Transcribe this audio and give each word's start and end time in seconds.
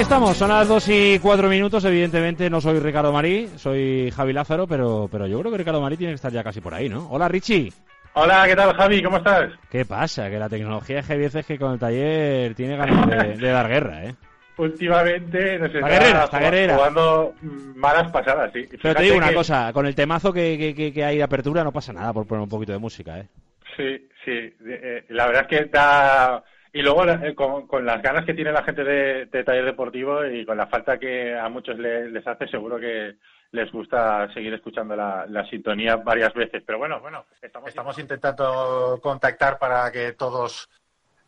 Aquí 0.00 0.04
estamos. 0.04 0.34
Son 0.36 0.48
las 0.48 0.66
2 0.66 0.88
y 0.88 1.18
4 1.18 1.48
minutos. 1.50 1.84
Evidentemente 1.84 2.48
no 2.48 2.60
soy 2.62 2.78
Ricardo 2.78 3.12
Marí, 3.12 3.48
soy 3.56 4.10
Javi 4.10 4.32
Lázaro, 4.32 4.66
pero, 4.66 5.08
pero 5.12 5.26
yo 5.26 5.38
creo 5.40 5.52
que 5.52 5.58
Ricardo 5.58 5.80
Marí 5.82 5.98
tiene 5.98 6.12
que 6.12 6.16
estar 6.16 6.32
ya 6.32 6.42
casi 6.42 6.60
por 6.62 6.72
ahí, 6.72 6.88
¿no? 6.88 7.06
Hola, 7.10 7.28
Richie. 7.28 7.70
Hola, 8.14 8.44
¿qué 8.46 8.56
tal, 8.56 8.74
Javi? 8.74 9.02
¿Cómo 9.02 9.18
estás? 9.18 9.50
¿Qué 9.70 9.84
pasa? 9.84 10.30
Que 10.30 10.38
la 10.38 10.48
tecnología 10.48 11.02
Javi 11.02 11.24
es 11.24 11.46
que 11.46 11.58
con 11.58 11.74
el 11.74 11.78
taller 11.78 12.54
tiene 12.54 12.76
ganas 12.76 13.08
de, 13.08 13.36
de 13.36 13.48
dar 13.50 13.68
guerra, 13.68 14.04
¿eh? 14.06 14.14
Últimamente 14.56 15.58
nos 15.58 15.66
Está 15.74 15.78
está, 15.78 15.88
guerrera, 15.88 16.24
está 16.24 16.38
jugando- 16.38 16.74
jugando 16.76 17.34
malas 17.76 18.10
pasadas, 18.10 18.50
sí. 18.54 18.66
Pero 18.82 18.94
te 18.94 19.02
digo 19.02 19.16
una 19.16 19.28
que- 19.28 19.34
cosa, 19.34 19.70
con 19.74 19.84
el 19.86 19.94
temazo 19.94 20.32
que, 20.32 20.56
que, 20.58 20.74
que- 20.74 20.92
que 20.94 21.04
hay 21.04 21.18
de 21.18 21.22
apertura 21.22 21.62
no 21.62 21.72
pasa 21.72 21.92
nada 21.92 22.12
por 22.14 22.26
poner 22.26 22.42
un 22.42 22.48
poquito 22.48 22.72
de 22.72 22.78
música, 22.78 23.18
¿eh? 23.18 23.28
Sí, 23.76 24.08
sí. 24.24 24.54
eh, 24.66 25.04
la 25.10 25.26
verdad 25.26 25.46
es 25.50 25.58
que 25.58 25.64
da... 25.66 26.42
Y 26.72 26.82
luego 26.82 27.04
eh, 27.04 27.34
con, 27.34 27.84
las 27.84 28.00
ganas 28.00 28.24
que 28.24 28.34
tiene 28.34 28.52
la 28.52 28.62
gente 28.62 28.84
de, 28.84 29.26
de 29.26 29.44
taller 29.44 29.64
deportivo 29.64 30.24
y 30.24 30.46
con 30.46 30.56
la 30.56 30.68
falta 30.68 30.98
que 30.98 31.36
a 31.36 31.48
muchos 31.48 31.78
le- 31.78 32.10
les 32.10 32.24
hace, 32.26 32.46
seguro 32.46 32.78
que 32.78 33.16
les 33.52 33.72
gusta 33.72 34.32
seguir 34.32 34.54
escuchando 34.54 34.94
la, 34.94 35.46
sintonía 35.50 35.96
varias 35.96 36.32
veces. 36.32 36.62
Pero 36.64 36.78
bueno, 36.78 37.00
bueno, 37.00 37.26
estamos, 37.42 37.98
intentando 37.98 39.00
contactar 39.02 39.58
para 39.58 39.90
que 39.90 40.12
todos 40.12 40.68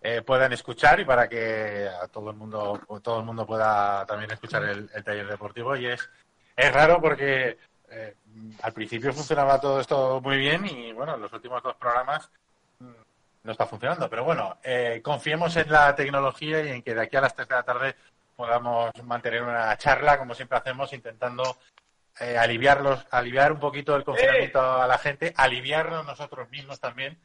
eh, 0.01 0.23
puedan 0.23 0.53
escuchar 0.53 1.01
y 1.01 1.05
para 1.05 1.29
que 1.29 1.89
a 1.89 2.07
todo 2.07 2.31
el 2.31 2.37
mundo 2.37 2.81
todo 3.03 3.21
el 3.21 3.27
mundo 3.27 3.45
pueda 3.45 4.07
también 4.07 4.31
escuchar 4.31 4.63
el, 4.65 4.89
el 4.95 5.05
taller 5.05 5.27
deportivo 5.27 5.77
y 5.77 5.87
es 5.87 6.09
es 6.57 6.73
raro 6.73 7.01
porque 7.01 7.57
eh, 7.91 8.15
al 8.63 8.73
principio 8.73 9.13
funcionaba 9.13 9.61
todo 9.61 9.81
esto 9.81 10.21
muy 10.21 10.39
bien 10.39 10.67
y 10.67 10.93
bueno 10.93 11.15
en 11.15 11.23
los 11.23 11.33
últimos 11.33 11.63
dos 11.63 11.77
programas 11.77 12.31
no 13.45 13.53
está 13.53 13.67
funcionando 13.67 14.09
pero 14.09 14.25
bueno 14.25 14.59
eh, 14.63 15.01
confiemos 15.03 15.57
en 15.57 15.71
la 15.71 15.95
tecnología 15.95 16.63
y 16.63 16.69
en 16.69 16.83
que 16.83 16.95
de 16.95 17.03
aquí 17.03 17.17
a 17.17 17.21
las 17.21 17.35
3 17.35 17.49
de 17.49 17.55
la 17.55 17.63
tarde 17.63 17.97
podamos 18.37 18.91
mantener 19.05 19.43
una 19.43 19.77
charla 19.77 20.19
como 20.19 20.35
siempre 20.35 20.59
hacemos 20.59 20.93
intentando 20.93 21.59
eh, 22.21 22.37
aliviarlos 22.37 23.07
aliviar 23.11 23.53
un 23.53 23.61
poquito 23.61 23.97
el 23.97 24.05
confinamiento 24.05 24.61
a 24.61 24.87
la 24.87 24.99
gente 24.99 25.33
aliviarnos 25.37 26.07
nosotros 26.07 26.49
mismos 26.51 26.81
también 26.81 27.19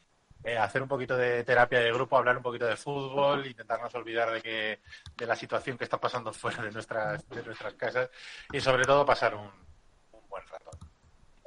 eh, 0.43 0.57
hacer 0.57 0.81
un 0.81 0.87
poquito 0.87 1.17
de 1.17 1.43
terapia 1.43 1.81
de 1.81 1.91
grupo, 1.91 2.17
hablar 2.17 2.37
un 2.37 2.43
poquito 2.43 2.65
de 2.65 2.77
fútbol, 2.77 3.45
intentarnos 3.45 3.93
olvidar 3.95 4.31
de 4.31 4.41
que 4.41 4.79
de 5.17 5.25
la 5.25 5.35
situación 5.35 5.77
que 5.77 5.83
está 5.83 5.99
pasando 5.99 6.31
fuera 6.31 6.63
de 6.63 6.71
nuestras 6.71 7.27
de 7.29 7.43
nuestras 7.43 7.73
casas 7.73 8.09
y 8.53 8.61
sobre 8.61 8.85
todo 8.85 9.05
pasar 9.05 9.35
un, 9.35 9.49
un 10.11 10.29
buen 10.29 10.47
rato. 10.47 10.86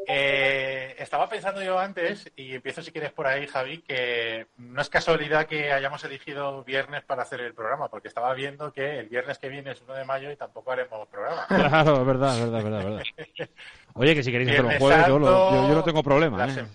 Eh, 0.06 0.94
estaba 0.98 1.28
pensando 1.28 1.62
yo 1.62 1.78
antes, 1.78 2.30
y 2.36 2.54
empiezo 2.54 2.82
si 2.82 2.90
quieres 2.90 3.12
por 3.12 3.26
ahí, 3.26 3.46
Javi, 3.46 3.78
que 3.82 4.46
no 4.58 4.80
es 4.80 4.88
casualidad 4.88 5.46
que 5.46 5.72
hayamos 5.72 6.02
elegido 6.04 6.64
viernes 6.64 7.02
para 7.04 7.22
hacer 7.22 7.40
el 7.40 7.54
programa, 7.54 7.88
porque 7.88 8.08
estaba 8.08 8.32
viendo 8.34 8.72
que 8.72 8.98
el 8.98 9.08
viernes 9.08 9.38
que 9.38 9.48
viene 9.48 9.72
es 9.72 9.82
1 9.82 9.94
de 9.94 10.04
mayo 10.04 10.30
y 10.30 10.36
tampoco 10.36 10.72
haremos 10.72 11.06
programa. 11.08 11.46
Claro, 11.48 12.00
es 12.00 12.06
verdad, 12.06 12.34
es 12.38 12.40
verdad, 12.50 12.58
es 12.58 12.64
verdad, 12.64 12.84
verdad. 12.84 13.02
Oye, 13.94 14.14
que 14.14 14.22
si 14.22 14.32
queréis 14.32 14.50
hacerlo 14.50 14.70
jueves, 14.78 15.06
yo, 15.06 15.18
lo- 15.18 15.50
yo, 15.52 15.68
yo 15.68 15.74
no 15.74 15.84
tengo 15.84 16.02
problema. 16.02 16.46
La, 16.46 16.52
¿eh? 16.52 16.66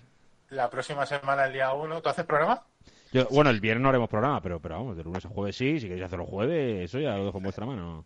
la 0.49 0.69
próxima 0.69 1.05
semana, 1.05 1.45
el 1.45 1.53
día 1.53 1.73
1, 1.73 2.01
¿tú 2.01 2.09
haces 2.09 2.25
programa? 2.25 2.63
Yo- 3.11 3.27
bueno, 3.31 3.49
el 3.49 3.59
viernes 3.59 3.81
no 3.83 3.89
haremos 3.89 4.09
programa, 4.09 4.41
pero, 4.41 4.59
pero 4.59 4.75
vamos, 4.75 4.97
de 4.97 5.03
lunes 5.03 5.25
a 5.25 5.29
jueves 5.29 5.55
sí. 5.55 5.79
Si 5.79 5.87
queréis 5.87 6.05
hacerlo 6.05 6.25
jueves, 6.25 6.85
eso 6.85 6.99
ya 6.99 7.15
lo 7.17 7.25
dejo 7.25 7.37
en 7.37 7.43
vuestra 7.43 7.65
mano. 7.65 8.05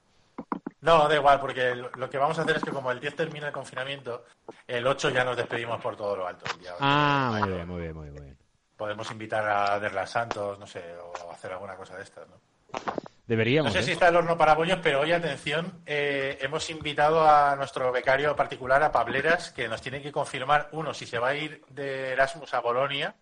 No, 0.82 1.08
da 1.08 1.16
igual, 1.16 1.40
porque 1.40 1.76
lo, 1.76 2.10
que 2.10 2.18
vamos 2.18 2.40
a 2.40 2.44
hacer 2.44 2.58
es 2.58 2.64
que 2.64 2.72
como 2.72 2.92
el 2.92 3.00
10 3.00 3.16
termina 3.16 3.48
el 3.48 3.54
confinamiento, 3.54 4.26
el 4.68 4.88
8 4.88 5.10
ya 5.10 5.24
nos 5.24 5.36
despedimos 5.36 5.82
por 5.82 5.96
todo 5.96 6.16
lo 6.16 6.28
alto. 6.28 6.46
el 6.54 6.60
día 6.62 6.72
8 6.76 6.78
Ah, 6.82 7.38
muy 7.40 7.50
bien, 7.50 7.68
muy 7.68 7.82
bien, 7.82 7.94
muy 7.96 8.10
bien. 8.10 8.38
Podemos 8.78 9.12
invitar 9.12 9.48
a 9.48 9.80
Derlas 9.80 10.10
Santos, 10.10 10.58
no 10.58 10.66
sé, 10.66 10.84
o 10.98 11.32
hacer 11.32 11.52
alguna 11.52 11.76
cosa 11.76 11.98
de 11.98 12.04
estas, 12.04 12.28
¿no? 12.30 12.36
No 12.36 12.94
Deberíamos. 13.30 13.74
sé 13.74 13.80
¿eh? 13.80 13.84
si 13.84 13.92
está 13.92 14.08
el 14.08 14.16
horno 14.16 14.38
para 14.38 14.56
bollos, 14.56 14.80
pero 14.82 15.02
hoy, 15.02 15.12
atención, 15.12 15.84
eh, 15.86 16.40
hemos 16.42 16.68
invitado 16.72 17.30
a 17.30 17.56
nuestro 17.56 17.92
becario 17.92 18.36
particular, 18.36 18.82
a 18.82 18.92
Pableras, 18.92 19.52
que 19.52 19.68
nos 19.68 19.82
tiene 19.82 20.02
que 20.02 20.12
confirmar, 20.12 20.70
uno, 20.72 20.96
si 20.96 21.06
se 21.06 21.20
va 21.20 21.30
a 21.30 21.36
ir 21.36 21.62
de 21.70 22.14
Erasmus 22.14 22.54
a 22.56 22.60
Bolonia, 22.60 23.16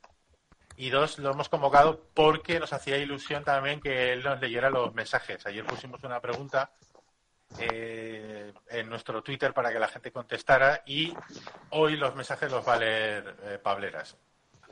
y 0.77 0.91
dos, 0.91 1.17
lo 1.17 1.31
hemos 1.31 1.49
convocado 1.49 1.99
porque 2.13 2.59
nos 2.59 2.71
hacía 2.71 2.97
ilusión 2.97 3.43
también 3.43 3.81
que 3.81 4.13
él 4.13 4.23
nos 4.23 4.39
leyera 4.39 4.69
los 4.69 4.93
mensajes. 4.93 5.45
Ayer 5.45 5.65
pusimos 5.65 6.01
una 6.03 6.21
pregunta 6.21 6.71
eh, 7.59 8.53
en 8.69 8.89
nuestro 8.89 9.21
Twitter 9.23 9.53
para 9.53 9.71
que 9.71 9.79
la 9.79 9.87
gente 9.87 10.11
contestara 10.11 10.83
y 10.85 11.13
hoy 11.71 11.95
los 11.97 12.15
mensajes 12.15 12.51
los 12.51 12.67
va 12.67 12.73
a 12.73 12.77
leer 12.79 13.35
eh, 13.43 13.59
Pableras. 13.61 14.15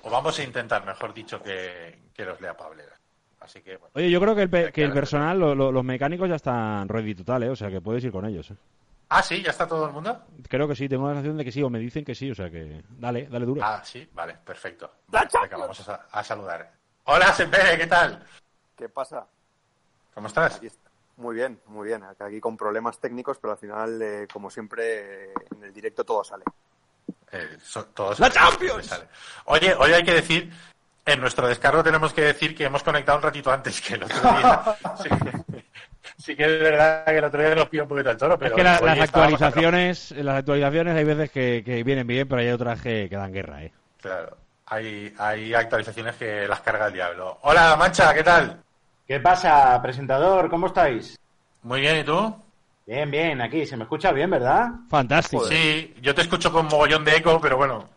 O 0.04 0.10
vamos 0.10 0.38
a 0.40 0.44
intentar, 0.44 0.86
mejor 0.86 1.14
dicho, 1.14 1.42
que, 1.42 1.98
que 2.14 2.26
los 2.26 2.40
lea 2.40 2.56
Pableras. 2.56 3.00
Así 3.40 3.62
que, 3.62 3.78
bueno. 3.78 3.92
Oye, 3.96 4.10
yo 4.10 4.20
creo 4.22 4.36
que 4.36 4.44
el, 4.44 4.50
pe- 4.50 4.72
que 4.72 4.84
el 4.84 4.94
personal, 4.94 5.40
lo- 5.40 5.56
lo- 5.56 5.72
los 5.72 5.84
mecánicos 5.84 6.28
ya 6.30 6.36
están 6.36 6.88
ready 6.90 7.16
total, 7.16 7.44
¿eh? 7.44 7.50
O 7.50 7.56
sea, 7.56 7.70
que 7.70 7.82
puedes 7.82 8.04
ir 8.04 8.12
con 8.12 8.26
ellos. 8.26 8.50
¿eh? 8.52 8.56
Ah, 9.10 9.22
sí, 9.22 9.42
ya 9.44 9.52
está 9.52 9.68
todo 9.68 9.86
el 9.86 9.94
mundo. 9.94 10.20
Creo 10.50 10.68
que 10.68 10.76
sí, 10.76 10.90
tengo 10.90 11.08
la 11.08 11.14
sensación 11.14 11.38
de 11.38 11.46
que 11.46 11.52
sí, 11.52 11.62
o 11.62 11.70
me 11.70 11.78
dicen 11.80 12.04
que 12.04 12.16
sí, 12.16 12.32
o 12.32 12.36
sea 12.36 12.50
que 12.50 12.84
dale, 12.90 13.28
dale 13.28 13.46
duro. 13.46 13.62
Ah, 13.64 13.82
sí, 13.84 14.08
vale, 14.14 14.36
perfecto. 14.44 14.92
Venga, 15.08 15.58
vamos 15.58 15.80
a, 15.82 15.84
sa- 15.84 16.08
a 16.12 16.24
saludar. 16.24 16.72
Hola, 17.06 17.32
Sempe, 17.34 17.58
¿qué 17.78 17.86
tal? 17.88 18.24
¿Qué 18.76 18.90
pasa? 18.90 19.28
¿Cómo 20.14 20.28
estás? 20.28 20.58
Aquí. 20.58 20.68
Muy 21.18 21.36
bien, 21.36 21.60
muy 21.68 21.88
bien. 21.88 22.04
Aquí 22.20 22.40
con 22.42 22.58
problemas 22.58 23.00
técnicos, 23.00 23.38
pero 23.40 23.54
al 23.54 23.58
final, 23.58 24.02
eh, 24.02 24.28
como 24.32 24.50
siempre, 24.50 25.32
en 25.56 25.64
el 25.64 25.74
directo 25.74 26.04
todo 26.04 26.24
sale. 26.24 26.44
Eh, 27.32 27.58
so- 27.62 27.86
todos 27.86 28.20
¡La 28.20 28.30
sale, 28.30 28.50
Champions! 28.52 28.86
sale. 28.86 29.06
Oye, 29.46 29.74
hoy 29.78 29.94
hay 29.94 30.04
que 30.04 30.14
decir, 30.14 30.52
en 31.06 31.22
nuestro 31.22 31.48
descargo 31.48 31.84
tenemos 31.84 32.12
que 32.14 32.22
decir 32.22 32.56
que 32.56 32.66
hemos 32.66 32.84
conectado 32.84 33.18
un 33.18 33.24
ratito 33.24 33.52
antes 33.52 33.80
que 33.82 33.94
el 33.96 34.04
otro 34.04 34.18
día. 34.20 34.64
sí, 35.04 35.10
sí 36.18 36.36
que 36.36 36.44
es 36.44 36.60
verdad 36.62 37.06
que 37.06 37.18
el 37.18 37.24
otro 37.24 37.42
día 37.42 37.56
nos 37.56 37.70
pidió 37.70 37.84
un 37.84 37.90
poquito 37.90 38.12
el 38.12 38.18
toro, 38.18 38.38
pero 38.38 38.50
es 38.52 38.56
que 38.56 38.64
la- 38.64 38.80
las 38.82 39.00
actualizaciones, 39.00 40.12
las 40.12 40.36
actualizaciones 40.40 40.96
hay 40.98 41.04
veces 41.06 41.32
que, 41.32 41.64
que 41.66 41.84
vienen 41.84 42.08
bien, 42.08 42.28
pero 42.28 42.42
hay 42.42 42.50
otras 42.50 42.82
que, 42.82 43.08
que 43.10 43.16
dan 43.16 43.32
guerra, 43.32 43.64
¿eh? 43.64 43.72
Claro, 44.02 44.36
hay, 44.66 45.14
hay 45.18 45.54
actualizaciones 45.54 46.16
que 46.18 46.46
las 46.48 46.60
carga 46.62 46.88
el 46.88 46.94
diablo. 46.94 47.40
Hola, 47.44 47.76
Mancha, 47.78 48.14
¿qué 48.14 48.24
tal? 48.24 48.62
¿Qué 49.08 49.20
pasa, 49.20 49.80
presentador? 49.84 50.50
¿Cómo 50.50 50.66
estáis? 50.68 51.20
Muy 51.62 51.82
bien, 51.82 52.00
¿y 52.00 52.04
tú? 52.04 52.36
Bien, 52.88 53.10
bien, 53.12 53.40
aquí. 53.40 53.66
Se 53.66 53.78
me 53.78 53.84
escucha 53.84 54.12
bien, 54.12 54.32
¿verdad? 54.32 54.70
Fantástico. 54.90 55.46
Sí, 55.46 55.94
yo 56.02 56.16
te 56.16 56.22
escucho 56.24 56.52
con 56.52 56.66
mogollón 56.66 57.06
de 57.06 57.18
eco, 57.18 57.40
pero 57.40 57.58
bueno. 57.58 57.88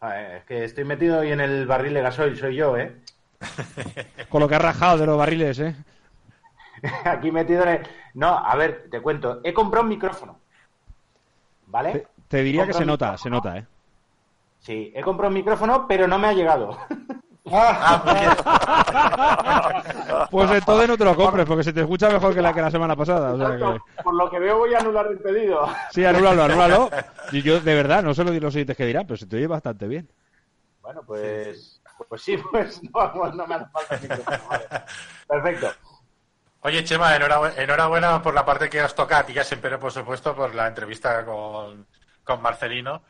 Ah, 0.00 0.18
eh, 0.20 0.36
es 0.38 0.44
que 0.44 0.64
estoy 0.64 0.84
metido 0.84 1.20
hoy 1.20 1.32
en 1.32 1.40
el 1.40 1.66
barril 1.66 1.92
de 1.92 2.02
gasoil, 2.02 2.38
soy 2.38 2.56
yo, 2.56 2.76
¿eh? 2.76 2.96
Con 4.30 4.40
lo 4.40 4.48
que 4.48 4.54
has 4.54 4.62
rajado 4.62 4.98
de 4.98 5.06
los 5.06 5.18
barriles, 5.18 5.58
¿eh? 5.58 5.74
aquí 7.04 7.30
metido 7.30 7.62
en 7.64 7.68
el... 7.68 7.86
No, 8.14 8.28
a 8.28 8.54
ver, 8.56 8.88
te 8.90 9.00
cuento. 9.00 9.40
He 9.44 9.52
comprado 9.52 9.82
un 9.84 9.90
micrófono. 9.90 10.38
¿Vale? 11.66 11.92
Te, 11.92 12.06
te 12.28 12.42
diría 12.42 12.66
que 12.66 12.72
se 12.72 12.86
nota, 12.86 13.12
micrófono. 13.12 13.18
se 13.18 13.30
nota, 13.30 13.58
¿eh? 13.58 13.66
Sí, 14.60 14.92
he 14.94 15.02
comprado 15.02 15.28
un 15.28 15.34
micrófono, 15.34 15.86
pero 15.86 16.08
no 16.08 16.18
me 16.18 16.28
ha 16.28 16.32
llegado. 16.32 16.78
Ah. 17.52 18.02
Pues 20.30 20.50
entonces 20.50 20.88
no 20.88 20.96
te 20.96 21.04
lo 21.04 21.14
compres, 21.14 21.46
porque 21.46 21.64
se 21.64 21.72
te 21.72 21.80
escucha 21.80 22.08
mejor 22.10 22.34
que 22.34 22.42
la, 22.42 22.52
que 22.52 22.60
la 22.62 22.70
semana 22.70 22.96
pasada. 22.96 23.32
O 23.34 23.38
sea 23.38 23.56
que... 23.56 24.02
Por 24.02 24.14
lo 24.14 24.30
que 24.30 24.38
veo 24.38 24.58
voy 24.58 24.74
a 24.74 24.78
anular 24.78 25.06
el 25.06 25.18
pedido. 25.18 25.68
Sí, 25.90 26.04
anúlalo, 26.04 26.44
anúlalo. 26.44 26.90
Y 27.32 27.42
yo, 27.42 27.60
de 27.60 27.74
verdad, 27.74 28.02
no 28.02 28.14
sé 28.14 28.24
lo- 28.24 28.32
los 28.32 28.52
siguientes 28.52 28.76
que 28.76 28.86
dirán, 28.86 29.06
pero 29.06 29.16
se 29.16 29.26
te 29.26 29.36
oye 29.36 29.46
bastante 29.46 29.86
bien. 29.86 30.08
Bueno, 30.80 31.02
pues... 31.06 31.80
Pues 32.08 32.20
sí, 32.22 32.36
pues 32.50 32.80
no, 32.94 33.32
no 33.32 33.46
me 33.46 33.54
hace 33.54 33.66
falta 33.72 33.98
vale. 34.48 34.66
Perfecto. 35.26 35.70
Oye, 36.60 36.84
Chema, 36.84 37.14
enhorabuena, 37.16 37.62
enhorabuena 37.62 38.20
por 38.22 38.34
la 38.34 38.44
parte 38.44 38.68
que 38.68 38.82
os 38.82 38.94
toca 38.94 39.18
a 39.18 39.24
ti, 39.24 39.32
ya 39.32 39.44
siempre, 39.44 39.78
por 39.78 39.92
supuesto, 39.92 40.34
por 40.34 40.54
la 40.54 40.66
entrevista 40.66 41.24
con, 41.24 41.86
con 42.24 42.42
Marcelino. 42.42 43.02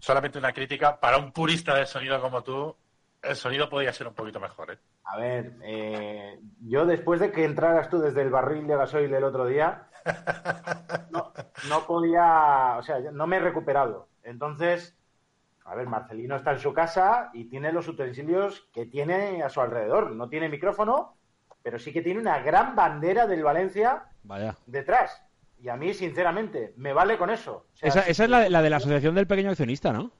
Solamente 0.00 0.38
una 0.38 0.52
crítica, 0.52 0.98
para 0.98 1.18
un 1.18 1.30
purista 1.32 1.74
del 1.74 1.86
sonido 1.86 2.20
como 2.20 2.42
tú, 2.42 2.74
el 3.24 3.36
sonido 3.36 3.68
podría 3.68 3.92
ser 3.92 4.06
un 4.08 4.14
poquito 4.14 4.40
mejor, 4.40 4.72
¿eh? 4.72 4.78
A 5.04 5.16
ver, 5.18 5.56
eh, 5.62 6.38
yo 6.60 6.86
después 6.86 7.20
de 7.20 7.30
que 7.32 7.44
entraras 7.44 7.88
tú 7.90 7.98
desde 8.00 8.22
el 8.22 8.30
barril 8.30 8.66
de 8.66 8.76
gasoil 8.76 9.12
el 9.12 9.24
otro 9.24 9.46
día, 9.46 9.88
no, 11.10 11.32
no 11.68 11.86
podía, 11.86 12.76
o 12.78 12.82
sea, 12.82 12.98
no 13.12 13.26
me 13.26 13.36
he 13.36 13.40
recuperado. 13.40 14.08
Entonces, 14.22 14.96
a 15.64 15.74
ver, 15.74 15.86
Marcelino 15.86 16.36
está 16.36 16.52
en 16.52 16.58
su 16.60 16.72
casa 16.72 17.30
y 17.32 17.44
tiene 17.44 17.72
los 17.72 17.88
utensilios 17.88 18.68
que 18.72 18.86
tiene 18.86 19.42
a 19.42 19.48
su 19.48 19.60
alrededor. 19.60 20.12
No 20.12 20.28
tiene 20.28 20.48
micrófono, 20.48 21.16
pero 21.62 21.78
sí 21.78 21.92
que 21.92 22.02
tiene 22.02 22.20
una 22.20 22.40
gran 22.40 22.74
bandera 22.76 23.26
del 23.26 23.42
Valencia 23.42 24.04
Vaya. 24.24 24.56
detrás. 24.66 25.22
Y 25.60 25.68
a 25.70 25.76
mí, 25.76 25.94
sinceramente, 25.94 26.74
me 26.76 26.92
vale 26.92 27.16
con 27.16 27.30
eso. 27.30 27.66
O 27.72 27.76
sea, 27.76 27.88
Esa, 27.88 28.00
esa 28.02 28.24
es 28.24 28.30
la, 28.30 28.48
la 28.50 28.60
de 28.60 28.70
la 28.70 28.76
Asociación 28.76 29.14
del 29.14 29.26
Pequeño 29.26 29.50
Accionista, 29.50 29.92
¿no? 29.92 30.10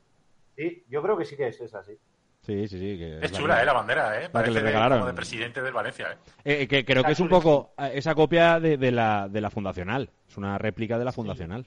Sí, 0.57 0.85
yo 0.89 1.03
creo 1.03 1.19
que 1.19 1.25
sí 1.25 1.37
que 1.37 1.49
es 1.49 1.61
esa, 1.61 1.83
sí. 1.83 1.99
Sí, 2.45 2.69
sí, 2.69 2.79
sí. 2.79 2.99
Que 2.99 3.17
Es 3.23 3.33
la 3.33 3.39
chula, 3.39 3.57
que- 3.57 3.63
¿eh? 3.63 3.67
La 3.67 3.73
bandera, 3.73 4.19
¿eh? 4.19 4.23
que 4.25 4.29
Parece 4.31 4.53
le 4.53 4.61
de- 4.61 4.67
regalaron. 4.67 4.99
como 4.99 5.09
de 5.09 5.15
presidente 5.15 5.63
del 5.63 5.73
Valencia, 5.73 6.13
¿eh? 6.13 6.63
Eh, 6.63 6.69
que 6.69 6.85
creo 6.85 7.03
que 7.03 7.13
es 7.13 7.21
un 7.21 7.29
poco 7.29 7.73
eh, 7.79 7.93
esa 7.95 8.15
copia 8.15 8.61
de, 8.61 8.77
de 8.77 8.91
la, 8.93 9.29
de 9.29 9.41
la 9.41 9.51
fundacional. 9.51 10.11
Es 10.29 10.37
una 10.37 10.59
réplica 10.59 10.99
de 10.99 11.05
la 11.07 11.13
fundacional. 11.13 11.67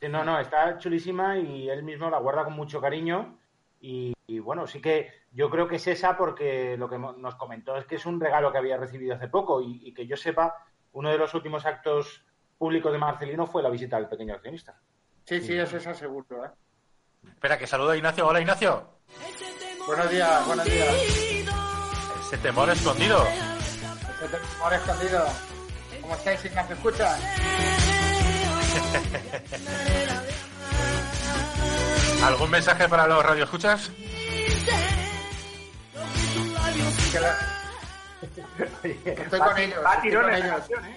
Sí, 0.00 0.08
no, 0.08 0.24
no, 0.24 0.38
está 0.40 0.78
chulísima 0.78 1.36
y 1.38 1.68
él 1.68 1.82
mismo 1.82 2.08
la 2.08 2.18
guarda 2.18 2.44
con 2.44 2.54
mucho 2.54 2.80
cariño. 2.80 3.38
Y, 3.82 4.14
y 4.26 4.38
bueno, 4.38 4.66
sí 4.66 4.80
que 4.80 5.10
yo 5.32 5.48
creo 5.50 5.68
que 5.68 5.76
es 5.76 5.86
esa 5.86 6.16
porque 6.16 6.76
lo 6.78 6.88
que 6.88 6.98
nos 6.98 7.34
comentó 7.36 7.76
es 7.76 7.84
que 7.86 7.96
es 7.96 8.06
un 8.06 8.18
regalo 8.20 8.50
que 8.52 8.58
había 8.58 8.76
recibido 8.78 9.14
hace 9.14 9.28
poco 9.28 9.60
y, 9.60 9.80
y 9.86 9.92
que 9.92 10.06
yo 10.06 10.16
sepa, 10.16 10.54
uno 10.92 11.10
de 11.10 11.18
los 11.18 11.32
últimos 11.34 11.64
actos 11.66 12.24
públicos 12.58 12.90
de 12.92 12.98
Marcelino 12.98 13.46
fue 13.46 13.62
la 13.62 13.68
visita 13.70 13.96
al 13.98 14.08
pequeño 14.08 14.34
accionista. 14.34 14.78
Sí, 15.24 15.40
sí, 15.40 15.56
eso 15.58 15.76
es 15.76 15.96
seguro, 15.98 16.44
¿eh? 16.44 16.48
Espera, 17.26 17.58
que 17.58 17.66
saluda 17.66 17.92
a 17.92 17.96
Ignacio. 17.96 18.26
Hola, 18.26 18.40
Ignacio. 18.40 18.86
Buenos 19.86 20.10
días, 20.10 20.46
buenos 20.46 20.64
días. 20.66 20.94
Ese 22.26 22.38
temor 22.38 22.68
escondido. 22.70 23.24
Este 23.26 24.38
temor 24.38 24.72
escondido. 24.74 25.24
¿Cómo 26.00 26.14
estáis, 26.14 26.44
Ignacio? 26.44 26.74
¿Escuchas? 26.76 27.20
¿Algún 32.24 32.50
mensaje 32.50 32.88
para 32.88 33.06
los 33.06 33.24
radioescuchas? 33.24 33.90
La- 37.20 37.38
Estoy 39.04 39.40
con 39.40 39.58
ellos, 39.58 39.78
estoy 40.04 40.12
con 40.20 40.34
ellos. 40.34 40.60
¿eh? 40.70 40.96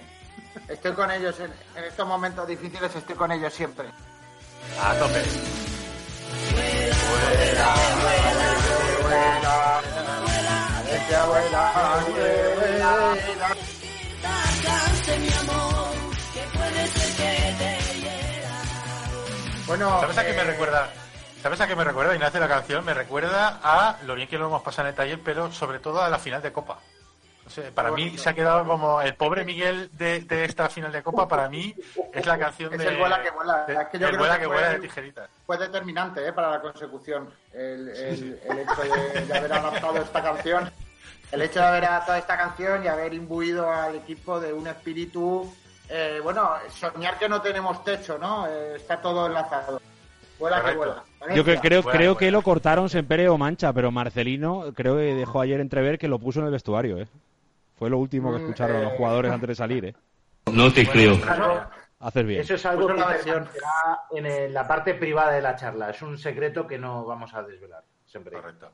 Estoy 0.68 0.92
con 0.92 1.10
ellos 1.10 1.40
en, 1.40 1.52
en 1.76 1.84
estos 1.84 2.06
momentos 2.06 2.46
difíciles, 2.46 2.94
estoy 2.94 3.16
con 3.16 3.32
ellos 3.32 3.52
siempre. 3.52 3.88
A 4.80 4.94
tope. 4.94 5.22
Bueno, 19.66 20.00
¿Sabes 20.00 20.18
a 20.18 20.24
qué 20.24 20.32
me 20.32 20.42
eh, 20.42 20.44
recuerda? 20.44 20.88
¿Sabes 21.42 21.60
a 21.60 21.66
qué 21.66 21.76
me 21.76 21.84
recuerda, 21.84 22.14
Ignacio, 22.14 22.40
la 22.40 22.48
canción? 22.48 22.84
Me 22.84 22.94
recuerda 22.94 23.60
a 23.62 23.98
lo 24.04 24.14
bien 24.14 24.28
que 24.28 24.38
lo 24.38 24.46
hemos 24.46 24.62
pasado 24.62 24.88
en 24.88 24.92
el 24.92 24.96
taller, 24.96 25.20
pero 25.24 25.52
sobre 25.52 25.78
todo 25.78 26.02
a 26.02 26.08
la 26.08 26.18
final 26.18 26.42
de 26.42 26.52
Copa. 26.52 26.78
Para 27.74 27.90
mí 27.92 28.16
se 28.18 28.28
ha 28.28 28.32
quedado 28.34 28.64
como 28.66 29.00
el 29.02 29.14
pobre 29.14 29.44
Miguel 29.44 29.90
de, 29.92 30.20
de 30.20 30.44
esta 30.44 30.68
final 30.68 30.90
de 30.90 31.02
Copa, 31.02 31.28
para 31.28 31.48
mí 31.48 31.74
es 32.12 32.26
la 32.26 32.38
canción 32.38 32.72
Es 32.72 32.78
de... 32.80 32.88
el 32.88 32.96
vuela 32.96 33.22
que 33.22 33.30
vuela. 33.30 33.64
de- 33.66 33.74
Es 33.74 33.88
que 33.88 33.98
yo 33.98 34.06
el 34.06 34.12
creo 34.12 34.18
vuela 34.20 34.38
que 34.40 34.46
vuela 34.46 34.68
de 34.78 35.22
fue 35.46 35.58
determinante 35.58 36.26
¿eh? 36.26 36.32
para 36.32 36.50
la 36.50 36.60
consecución 36.60 37.28
el, 37.52 37.88
el- 37.90 38.40
el 38.44 38.58
hecho 38.58 38.82
de, 38.82 39.26
de 39.26 39.38
haber 39.38 39.52
adaptado 39.52 39.98
esta 39.98 40.22
canción. 40.22 40.70
El 41.32 41.42
hecho 41.42 41.58
de 41.60 41.66
haber 41.66 41.84
adaptado 41.84 42.18
esta 42.18 42.36
canción 42.36 42.84
y 42.84 42.88
haber 42.88 43.12
imbuido 43.14 43.70
al 43.70 43.96
equipo 43.96 44.40
de 44.40 44.52
un 44.52 44.66
espíritu. 44.66 45.52
eh, 45.88 46.20
bueno, 46.22 46.50
soñar 46.70 47.18
que 47.18 47.28
no 47.28 47.40
tenemos 47.42 47.84
techo, 47.84 48.18
¿no? 48.18 48.46
Eh, 48.46 48.76
está 48.76 49.00
todo 49.00 49.26
enlazado. 49.26 49.80
Vuela 50.38 50.62
que 50.64 50.74
vuela. 50.76 51.04
Yo 51.34 51.44
que- 51.44 51.58
creo, 51.58 51.82
creo 51.82 52.16
que 52.16 52.30
lo 52.30 52.42
cortaron 52.42 52.88
Sempere 52.88 53.28
o 53.28 53.36
Mancha, 53.38 53.72
pero 53.72 53.90
Marcelino 53.90 54.72
creo 54.74 54.96
que 54.96 55.14
dejó 55.14 55.40
ayer 55.40 55.60
entrever 55.60 55.98
que 55.98 56.08
lo 56.08 56.18
puso 56.18 56.40
en 56.40 56.46
el 56.46 56.52
vestuario, 56.52 56.98
¿eh? 56.98 57.06
Fue 57.76 57.90
lo 57.90 57.98
último 57.98 58.30
que 58.32 58.38
escucharon 58.42 58.82
los 58.82 58.92
jugadores 58.94 59.32
antes 59.32 59.48
de 59.48 59.54
salir, 59.54 59.84
¿eh? 59.86 59.94
No 60.52 60.72
te 60.72 60.86
creo. 60.86 61.12
Eso, 61.14 61.66
Haces 62.00 62.26
bien. 62.26 62.40
eso 62.42 62.54
es 62.54 62.66
algo 62.66 62.86
que 62.88 62.94
la 62.94 63.06
versión. 63.06 63.44
permanecerá 63.44 64.00
en 64.46 64.52
la 64.54 64.68
parte 64.68 64.94
privada 64.94 65.32
de 65.32 65.40
la 65.42 65.56
charla. 65.56 65.90
Es 65.90 66.02
un 66.02 66.18
secreto 66.18 66.66
que 66.66 66.78
no 66.78 67.04
vamos 67.04 67.32
a 67.34 67.42
desvelar. 67.42 67.82
Siempre. 68.04 68.36
Correcto. 68.36 68.70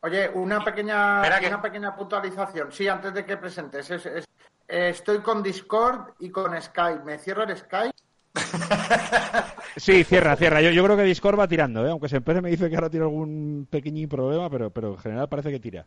Oye, 0.00 0.28
una 0.34 0.64
pequeña, 0.64 1.20
una 1.20 1.62
pequeña 1.62 1.94
puntualización. 1.94 2.72
Sí, 2.72 2.88
antes 2.88 3.14
de 3.14 3.24
que 3.24 3.36
presentes. 3.36 3.88
Es- 3.88 4.06
es- 4.06 4.24
eh, 4.66 4.88
estoy 4.88 5.18
con 5.20 5.42
Discord 5.42 6.14
y 6.18 6.30
con 6.30 6.60
Skype. 6.60 7.04
¿Me 7.04 7.18
cierro 7.18 7.44
el 7.44 7.56
Skype? 7.56 7.92
Sí, 9.76 10.04
cierra, 10.04 10.36
cierra. 10.36 10.60
Yo, 10.60 10.70
yo 10.70 10.84
creo 10.84 10.96
que 10.96 11.02
Discord 11.02 11.38
va 11.38 11.48
tirando, 11.48 11.86
¿eh? 11.86 11.90
Aunque 11.90 12.08
Sempere 12.08 12.42
me 12.42 12.50
dice 12.50 12.68
que 12.68 12.74
ahora 12.74 12.90
tiene 12.90 13.04
algún 13.06 13.66
pequeño 13.70 14.06
problema, 14.08 14.50
pero, 14.50 14.70
pero 14.70 14.88
en 14.92 14.98
general 14.98 15.28
parece 15.28 15.50
que 15.50 15.60
tira. 15.60 15.86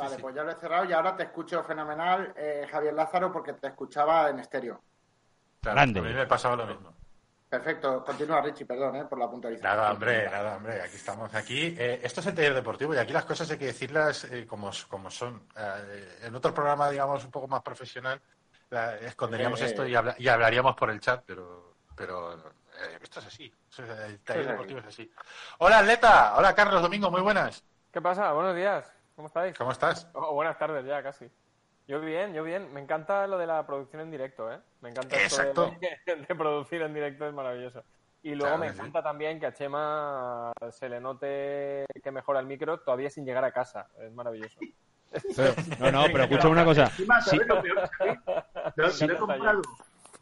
Vale, 0.00 0.18
pues 0.18 0.34
ya 0.34 0.42
lo 0.44 0.50
he 0.50 0.54
cerrado 0.56 0.84
y 0.84 0.92
ahora 0.92 1.16
te 1.16 1.24
escucho 1.24 1.62
fenomenal, 1.64 2.32
eh, 2.36 2.66
Javier 2.70 2.94
Lázaro, 2.94 3.30
porque 3.32 3.52
te 3.54 3.68
escuchaba 3.68 4.28
en 4.30 4.38
estéreo. 4.40 4.82
Claro, 5.60 5.76
Grande. 5.76 6.00
A 6.00 6.02
mí 6.02 6.12
me 6.14 6.26
pasaba 6.26 6.56
lo 6.56 6.66
mismo. 6.66 6.94
Perfecto. 7.48 8.04
Continúa, 8.04 8.40
Richie, 8.40 8.64
perdón 8.64 8.94
eh, 8.96 9.04
por 9.06 9.18
la 9.18 9.28
puntualización. 9.28 9.76
Nada, 9.76 9.92
hombre, 9.92 10.30
nada, 10.30 10.56
hombre. 10.56 10.80
Aquí 10.82 10.94
estamos. 10.96 11.34
Aquí, 11.34 11.74
eh, 11.78 12.00
esto 12.02 12.20
es 12.20 12.26
el 12.28 12.34
taller 12.34 12.54
deportivo 12.54 12.94
y 12.94 12.98
aquí 12.98 13.12
las 13.12 13.24
cosas 13.24 13.50
hay 13.50 13.58
que 13.58 13.66
decirlas 13.66 14.24
eh, 14.24 14.46
como, 14.46 14.70
como 14.88 15.10
son. 15.10 15.48
Eh, 15.56 16.18
en 16.22 16.34
otro 16.34 16.54
programa, 16.54 16.88
digamos, 16.90 17.24
un 17.24 17.30
poco 17.32 17.48
más 17.48 17.60
profesional, 17.62 18.20
la- 18.70 18.96
esconderíamos 18.98 19.60
Eh, 19.62 19.64
esto 19.66 19.84
y, 19.84 19.94
habla- 19.96 20.14
y 20.16 20.28
hablaríamos 20.28 20.76
por 20.76 20.90
el 20.90 21.00
chat, 21.00 21.24
pero, 21.26 21.74
pero 21.96 22.34
eh, 22.38 22.98
esto 23.02 23.18
es 23.18 23.26
así. 23.26 23.52
Esto 23.68 23.82
es- 23.82 23.90
el 23.98 24.20
taller 24.20 24.42
Sí, 24.42 24.46
sí. 24.46 24.52
deportivo 24.52 24.78
es 24.80 24.86
así. 24.86 25.12
Hola, 25.58 25.78
Atleta. 25.80 26.36
Hola, 26.36 26.54
Carlos 26.54 26.80
Domingo. 26.80 27.10
Muy 27.10 27.20
buenas. 27.20 27.64
¿Qué 27.92 28.00
pasa? 28.00 28.32
Buenos 28.32 28.54
días. 28.54 28.90
¿Cómo 29.20 29.26
estáis? 29.26 29.58
¿Cómo 29.58 29.70
estás? 29.72 30.08
Oh, 30.14 30.32
buenas 30.32 30.56
tardes 30.58 30.82
ya, 30.86 31.02
casi. 31.02 31.30
Yo 31.86 32.00
bien, 32.00 32.32
yo 32.32 32.42
bien. 32.42 32.72
Me 32.72 32.80
encanta 32.80 33.26
lo 33.26 33.36
de 33.36 33.46
la 33.46 33.66
producción 33.66 34.00
en 34.00 34.10
directo, 34.10 34.50
¿eh? 34.50 34.58
Me 34.80 34.88
encanta 34.88 35.14
esto 35.16 35.42
Exacto. 35.42 35.74
de, 36.06 36.16
de 36.26 36.34
producir 36.34 36.80
en 36.80 36.94
directo, 36.94 37.26
es 37.26 37.34
maravilloso. 37.34 37.82
Y 38.22 38.30
luego 38.30 38.56
Claro 38.56 38.58
me 38.60 38.68
sí. 38.70 38.78
encanta 38.78 39.02
también 39.02 39.38
que 39.38 39.44
a 39.46 39.52
Chema 39.52 40.52
se 40.70 40.88
le 40.88 41.00
note 41.00 41.84
que 42.02 42.10
mejora 42.10 42.40
el 42.40 42.46
micro 42.46 42.80
todavía 42.80 43.10
sin 43.10 43.26
llegar 43.26 43.44
a 43.44 43.52
casa. 43.52 43.88
Es 44.00 44.10
maravilloso. 44.12 44.58
Pero- 45.36 45.52
no, 45.80 45.92
no, 45.92 46.04
pero 46.10 46.24
escucha 46.24 46.48
una 46.48 46.64
cosa. 46.64 46.84
Encima, 46.84 47.20
Sí, 47.20 47.36
¿sabes 47.36 47.46
lo 49.02 49.12
he 49.14 49.18
comprado, 49.18 49.62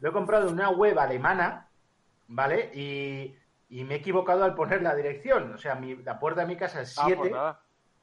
lo 0.01 0.09
he 0.09 0.11
comprado 0.11 0.47
en 0.49 0.53
una 0.55 0.69
web 0.71 0.99
alemana, 0.99 1.69
¿vale? 2.27 2.69
Y, 2.73 3.33
y 3.69 3.83
me 3.85 3.93
he 3.95 3.97
equivocado 3.99 4.43
al 4.43 4.55
poner 4.55 4.81
la 4.81 4.93
dirección. 4.93 5.53
O 5.53 5.57
sea, 5.57 5.75
mi- 5.75 5.95
la 6.03 6.19
puerta 6.19 6.41
de 6.41 6.47
mi 6.47 6.57
casa 6.57 6.81
es 6.81 6.97
Ah, 6.99 7.03
7 7.05 7.17
pues 7.17 7.31
nada. 7.31 7.61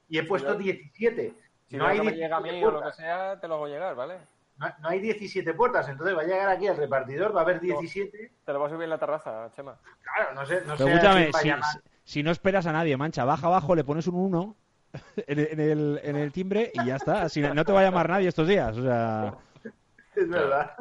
Y 0.09 0.19
he 0.19 0.23
puesto 0.25 0.53
yo- 0.53 0.59
17. 0.59 1.35
Si 1.69 1.77
no, 1.77 1.85
no, 1.85 1.91
hay 1.91 1.97
me 1.99 2.03
17 2.13 2.23
llega 2.23 2.37
a 2.37 2.41
mí 2.41 2.49
o 2.49 2.53
lo 2.53 2.59
que 2.79 2.83
puertas. 2.83 2.97
sea, 2.97 3.41
te 3.41 3.49
lo 3.49 3.55
hago 3.57 3.67
llegar, 3.67 3.95
¿vale? 3.95 4.19
No, 4.59 4.67
no 4.81 4.89
hay 4.89 5.01
17 5.01 5.53
puertas, 5.55 5.89
entonces 5.89 6.17
va 6.17 6.23
a 6.23 6.25
llegar 6.25 6.49
aquí 6.49 6.67
el 6.67 6.77
repartidor, 6.77 7.35
va 7.37 7.41
a 7.41 7.43
haber 7.45 7.61
17. 7.61 8.33
Te 8.45 8.53
lo 8.53 8.59
voy 8.59 8.69
a 8.69 8.71
subir 8.71 8.85
en 8.85 8.91
la 8.91 8.99
terraza, 8.99 9.51
Chema. 9.55 9.77
Claro, 10.03 10.35
no 10.35 10.47
sé, 10.47 10.63
no 10.67 10.75
pero 10.77 10.77
sé 10.77 10.93
escúchame, 10.95 11.31
va 11.31 11.39
si, 11.41 11.51
si- 11.51 11.79
si 12.05 12.23
no 12.23 12.31
esperas 12.31 12.67
a 12.67 12.73
nadie, 12.73 12.97
Mancha, 12.97 13.25
baja 13.25 13.49
abajo, 13.49 13.75
le 13.75 13.85
pones 13.85 14.07
un 14.07 14.15
1 14.15 14.57
en, 15.27 15.39
el- 15.39 15.49
en 15.51 15.61
el, 15.61 16.01
en 16.03 16.17
el 16.17 16.33
timbre 16.33 16.71
y 16.73 16.87
ya 16.87 16.97
está. 16.97 17.29
Si 17.29 17.41
no, 17.41 17.53
no 17.53 17.65
te 17.65 17.73
va 17.73 17.81
a 17.81 17.85
llamar 17.85 18.09
nadie 18.09 18.29
estos 18.29 18.49
días. 18.49 18.77
O 18.79 18.83
sea, 18.83 19.35
Es 20.15 20.29
verdad. 20.31 20.75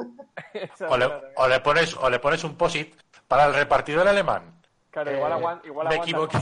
O 0.88 0.98
le, 0.98 1.08
la- 1.10 1.22
o 1.36 1.48
le 1.50 1.60
pones, 1.60 1.94
o 1.98 2.10
le 2.10 2.20
pones 2.20 2.44
un 2.46 2.56
posit 2.56 2.96
para 3.28 3.46
el 3.48 3.54
repartidor 3.56 4.08
alemán. 4.08 4.44
Claro, 4.92 5.12
igual, 5.12 5.34
eh, 5.34 5.68
igual 5.68 5.88
Me 5.90 5.96
aguanta- 5.96 6.04
equivoqué. 6.04 6.38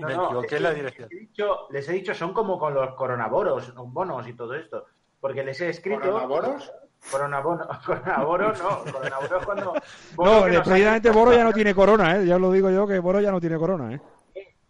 No, 0.00 0.08
Me 0.08 0.14
no, 0.14 0.26
equivoqué 0.26 0.56
en 0.56 0.62
la 0.62 0.74
dirección. 0.74 1.08
Les 1.10 1.18
he, 1.18 1.20
dicho, 1.20 1.66
les 1.70 1.88
he 1.88 1.92
dicho, 1.92 2.14
son 2.14 2.32
como 2.32 2.58
con 2.58 2.74
los 2.74 2.94
coronaboros, 2.94 3.74
bonos 3.74 4.26
y 4.28 4.34
todo 4.34 4.54
esto. 4.54 4.86
Porque 5.20 5.42
les 5.42 5.60
he 5.60 5.68
escrito. 5.68 6.00
¿Coronaboros? 6.00 6.72
Coronabono, 7.10 7.68
coronaboros 7.86 8.62
no, 8.62 8.92
coronaboros 8.92 9.46
cuando. 9.46 9.74
no, 10.18 10.46
eh, 10.46 10.60
precisamente 10.64 11.10
Boro 11.10 11.32
ya 11.32 11.44
no 11.44 11.52
tiene 11.52 11.74
corona, 11.74 12.16
¿eh? 12.16 12.26
Ya 12.26 12.36
os 12.36 12.40
lo 12.40 12.50
digo 12.50 12.70
yo 12.70 12.86
que 12.86 12.98
Boro 12.98 13.20
ya 13.20 13.30
no 13.30 13.40
tiene 13.40 13.56
corona, 13.56 13.94
¿eh? 13.94 14.00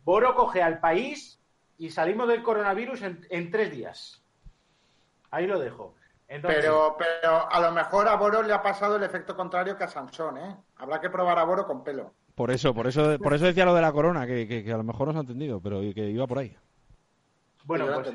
Boro 0.04 0.34
coge 0.34 0.62
al 0.62 0.80
país 0.80 1.40
y 1.78 1.90
salimos 1.90 2.28
del 2.28 2.42
coronavirus 2.42 3.02
en, 3.02 3.26
en 3.30 3.50
tres 3.50 3.70
días. 3.70 4.22
Ahí 5.30 5.46
lo 5.46 5.58
dejo. 5.58 5.94
Entonces, 6.28 6.60
Pero, 6.60 6.96
pero 6.98 7.50
a 7.50 7.60
lo 7.60 7.72
mejor 7.72 8.06
a 8.06 8.16
Boro 8.16 8.42
le 8.42 8.52
ha 8.52 8.62
pasado 8.62 8.96
el 8.96 9.02
efecto 9.02 9.34
contrario 9.34 9.76
que 9.76 9.84
a 9.84 9.88
Sansón, 9.88 10.36
¿eh? 10.36 10.56
Habrá 10.76 11.00
que 11.00 11.08
probar 11.08 11.38
a 11.38 11.44
Boro 11.44 11.66
con 11.66 11.82
pelo. 11.82 12.12
Por 12.38 12.50
eso, 12.52 12.72
por 12.72 12.86
eso, 12.86 13.18
por 13.18 13.34
eso 13.34 13.44
decía 13.46 13.64
lo 13.66 13.74
de 13.74 13.82
la 13.82 13.92
corona, 13.92 14.26
que, 14.26 14.46
que- 14.48 14.62
que 14.64 14.72
a 14.72 14.76
lo 14.76 14.84
mejor 14.84 15.08
no 15.08 15.12
se 15.12 15.18
ha 15.18 15.22
entendido, 15.22 15.60
pero 15.60 15.80
que 15.80 16.08
iba 16.08 16.26
por 16.26 16.38
ahí. 16.38 16.56
bueno, 17.64 17.86
pues 17.94 18.08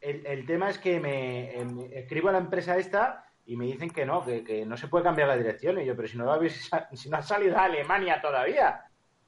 el, 0.00 0.26
el 0.26 0.46
tema 0.46 0.70
es 0.70 0.78
que 0.78 0.98
me, 0.98 1.54
em, 1.60 1.78
escribo 1.92 2.30
a 2.30 2.32
la 2.32 2.38
empresa 2.38 2.78
esta 2.78 3.26
y 3.44 3.56
me 3.56 3.66
dicen 3.66 3.90
que 3.90 4.06
no, 4.06 4.24
que, 4.24 4.42
que 4.42 4.64
no 4.64 4.76
se 4.78 4.88
puede 4.88 5.04
cambiar 5.04 5.28
la 5.28 5.36
dirección. 5.36 5.78
Y 5.78 5.84
yo, 5.84 5.94
pero 5.94 6.08
si 6.08 6.16
no, 6.16 6.32
habéis 6.32 6.70
si 6.94 7.10
no 7.10 7.18
ha 7.18 7.22
salido 7.22 7.56
a 7.58 7.64
Alemania 7.64 8.20
todavía. 8.22 8.80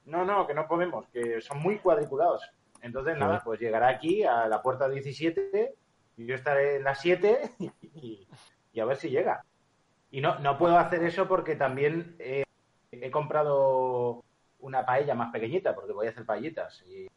No, 0.05 0.25
no, 0.25 0.47
que 0.47 0.53
no 0.55 0.67
podemos, 0.67 1.07
que 1.09 1.39
son 1.39 1.59
muy 1.61 1.77
cuadriculados. 1.77 2.41
Entonces, 2.81 3.15
nada, 3.17 3.41
pues 3.45 3.59
llegará 3.59 3.87
aquí 3.87 4.23
a 4.23 4.47
la 4.47 4.61
puerta 4.61 4.89
17 4.89 5.75
y 6.17 6.25
yo 6.25 6.35
estaré 6.35 6.77
en 6.77 6.83
la 6.83 6.95
7 6.95 7.39
y, 7.93 8.27
y 8.73 8.79
a 8.79 8.85
ver 8.85 8.97
si 8.97 9.09
llega. 9.09 9.45
Y 10.11 10.21
no, 10.21 10.39
no 10.39 10.57
puedo 10.57 10.77
hacer 10.77 11.03
eso 11.03 11.27
porque 11.27 11.55
también 11.55 12.15
eh, 12.19 12.43
he 13.01 13.11
comprado 13.11 14.23
una 14.59 14.85
paella 14.85 15.15
más 15.15 15.31
pequeñita, 15.31 15.73
porque 15.75 15.93
voy 15.93 16.07
a 16.07 16.09
hacer 16.11 16.25
paellitas. 16.25 16.83
Y 16.85 17.07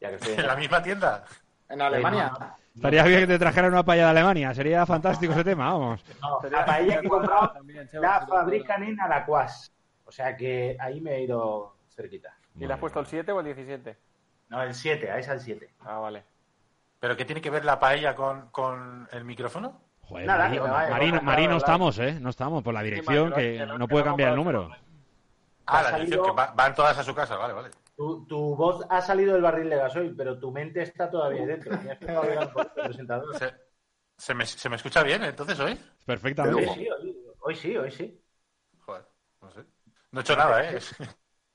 ya 0.00 0.10
que 0.10 0.16
estoy 0.16 0.34
en 0.34 0.40
En 0.40 0.46
la 0.46 0.56
misma 0.56 0.82
tienda. 0.82 1.24
En 1.68 1.82
Alemania. 1.82 2.32
Estaría 2.74 3.02
bien 3.04 3.20
que 3.20 3.26
te 3.26 3.38
trajeran 3.38 3.72
una 3.72 3.84
paella 3.84 4.04
de 4.04 4.10
Alemania, 4.10 4.54
sería 4.54 4.84
fantástico 4.84 5.32
ese 5.32 5.44
tema, 5.44 5.72
vamos. 5.72 6.04
No, 6.20 6.40
la 6.50 6.64
paella 6.64 7.00
que 7.00 7.06
he 7.06 7.10
comprado 7.10 7.50
También, 7.54 7.88
la 7.94 8.26
fabrican 8.26 8.82
en 8.82 9.00
Alacuas. 9.00 9.72
O 10.04 10.12
sea 10.12 10.36
que 10.36 10.76
ahí 10.78 11.00
me 11.00 11.16
he 11.16 11.22
ido 11.22 11.76
cerquita. 11.88 12.36
¿Y 12.58 12.66
le 12.66 12.72
has 12.72 12.78
puesto 12.78 13.00
el 13.00 13.06
7 13.06 13.32
o 13.32 13.40
el 13.40 13.46
17? 13.46 13.96
No, 14.48 14.62
el 14.62 14.74
7, 14.74 15.10
ahí 15.10 15.20
es 15.20 15.28
el 15.28 15.40
7. 15.40 15.74
Ah, 15.80 15.98
vale. 15.98 16.22
¿Pero 17.00 17.16
qué 17.16 17.24
tiene 17.24 17.40
que 17.40 17.50
ver 17.50 17.64
la 17.64 17.80
paella 17.80 18.14
con, 18.14 18.48
con 18.50 19.08
el 19.10 19.24
micrófono? 19.24 19.80
Joder, 20.08 20.26
Nada, 20.26 20.44
Marino, 20.44 20.62
que 20.62 20.68
me 20.68 20.74
vaya, 20.74 20.90
Marino, 20.90 21.12
vamos 21.16 21.22
a 21.22 21.26
Marino 21.26 21.44
hablar. 21.54 21.58
estamos, 21.58 21.98
¿eh? 21.98 22.20
No 22.20 22.30
estamos, 22.30 22.62
por 22.62 22.74
la 22.74 22.82
dirección, 22.82 23.24
que 23.24 23.30
no- 23.30 23.36
que 23.36 23.52
que 23.58 23.66
no- 23.66 23.78
no 23.78 23.86
que 23.88 23.92
puede 23.92 24.04
no 24.04 24.10
cambiar 24.10 24.30
el 24.30 24.36
número. 24.36 24.70
Ah, 25.66 25.82
la 25.82 25.92
dirección, 25.98 26.24
que 26.24 26.30
va- 26.30 26.52
van 26.54 26.74
todas 26.76 26.96
a 26.98 27.02
su 27.02 27.14
casa, 27.14 27.36
vale, 27.36 27.54
vale. 27.54 27.70
Tu, 27.96 28.26
tu 28.26 28.54
voz 28.54 28.84
ha 28.88 29.00
salido 29.00 29.32
del 29.32 29.42
barril 29.42 29.68
de 29.70 29.76
gasoil, 29.76 30.14
pero 30.16 30.38
tu 30.38 30.52
mente 30.52 30.82
está 30.82 31.10
todavía 31.10 31.44
dentro. 31.46 31.76
Presentador. 32.74 33.36
Se, 33.36 33.52
se 34.16 34.34
me, 34.34 34.46
¿Se 34.46 34.68
me 34.68 34.76
escucha 34.76 35.02
bien 35.02 35.24
entonces 35.24 35.58
hoy? 35.58 35.72
Hoy 35.72 35.78
Perfectamente. 36.04 36.72
sí, 36.74 36.88
hoy, 36.88 37.16
hoy 37.40 37.56
sí, 37.56 37.76
hoy 37.76 37.90
sí. 37.90 38.22
Joder, 38.84 39.04
no 39.42 39.50
sé. 39.50 39.60
No 40.12 40.20
he 40.20 40.22
hecho 40.22 40.36
nada, 40.36 40.70
¿eh? 40.70 40.78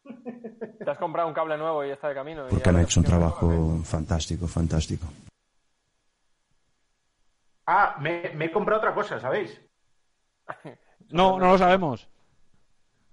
Te 0.84 0.89
has 0.91 0.98
comprado 0.98 1.27
un 1.27 1.34
cable 1.34 1.58
nuevo 1.58 1.86
y 1.86 1.91
está 1.91 2.10
de 2.10 2.15
camino. 2.15 2.48
Porque 2.50 2.65
ya 2.65 2.72
han 2.72 2.79
hecho 2.81 3.00
un 3.00 3.05
trabajo 3.05 3.79
fantástico, 3.86 4.48
fantástico. 4.48 5.05
Ah, 7.65 7.98
me, 8.00 8.30
me 8.36 8.46
he 8.46 8.51
comprado 8.51 8.80
otra 8.82 8.94
cosa, 8.94 9.20
¿sabéis? 9.20 9.60
No, 11.12 11.38
no 11.39 11.51
lo 11.51 11.58
sabemos. 11.58 12.10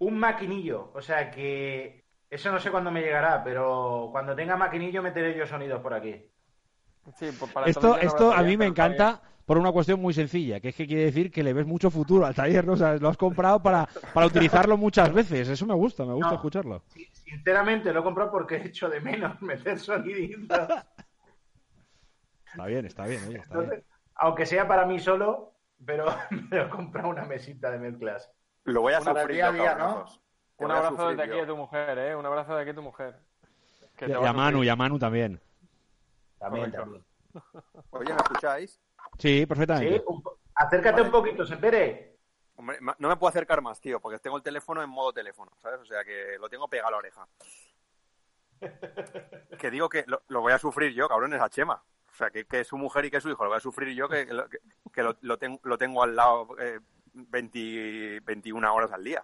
Un 0.07 0.14
maquinillo. 0.19 0.90
O 0.95 1.00
sea 1.00 1.31
que 1.31 2.05
eso 2.31 2.50
no 2.52 2.59
sé 2.61 2.71
cuándo 2.71 2.90
me 2.90 3.00
llegará, 3.02 3.43
pero 3.45 4.09
cuando 4.12 4.35
tenga 4.37 4.57
maquinillo 4.57 5.02
meteré 5.02 5.37
yo 5.37 5.47
sonidos 5.47 5.81
por 5.83 5.95
aquí. 5.95 6.14
Sí, 7.14 7.33
pues 7.33 7.50
para 7.52 7.67
Esto, 7.67 7.99
esto 7.99 8.33
a 8.33 8.43
mí 8.43 8.57
me 8.57 8.67
encanta 8.67 9.23
por 9.47 9.57
una 9.59 9.73
cuestión 9.73 10.00
muy 10.00 10.12
sencilla, 10.12 10.61
que 10.61 10.69
es 10.69 10.75
que 10.76 10.87
quiere 10.87 11.05
decir 11.05 11.31
que 11.31 11.43
le 11.43 11.55
ves 11.55 11.67
mucho 11.67 11.90
futuro 11.90 12.26
al 12.26 12.35
taller, 12.35 12.67
¿no? 12.67 12.75
O 12.75 12.76
sea, 12.76 12.97
lo 12.97 13.09
has 13.09 13.17
comprado 13.17 13.62
para, 13.62 13.88
para 14.12 14.26
utilizarlo 14.26 14.76
muchas 14.76 15.12
veces. 15.12 15.49
Eso 15.49 15.67
me 15.67 15.75
gusta, 15.75 16.05
me 16.05 16.12
gusta 16.12 16.35
No. 16.35 16.35
escucharlo. 16.35 16.83
Sí, 16.87 17.09
Sinceramente 17.12 17.93
lo 17.93 18.00
he 18.00 18.02
comprado 18.02 18.31
porque 18.31 18.57
he 18.57 18.67
hecho 18.69 18.88
de 18.88 19.00
menos 19.00 19.40
meter 19.43 19.78
soniditos. 19.78 20.75
Está 22.50 22.67
bien, 22.67 22.85
está 22.87 23.07
bien, 23.07 23.25
oye, 23.25 23.38
está 23.38 23.57
bien. 23.57 23.83
Aunque 24.18 24.46
sea 24.46 24.66
para 24.68 24.84
mí 24.84 24.98
solo, 24.98 25.52
pero 25.84 26.06
me 26.50 26.62
he 26.62 26.68
comprado 26.68 27.08
una 27.08 27.25
mesita 27.25 27.70
de 27.70 27.78
mezclas. 27.78 28.30
Lo 28.64 28.82
voy 28.82 28.92
a 28.92 29.00
sufrir 29.00 29.28
día 29.28 29.48
a 29.48 29.52
día, 29.52 29.75
¿no? 29.75 30.04
Un 30.58 30.70
a 30.70 30.76
abrazo 30.78 31.08
desde 31.08 31.22
aquí 31.22 31.37
de 31.40 31.46
tu 31.46 31.56
mujer, 31.56 31.98
¿eh? 31.98 32.16
Un 32.16 32.26
abrazo 32.26 32.54
de 32.54 32.62
aquí 32.62 32.68
de 32.70 32.75
tu 32.75 32.82
mujer. 32.82 33.16
Que 33.96 34.06
te 34.06 34.12
Y 34.12 34.14
a 34.14 34.28
a 34.30 34.32
Manu, 34.32 34.62
y 34.64 34.68
a 34.68 34.76
Manu 34.76 34.98
también. 34.98 35.40
También, 36.38 36.70
también. 36.72 37.04
Oye, 37.90 38.12
¿me 38.12 38.20
escucháis? 38.20 38.80
Sí, 39.18 39.40
Sí, 39.40 39.46
perfectamente. 39.46 40.02
un 40.06 40.22
po- 40.22 40.38
acércate 40.54 41.02
un 41.02 41.10
poquito, 41.10 41.46
Sepere. 41.46 42.16
Hombre, 42.56 42.78
no 42.80 43.08
me 43.08 43.16
puedo 43.16 43.28
acercar 43.28 43.62
más, 43.62 43.80
tío, 43.80 44.00
porque 44.00 44.18
tengo 44.18 44.37
el 44.37 44.42
teléfono 44.42 44.82
en 44.82 44.90
modo 44.90 45.12
teléfono, 45.12 45.52
¿sabes? 45.58 45.80
O 45.80 45.84
sea 45.84 46.02
que 46.04 46.37
lo 46.40 46.48
tengo 46.48 46.66
pegado 46.68 46.88
a 46.88 46.90
la 46.92 46.96
oreja. 46.98 47.26
Que 49.58 49.70
digo 49.70 49.88
que 49.88 50.04
lo, 50.06 50.22
lo 50.28 50.40
voy 50.40 50.52
a 50.52 50.58
sufrir 50.58 50.92
yo, 50.92 51.08
cabrones, 51.08 51.40
a 51.40 51.48
Chema. 51.48 51.82
O 52.18 52.22
sea, 52.25 52.30
que, 52.30 52.46
que 52.46 52.58
es 52.60 52.66
su 52.66 52.76
mujer 52.76 53.04
y 53.04 53.12
que 53.12 53.18
es 53.18 53.22
su 53.22 53.30
hijo, 53.30 53.44
lo 53.44 53.50
voy 53.50 53.58
a 53.58 53.60
sufrir 53.60 53.94
yo, 53.94 54.08
que, 54.08 54.26
que 54.26 54.34
lo, 54.34 54.48
que- 54.48 54.58
lo, 55.04 55.14
lo 55.20 55.38
tengo, 55.38 55.60
lo 55.62 55.78
tengo 55.78 56.02
al 56.02 56.16
lado 56.16 56.48
eh, 56.58 56.80
20 57.14 58.18
21 58.25 58.75
horas 58.75 58.90
al 58.90 59.04
día. 59.04 59.22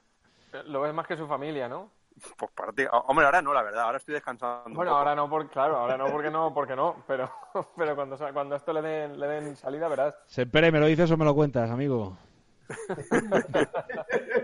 Lo 0.66 0.80
ves 0.80 0.94
más 0.94 1.04
que 1.08 1.16
su 1.16 1.26
familia, 1.26 1.68
¿no? 1.68 1.90
Pues 2.36 2.52
para 2.52 2.72
ti. 2.72 2.84
Hombre, 3.08 3.26
ahora 3.26 3.42
no, 3.42 3.52
la 3.52 3.62
verdad, 3.64 3.82
ahora 3.86 3.98
estoy 3.98 4.14
descansando. 4.14 4.62
un 4.66 4.74
Bueno, 4.74 4.92
poco. 4.92 4.98
ahora 5.00 5.16
no, 5.16 5.28
por, 5.28 5.50
claro, 5.50 5.76
ahora 5.76 5.96
no, 5.98 6.06
porque 6.12 6.30
no, 6.30 6.54
porque 6.54 6.76
no, 6.76 7.02
pero, 7.08 7.28
pero 7.76 7.96
cuando, 7.96 8.16
sa- 8.16 8.32
cuando 8.32 8.54
a 8.54 8.58
esto 8.58 8.72
le 8.72 8.80
den, 8.82 9.18
le 9.18 9.26
den 9.26 9.56
salida 9.56 9.88
verás. 9.88 10.16
Sempere, 10.26 10.70
¿me 10.70 10.78
lo 10.78 10.86
dices 10.86 11.10
o 11.10 11.16
me 11.16 11.24
lo 11.24 11.34
cuentas, 11.34 11.68
amigo? 11.72 12.16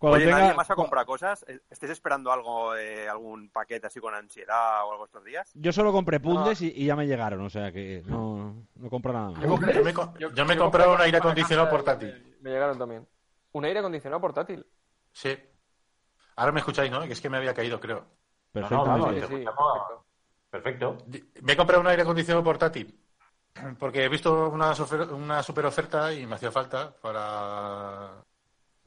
Cuando 0.00 0.16
Oye, 0.16 0.24
tenga- 0.24 0.38
¿nadie 0.38 0.54
más 0.54 0.70
ha 0.70 0.74
comprado 0.74 1.04
cosas? 1.04 1.44
¿Estáis 1.68 1.92
esperando 1.92 2.32
algo, 2.32 2.74
eh, 2.74 3.06
algún 3.06 3.50
paquete 3.50 3.86
así 3.86 4.00
con 4.00 4.14
ansiedad 4.14 4.82
o 4.86 4.92
algo 4.92 5.04
estos 5.04 5.22
días? 5.22 5.50
Yo 5.52 5.72
solo 5.72 5.92
compré 5.92 6.18
pundes 6.20 6.62
y, 6.62 6.72
y 6.74 6.86
ya 6.86 6.96
me 6.96 7.06
llegaron, 7.06 7.42
o 7.42 7.50
sea 7.50 7.70
que 7.70 8.02
no, 8.06 8.66
no 8.76 8.88
compro 8.88 9.12
nada 9.12 9.30
más. 9.32 9.42
Yo, 9.42 9.58
yo 9.60 9.84
me, 9.84 9.92
yo 10.34 10.44
me 10.46 10.54
he 10.54 10.56
comprado 10.56 10.94
un 10.94 11.02
aire 11.02 11.18
acondicionado 11.18 11.68
portátil. 11.68 12.34
Me 12.40 12.48
llegaron 12.48 12.78
también. 12.78 13.06
Un 13.52 13.64
aire 13.66 13.80
acondicionado 13.80 14.22
portátil. 14.22 14.66
Sí. 15.12 15.36
Ahora 16.36 16.52
me 16.52 16.60
escucháis, 16.60 16.90
¿no? 16.90 17.02
Que 17.02 17.12
es 17.12 17.20
que 17.20 17.28
me 17.28 17.36
había 17.36 17.52
caído, 17.52 17.78
creo. 17.78 18.06
Perfecto. 18.52 18.86
No, 18.86 18.96
no, 18.96 19.12
Sí, 19.12 19.20
sí. 19.36 19.44
Perfecto. 20.48 20.96
Me 21.42 21.52
he 21.52 21.56
comprado 21.58 21.82
un 21.82 21.88
aire 21.88 22.02
acondicionado 22.04 22.42
portátil. 22.42 22.98
Porque 23.78 24.04
he 24.04 24.08
visto 24.08 24.48
una, 24.48 24.72
una 25.12 25.42
super 25.42 25.66
oferta 25.66 26.10
y 26.14 26.24
me 26.26 26.36
hacía 26.36 26.50
falta 26.50 26.96
para. 27.02 28.24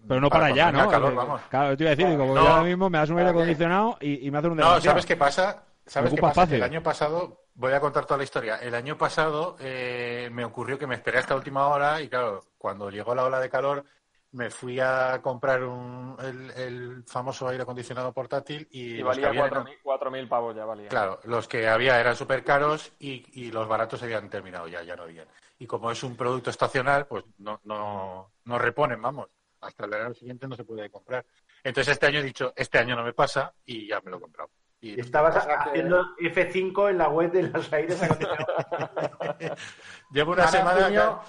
Pero 0.07 0.19
no 0.21 0.29
para, 0.29 0.45
allá, 0.47 0.71
¿no? 0.71 0.89
calor, 0.89 1.13
Eh, 1.13 1.15
vamos. 1.15 1.41
Claro, 1.49 1.77
te 1.77 1.83
iba 1.83 1.91
a 1.91 1.95
decir, 1.95 2.09
digo, 2.09 2.25
porque 2.25 2.39
No. 2.39 2.45
yo 2.45 2.51
ahora 2.51 2.63
mismo 2.63 2.89
me 2.89 2.97
das 2.97 3.09
un 3.09 3.17
aire 3.19 3.29
acondicionado 3.29 3.97
y, 4.01 4.27
y 4.27 4.31
me 4.31 4.37
hace 4.37 4.47
un 4.47 4.57
No. 4.57 4.81
¿sabes 4.81 5.05
qué 5.05 5.15
pasa? 5.15 5.63
¿Sabes 5.85 6.13
qué 6.13 6.21
pasa? 6.21 6.43
El 6.43 6.63
año 6.63 6.81
pasado, 6.81 7.41
voy 7.55 7.73
a 7.73 7.79
contar 7.79 8.05
toda 8.05 8.17
la 8.17 8.23
historia. 8.23 8.57
El 8.57 8.73
año 8.75 8.97
pasado 8.97 9.55
eh, 9.59 10.29
me 10.31 10.45
ocurrió 10.45 10.77
que 10.79 10.87
me 10.87 10.95
esperé 10.95 11.19
hasta 11.19 11.35
última 11.35 11.67
hora 11.67 12.01
y 12.01 12.07
claro, 12.09 12.41
cuando 12.57 12.89
llegó 12.89 13.13
la 13.15 13.25
ola 13.25 13.39
de 13.39 13.49
calor 13.49 13.83
me 14.31 14.49
fui 14.49 14.79
a 14.79 15.19
comprar 15.21 15.63
un, 15.63 16.17
el, 16.19 16.51
el 16.51 17.03
famoso 17.05 17.47
aire 17.47 17.61
acondicionado 17.63 18.11
portátil 18.13 18.67
y, 18.71 18.95
Y, 18.95 19.01
valía 19.03 19.27
había 19.27 19.45
eran- 19.45 19.63
4.000 19.63 19.77
4.000 19.83 20.27
pavos 20.27 20.55
ya 20.55 20.65
valía. 20.65 20.89
Claro, 20.89 21.19
los 21.25 21.47
que 21.47 21.67
había 21.67 21.99
eran 21.99 22.15
súper 22.15 22.43
caros 22.43 22.91
y, 22.97 23.23
y 23.39 23.51
los 23.51 23.67
baratos 23.67 23.99
se 23.99 24.05
habían 24.07 24.29
terminado 24.29 24.67
ya, 24.67 24.81
ya 24.81 24.95
no 24.95 25.03
habían. 25.03 25.27
Y 25.59 25.67
como 25.67 25.91
es 25.91 26.01
un 26.03 26.15
producto 26.15 26.49
estacional, 26.49 27.05
pues 27.05 27.25
no, 27.37 27.59
no, 27.65 28.31
no 28.45 28.57
reponen, 28.57 28.99
vamos. 29.01 29.27
Hasta 29.63 29.85
el 29.85 29.89
verano 29.91 30.13
siguiente 30.13 30.47
no 30.47 30.55
se 30.55 30.63
puede 30.63 30.89
comprar. 30.89 31.25
Entonces 31.63 31.93
este 31.93 32.07
año 32.07 32.19
he 32.19 32.23
dicho, 32.23 32.53
este 32.55 32.77
año 32.79 32.95
no 32.95 33.03
me 33.03 33.13
pasa 33.13 33.53
y 33.65 33.87
ya 33.87 34.01
me 34.01 34.11
lo 34.11 34.17
he 34.17 34.21
comprado. 34.21 34.49
Y 34.81 34.99
Estabas 34.99 35.45
que- 35.45 35.51
haciendo 35.53 36.15
F5 36.17 36.89
en 36.89 36.97
la 36.97 37.07
web 37.09 37.31
de 37.31 37.43
los 37.43 37.71
aires 37.71 38.01
acondicionados. 38.03 38.47
llevo 40.11 40.33
una 40.33 40.43
Ahora 40.43 40.57
en 40.59 40.65
semana... 40.67 40.83
junio- 40.85 41.21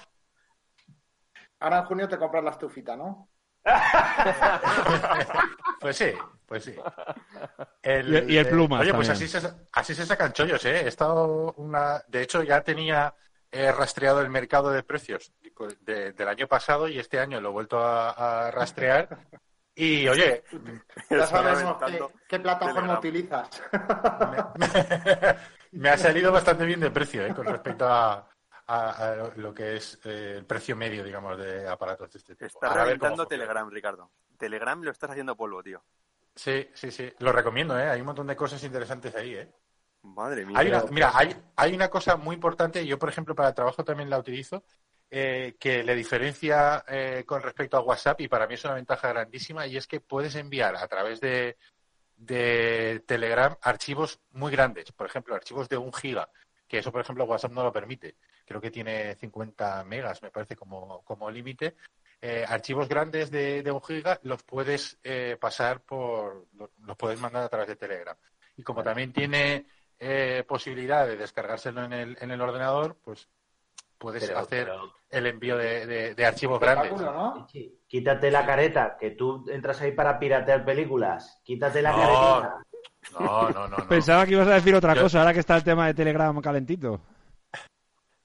Ahora 1.59 1.77
en 1.79 1.85
junio 1.85 2.07
te 2.09 2.17
compras 2.17 2.43
la 2.43 2.51
estufita, 2.51 2.95
¿no? 2.97 3.29
Pues 5.79 5.97
sí, 5.97 6.11
pues 6.45 6.63
sí. 6.63 6.75
El- 7.81 8.29
Y- 8.29 8.37
el 8.37 8.47
plumas 8.47 8.81
Oye, 8.81 8.93
pues 8.93 9.09
así 9.09 9.27
se, 9.27 9.39
así 9.73 9.93
se 9.93 10.05
sacan 10.05 10.33
chollos, 10.33 10.63
¿eh? 10.65 10.81
He 10.81 10.87
estado 10.87 11.53
una... 11.57 12.01
De 12.07 12.21
hecho, 12.23 12.41
ya 12.43 12.61
tenía 12.61 13.13
eh, 13.55 13.71
rastreado 13.71 14.21
el 14.21 14.29
mercado 14.29 14.71
de 14.71 14.83
precios 14.83 15.31
de- 15.81 16.11
del 16.13 16.27
año 16.27 16.47
pasado 16.47 16.87
y 16.87 16.99
este 16.99 17.19
año 17.19 17.41
lo 17.41 17.49
he 17.49 17.53
vuelto 17.53 17.79
a, 17.79 18.47
a 18.47 18.51
rastrear. 18.51 19.27
Y, 19.77 20.07
oye, 20.07 20.43
Ya 21.09 21.27
sabemos 21.27 21.77
qué, 22.29 22.39
plataforma 22.39 22.97
Telegram. 22.97 22.97
utilizas. 22.97 23.61
me 25.71 25.89
ha 25.89 25.97
salido 25.97 26.31
bastante 26.31 26.65
bien 26.65 26.79
de 26.79 26.91
precio, 26.91 27.25
¿eh? 27.25 27.33
Con 27.33 27.45
respecto 27.45 27.85
a, 27.87 28.29
a- 28.67 28.89
a 28.91 29.15
lo 29.35 29.53
que 29.53 29.75
es 29.77 29.99
eh, 30.05 30.35
el 30.37 30.45
precio 30.45 30.75
medio, 30.75 31.03
digamos, 31.03 31.37
de 31.37 31.67
aparatos 31.67 32.11
de 32.11 32.19
este 32.19 32.35
tipo. 32.35 32.45
Está 32.45 32.67
Ahora 32.67 32.83
a 32.83 32.85
ver 32.85 32.97
cómo 32.97 33.09
reventando. 33.09 33.27
Telegram, 33.27 33.69
Ricardo. 33.69 34.11
Telegram 34.37 34.81
lo 34.81 34.91
estás 34.91 35.11
haciendo 35.11 35.35
polvo, 35.35 35.61
tío. 35.61 35.83
Sí, 36.35 36.69
sí, 36.73 36.91
sí. 36.91 37.11
Lo 37.19 37.31
recomiendo, 37.31 37.77
¿eh? 37.79 37.89
Hay 37.89 37.99
un 38.01 38.07
montón 38.07 38.27
de 38.27 38.35
cosas 38.35 38.61
interesantes 38.63 39.15
ahí, 39.15 39.35
¿eh? 39.35 39.51
Madre 40.05 40.45
mía. 40.45 40.57
Hay 40.57 40.67
una, 40.67 40.83
mira, 40.91 41.11
hay, 41.13 41.35
hay 41.55 41.73
una 41.73 41.89
cosa 41.89 42.15
muy 42.15 42.35
importante, 42.35 42.85
yo 42.85 42.99
por 42.99 43.09
ejemplo 43.09 43.35
para 43.35 43.49
el 43.49 43.55
trabajo 43.55 43.83
también 43.83 44.09
la 44.09 44.19
utilizo, 44.19 44.63
eh, 45.09 45.55
que 45.59 45.83
le 45.83 45.95
diferencia 45.95 46.83
eh, 46.87 47.23
con 47.25 47.41
respecto 47.41 47.77
a 47.77 47.81
WhatsApp 47.81 48.21
y 48.21 48.27
para 48.27 48.47
mí 48.47 48.55
es 48.55 48.63
una 48.65 48.73
ventaja 48.75 49.09
grandísima 49.09 49.67
y 49.67 49.77
es 49.77 49.87
que 49.87 49.99
puedes 49.99 50.35
enviar 50.35 50.75
a 50.75 50.87
través 50.87 51.19
de, 51.21 51.57
de 52.17 53.03
Telegram 53.05 53.55
archivos 53.61 54.19
muy 54.31 54.51
grandes, 54.51 54.91
por 54.91 55.07
ejemplo, 55.07 55.35
archivos 55.35 55.69
de 55.69 55.77
un 55.77 55.93
giga, 55.93 56.29
que 56.67 56.79
eso 56.79 56.91
por 56.91 57.01
ejemplo 57.01 57.25
WhatsApp 57.25 57.51
no 57.51 57.63
lo 57.63 57.71
permite, 57.71 58.15
creo 58.45 58.61
que 58.61 58.71
tiene 58.71 59.15
50 59.15 59.83
megas, 59.83 60.21
me 60.21 60.31
parece 60.31 60.55
como, 60.55 61.01
como 61.03 61.29
límite. 61.29 61.75
Eh, 62.21 62.45
archivos 62.47 62.87
grandes 62.87 63.29
de, 63.29 63.61
de 63.61 63.71
un 63.71 63.83
giga 63.83 64.19
los 64.23 64.41
puedes 64.43 64.97
eh, 65.03 65.37
pasar 65.39 65.81
por, 65.81 66.47
los, 66.53 66.71
los 66.79 66.97
puedes 66.97 67.19
mandar 67.19 67.43
a 67.43 67.49
través 67.49 67.67
de 67.67 67.75
Telegram. 67.75 68.17
Y 68.57 68.63
como 68.63 68.83
también 68.83 69.11
tiene 69.11 69.65
eh, 69.99 70.43
posibilidad 70.47 71.05
de 71.07 71.17
descargárselo 71.17 71.83
en 71.83 71.93
el, 71.93 72.17
en 72.19 72.31
el 72.31 72.41
ordenador, 72.41 72.97
pues 73.03 73.27
puedes 73.97 74.25
Pero- 74.25 74.39
hacer 74.39 74.65
pero- 74.65 74.93
el 75.09 75.25
envío 75.27 75.55
de, 75.57 75.85
de- 75.85 76.15
de 76.15 76.25
archivos 76.25 76.59
grandes. 76.59 76.91
¿no? 76.99 77.47
Quítate 77.87 78.29
la 78.31 78.45
careta, 78.45 78.97
que 78.99 79.11
tú 79.11 79.45
entras 79.49 79.79
ahí 79.81 79.91
para 79.93 80.19
piratear 80.19 80.65
películas. 80.65 81.39
Quítate 81.43 81.81
la 81.81 81.91
No. 81.91 81.97
caretita. 81.97 82.65
No, 83.19 83.49
no, 83.51 83.67
no. 83.69 83.77
no. 83.77 83.87
Pensaba 83.87 84.25
que 84.25 84.31
ibas 84.33 84.47
a 84.47 84.55
decir 84.55 84.75
otra 84.75 84.93
Yo- 84.95 85.03
cosa, 85.03 85.19
ahora 85.19 85.33
que 85.33 85.39
está 85.39 85.55
el 85.55 85.63
tema 85.63 85.87
de 85.87 85.93
Telegram 85.93 86.39
calentito. 86.41 86.99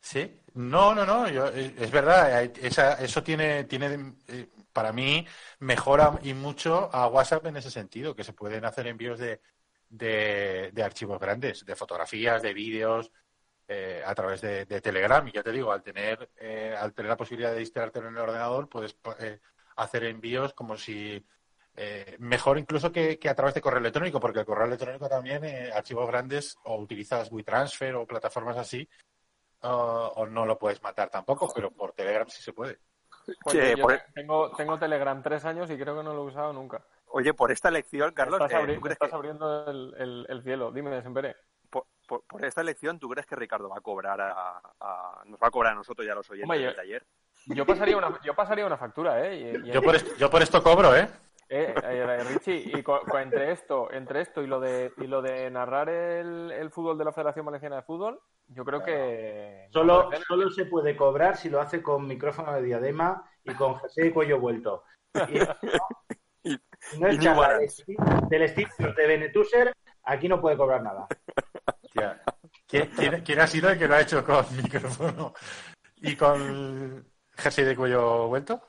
Sí, 0.01 0.41
no, 0.55 0.95
no, 0.95 1.05
no, 1.05 1.29
yo- 1.29 1.49
eh, 1.49 1.75
es 1.79 1.91
verdad, 1.91 2.35
hay- 2.35 2.53
esa- 2.63 2.95
eso 2.95 3.23
tiene, 3.23 3.65
tiene 3.65 4.15
eh, 4.29 4.49
para 4.73 4.93
mí 4.93 5.25
mejora 5.61 6.19
y 6.23 6.33
mucho 6.35 6.89
a 6.93 7.07
WhatsApp 7.07 7.47
en 7.47 7.59
ese 7.59 7.71
sentido, 7.71 8.17
que 8.17 8.25
se 8.25 8.33
pueden 8.33 8.65
hacer 8.65 8.87
envíos 8.87 9.19
de, 9.19 9.41
de, 9.91 10.71
de 10.73 10.83
archivos 10.83 11.19
grandes, 11.21 11.67
de 11.67 11.77
fotografías, 11.77 12.41
de 12.41 12.55
vídeos, 12.55 13.11
eh, 13.69 14.03
a 14.07 14.15
través 14.15 14.41
de, 14.41 14.65
de 14.65 14.81
Telegram. 14.81 15.27
Y 15.29 15.33
ya 15.33 15.43
te 15.43 15.53
digo, 15.53 15.71
al 15.73 15.83
tener, 15.83 16.31
eh, 16.39 16.75
al 16.79 16.95
tener 16.95 17.11
la 17.11 17.17
posibilidad 17.17 17.53
de 17.53 17.61
instalártelo 17.61 18.09
en 18.09 18.15
el 18.17 18.23
ordenador, 18.23 18.69
puedes 18.69 18.97
eh, 19.19 19.41
hacer 19.77 20.05
envíos 20.05 20.55
como 20.55 20.77
si 20.77 21.23
eh, 21.77 22.17
mejor 22.19 22.59
incluso 22.59 22.91
que, 22.91 23.19
que 23.19 23.29
a 23.29 23.35
través 23.35 23.55
de 23.55 23.61
correo 23.61 23.79
electrónico, 23.81 24.19
porque 24.21 24.41
el 24.41 24.45
correo 24.47 24.67
electrónico 24.67 25.09
también, 25.09 25.45
eh, 25.45 25.71
archivos 25.73 26.07
grandes, 26.09 26.57
o 26.65 26.77
utilizas 26.79 27.31
WeTransfer 27.31 27.95
o 27.97 28.07
plataformas 28.07 28.57
así, 28.57 28.89
o- 29.63 30.13
o 30.17 30.27
no 30.27 30.47
lo 30.47 30.59
puedes 30.59 30.83
matar 30.83 31.11
tampoco, 31.11 31.53
pero 31.55 31.71
por 31.71 31.93
Telegram 31.93 32.29
sí 32.29 32.43
se 32.43 32.53
puede. 32.53 32.79
Yo 33.77 33.83
por- 33.83 34.03
tengo, 34.15 34.51
tengo 34.57 34.79
Telegram 34.79 35.23
tres 35.23 35.45
años 35.45 35.71
y 35.71 35.77
creo 35.79 35.97
que 35.97 36.03
no 36.03 36.15
lo 36.15 36.23
he 36.23 36.27
usado 36.27 36.53
nunca. 36.53 36.85
Oye, 37.13 37.35
por 37.35 37.51
esta 37.51 37.69
elección, 37.69 38.13
Carlos, 38.13 38.41
estás, 38.41 38.53
eh, 38.53 38.63
abri- 38.63 38.75
¿tú 38.77 38.81
crees 38.83 38.93
estás 38.95 39.11
que 39.11 39.15
abriendo 39.17 39.67
el, 39.71 39.95
el- 39.99 40.27
el 40.29 40.43
cielo. 40.43 40.71
Dime, 40.73 41.03
Sempere. 41.03 41.37
por, 41.69 41.85
por- 42.07 42.23
por 42.25 42.45
esta 42.45 42.61
elección 42.61 42.99
tú 42.99 43.09
crees 43.09 43.27
que 43.27 43.37
Ricardo 43.37 43.69
va 43.69 43.79
a 43.79 43.81
cobrar 43.81 44.21
a, 44.21 44.61
a- 44.81 45.23
nos 45.27 45.39
va 45.41 45.49
a 45.49 45.51
cobrar 45.51 45.73
a 45.73 45.77
nosotros 45.77 46.07
ya 46.07 46.15
los 46.15 46.29
oyentes 46.31 46.45
Hombre, 46.47 46.61
yo- 46.61 46.67
del 46.69 46.77
taller? 46.77 47.07
Yo 47.47 47.65
pasaría 47.65 47.97
una, 47.97 48.21
yo 48.23 48.35
pasaría 48.35 48.67
una 48.67 48.77
factura, 48.77 49.25
¿eh? 49.27 49.37
Y- 49.65 49.69
y- 49.69 49.73
Yo 49.73 49.83
por, 49.83 49.95
esto, 49.97 50.11
yo 50.17 50.29
por 50.31 50.43
esto 50.43 50.63
cobro, 50.63 50.95
¿eh? 50.95 51.09
Eh, 51.49 51.75
eh, 51.83 52.25
Richie, 52.29 52.71
y 52.79 52.83
co- 52.85 53.03
entre 53.19 53.51
esto, 53.51 53.91
entre 53.91 54.21
esto 54.21 54.41
y 54.43 54.47
lo 54.47 54.61
de 54.61 54.93
y 54.99 55.09
lo 55.09 55.21
de 55.21 55.51
narrar 55.51 55.89
el, 55.89 56.53
el 56.53 56.71
fútbol 56.71 56.97
de 56.97 57.05
la 57.05 57.13
Federación 57.13 57.45
Valenciana 57.45 57.75
de 57.77 57.83
Fútbol, 57.83 58.21
yo 58.49 58.65
creo 58.65 58.85
que 58.85 59.67
Solo, 59.73 60.11
solo 60.29 60.51
se 60.51 60.67
puede 60.67 60.97
cobrar 60.97 61.37
si 61.37 61.49
lo 61.51 61.61
hace 61.61 61.83
con 61.83 62.07
micrófono 62.07 62.53
de 62.53 62.63
diadema 62.63 63.29
y 63.43 63.55
con 63.55 63.77
jersey 63.81 64.09
y 64.09 64.13
cuello 64.13 64.39
vuelto. 64.39 64.85
Y, 65.29 65.39
y 65.39 65.71
no 66.99 67.07
es 67.09 67.19
Balance. 67.25 67.85
del 67.87 68.29
del 68.29 68.43
estilo 68.43 68.93
de 68.95 69.07
Benetuser, 69.07 69.73
aquí 70.05 70.29
no 70.29 70.41
puede 70.41 70.57
cobrar 70.57 70.83
nada. 70.83 71.07
¿Quién, 72.67 72.87
quién- 72.97 73.23
quién 73.23 73.41
ha 73.41 73.47
sido 73.47 73.69
el 73.71 73.79
que 73.79 73.89
lo 73.89 73.95
ha 73.97 74.01
hecho 74.01 74.25
con 74.25 74.45
micrófono 74.57 75.35
y 75.97 76.15
con 76.17 77.05
jersey 77.37 77.65
de 77.65 77.77
cuello 77.77 78.29
vuelto? 78.29 78.63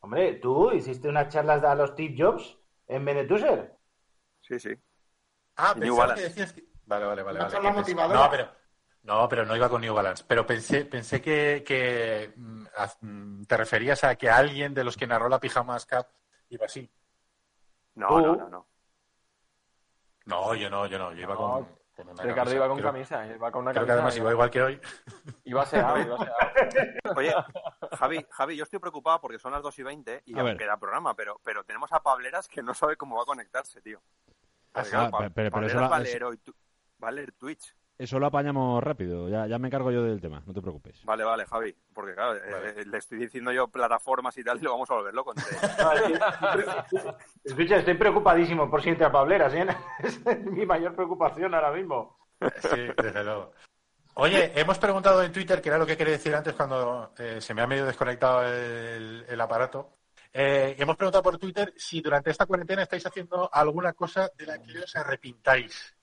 Hombre, 0.00 0.34
tú 0.34 0.72
hiciste 0.72 1.08
unas 1.08 1.28
charlas 1.28 1.62
a 1.62 1.74
los 1.76 1.90
Steve 1.90 2.14
Jobs 2.18 2.58
en 2.88 3.04
Benetuser. 3.04 3.76
Sí, 4.40 4.58
sí. 4.58 4.70
Ah, 5.56 5.74
pensaba 5.78 5.98
Balance. 6.08 6.22
que 6.22 6.28
decías 6.28 6.52
que... 6.52 6.64
Vale, 6.86 7.04
vale, 7.06 7.22
vale. 7.22 7.38
No, 7.38 8.28
pero... 8.30 8.50
No, 9.04 9.28
pero 9.28 9.44
no 9.44 9.56
iba 9.56 9.68
con 9.68 9.80
New 9.80 9.94
Balance. 9.94 10.24
Pero 10.26 10.46
pensé, 10.46 10.84
pensé 10.84 11.20
que, 11.20 11.62
que 11.66 12.32
mm, 12.36 12.66
mm, 13.00 13.44
te 13.46 13.56
referías 13.56 14.02
a 14.04 14.14
que 14.16 14.28
alguien 14.30 14.74
de 14.74 14.84
los 14.84 14.96
que 14.96 15.06
narró 15.06 15.28
la 15.28 15.40
Pijamas 15.40 15.86
Cup 15.86 16.06
iba 16.48 16.66
así. 16.66 16.88
No, 17.94 18.08
Tú. 18.08 18.20
no, 18.20 18.36
no, 18.36 18.48
no. 18.48 18.66
No, 20.26 20.54
yo 20.54 20.70
no, 20.70 20.86
yo 20.86 20.98
no. 20.98 21.12
Yo 21.12 21.22
iba 21.22 21.34
No, 21.34 21.40
con, 21.40 21.64
con 21.96 22.08
una 22.08 22.22
Ricardo 22.22 22.34
camisa. 22.34 22.54
iba 22.56 22.68
con 22.68 22.76
Creo- 22.78 22.92
camisa, 22.92 23.26
iba 23.26 23.50
con 23.52 23.62
una 23.62 23.70
Creo 23.72 23.82
que 23.84 23.88
camisa. 23.88 23.92
además 23.94 24.16
iba 24.16 24.30
igual 24.30 24.50
que 24.50 24.62
hoy. 24.62 24.80
Iba 25.44 25.44
iba 25.44 25.62
aseado. 25.62 26.16
Oye, 27.16 27.34
Javi, 27.98 28.26
Javi, 28.30 28.56
yo 28.56 28.64
estoy 28.64 28.78
preocupado 28.78 29.20
porque 29.20 29.38
son 29.38 29.52
las 29.52 29.62
2 29.62 29.78
y 29.80 29.82
20 29.82 30.22
y 30.26 30.38
A 30.38 30.40
aún 30.42 30.56
queda 30.56 30.76
programa, 30.78 31.14
pero, 31.14 31.40
pero 31.42 31.64
tenemos 31.64 31.92
a 31.92 32.00
Pableras 32.02 32.48
que 32.48 32.62
no 32.62 32.72
sabe 32.74 32.96
cómo 32.96 33.16
va 33.16 33.22
a 33.22 33.26
conectarse, 33.26 33.82
tío. 33.82 34.00
Ah, 34.74 34.82
claro, 34.88 35.10
ah, 35.12 35.18
pero- 35.18 35.30
pero 35.34 35.50
Pableras 35.50 35.72
eso 35.74 35.80
la- 35.82 35.88
va, 35.88 35.96
a 35.96 36.00
es- 36.02 36.04
leer 36.08 36.24
hoy 36.24 36.38
tu- 36.38 36.54
va 37.02 37.08
a 37.08 37.12
leer 37.12 37.32
Twitch. 37.32 37.74
Eso 38.02 38.18
lo 38.18 38.26
apañamos 38.26 38.82
rápido. 38.82 39.28
Ya, 39.28 39.46
ya 39.46 39.60
me 39.60 39.68
encargo 39.68 39.92
yo 39.92 40.02
del 40.02 40.20
tema, 40.20 40.42
no 40.44 40.52
te 40.52 40.60
preocupes. 40.60 41.04
Vale, 41.04 41.22
vale, 41.22 41.46
Javi. 41.46 41.72
Porque 41.94 42.14
claro, 42.14 42.34
eh, 42.34 42.84
le 42.84 42.98
estoy 42.98 43.16
diciendo 43.16 43.52
yo 43.52 43.68
plataformas 43.68 44.36
y 44.38 44.42
tal 44.42 44.58
y 44.58 44.62
lo 44.62 44.72
vamos 44.72 44.90
a 44.90 44.94
volver 44.94 45.14
loco. 45.14 45.32
Escucha, 47.44 47.76
estoy 47.76 47.94
preocupadísimo 47.94 48.68
por 48.68 48.82
si 48.82 48.88
entra 48.88 49.12
Pableras, 49.12 49.54
¿eh? 49.54 49.68
Esa 50.00 50.30
es 50.32 50.44
mi 50.44 50.66
mayor 50.66 50.96
preocupación 50.96 51.54
ahora 51.54 51.70
mismo. 51.70 52.18
Sí, 52.58 52.88
desde 53.00 53.22
luego. 53.22 53.52
Oye, 54.14 54.50
hemos 54.56 54.80
preguntado 54.80 55.22
en 55.22 55.30
Twitter, 55.30 55.62
que 55.62 55.68
era 55.68 55.78
lo 55.78 55.86
que 55.86 55.96
quería 55.96 56.14
decir 56.14 56.34
antes 56.34 56.54
cuando 56.54 57.12
eh, 57.16 57.40
se 57.40 57.54
me 57.54 57.62
ha 57.62 57.68
medio 57.68 57.86
desconectado 57.86 58.42
el, 58.42 59.26
el 59.28 59.40
aparato. 59.40 59.98
Eh, 60.32 60.74
hemos 60.76 60.96
preguntado 60.96 61.22
por 61.22 61.38
Twitter 61.38 61.72
si 61.76 62.00
durante 62.00 62.32
esta 62.32 62.46
cuarentena 62.46 62.82
estáis 62.82 63.06
haciendo 63.06 63.48
alguna 63.52 63.92
cosa 63.92 64.28
de 64.36 64.46
la 64.46 64.60
que 64.60 64.80
os 64.80 64.96
arrepintáis. 64.96 65.94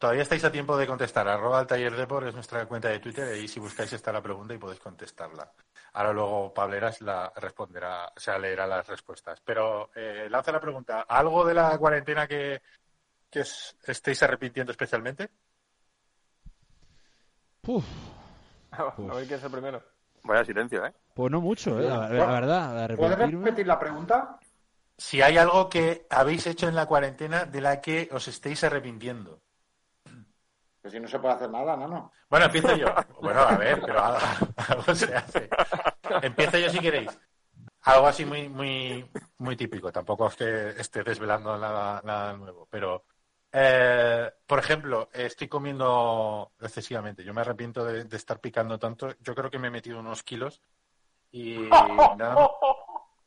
Todavía 0.00 0.22
estáis 0.22 0.42
a 0.44 0.50
tiempo 0.50 0.78
de 0.78 0.86
contestar. 0.86 1.28
Arroba 1.28 1.60
el 1.60 1.66
taller 1.66 1.94
Depor 1.94 2.26
es 2.26 2.32
nuestra 2.34 2.64
cuenta 2.64 2.88
de 2.88 3.00
Twitter 3.00 3.36
y 3.36 3.46
si 3.46 3.60
buscáis 3.60 3.92
está 3.92 4.10
la 4.10 4.22
pregunta 4.22 4.54
y 4.54 4.58
podéis 4.58 4.80
contestarla. 4.80 5.52
Ahora 5.92 6.14
luego 6.14 6.54
Pableras 6.54 7.02
la 7.02 7.30
responderá, 7.36 8.10
o 8.16 8.18
sea, 8.18 8.38
leerá 8.38 8.66
las 8.66 8.88
respuestas. 8.88 9.42
Pero 9.44 9.90
eh, 9.94 10.26
lanza 10.30 10.52
la 10.52 10.60
pregunta. 10.60 11.02
¿Algo 11.02 11.44
de 11.44 11.52
la 11.52 11.76
cuarentena 11.76 12.26
que, 12.26 12.62
que 13.28 13.40
os 13.42 13.76
estéis 13.86 14.22
arrepintiendo 14.22 14.72
especialmente? 14.72 15.28
Uf, 17.66 17.84
A 18.70 18.84
ver 18.94 19.26
quién 19.26 19.38
es 19.38 19.44
el 19.44 19.50
primero. 19.50 19.82
Vaya 20.24 20.46
silencio, 20.46 20.86
¿eh? 20.86 20.94
pues 21.12 21.30
no 21.30 21.42
mucho, 21.42 21.78
¿eh? 21.78 21.86
La, 21.86 22.08
la 22.08 22.26
verdad, 22.26 22.96
¿Puedes 22.96 23.18
repetir 23.18 23.66
la 23.66 23.78
pregunta? 23.78 24.38
Si 24.96 25.20
hay 25.20 25.36
algo 25.36 25.68
que 25.68 26.06
habéis 26.08 26.46
hecho 26.46 26.68
en 26.68 26.74
la 26.74 26.86
cuarentena 26.86 27.44
de 27.44 27.60
la 27.60 27.82
que 27.82 28.08
os 28.12 28.28
estéis 28.28 28.64
arrepintiendo. 28.64 29.42
Pues 30.80 30.92
si 30.92 31.00
no 31.00 31.08
se 31.08 31.18
puede 31.18 31.34
hacer 31.34 31.50
nada, 31.50 31.76
no, 31.76 31.86
no. 31.88 32.12
Bueno, 32.28 32.46
empiezo 32.46 32.74
yo. 32.76 32.86
Bueno, 33.20 33.40
a 33.40 33.56
ver, 33.56 33.80
pero 33.84 34.02
algo, 34.02 34.18
algo 34.68 34.94
se 34.94 35.14
hace. 35.14 35.48
Empiezo 36.22 36.58
yo 36.58 36.70
si 36.70 36.78
queréis. 36.78 37.18
Algo 37.82 38.06
así 38.06 38.24
muy, 38.24 38.48
muy, 38.48 39.08
muy 39.38 39.56
típico. 39.56 39.92
Tampoco 39.92 40.26
es 40.28 40.36
que 40.36 40.68
esté 40.80 41.02
desvelando 41.02 41.56
nada, 41.58 42.00
nada 42.04 42.32
nuevo. 42.34 42.66
Pero, 42.70 43.04
eh, 43.52 44.30
por 44.46 44.58
ejemplo, 44.58 45.08
estoy 45.12 45.48
comiendo 45.48 46.52
excesivamente. 46.60 47.24
Yo 47.24 47.34
me 47.34 47.40
arrepiento 47.42 47.84
de, 47.84 48.04
de 48.04 48.16
estar 48.16 48.38
picando 48.40 48.78
tanto. 48.78 49.08
Yo 49.20 49.34
creo 49.34 49.50
que 49.50 49.58
me 49.58 49.68
he 49.68 49.70
metido 49.70 49.98
unos 50.00 50.22
kilos 50.22 50.62
y 51.30 51.58
nada, 51.70 52.16
nada 52.16 52.50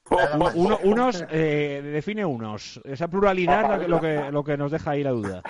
Uno- 0.10 0.38
más. 0.38 0.56
uno- 0.56 0.80
unos, 0.84 1.24
eh, 1.30 1.82
define 1.84 2.26
unos. 2.26 2.80
Esa 2.84 3.08
pluralidad 3.08 3.70
lo 3.72 3.80
que, 3.80 3.88
lo 3.88 4.02
que, 4.02 4.32
lo 4.32 4.44
que 4.44 4.58
nos 4.58 4.72
deja 4.72 4.92
ahí 4.92 5.04
la 5.04 5.12
duda. 5.12 5.42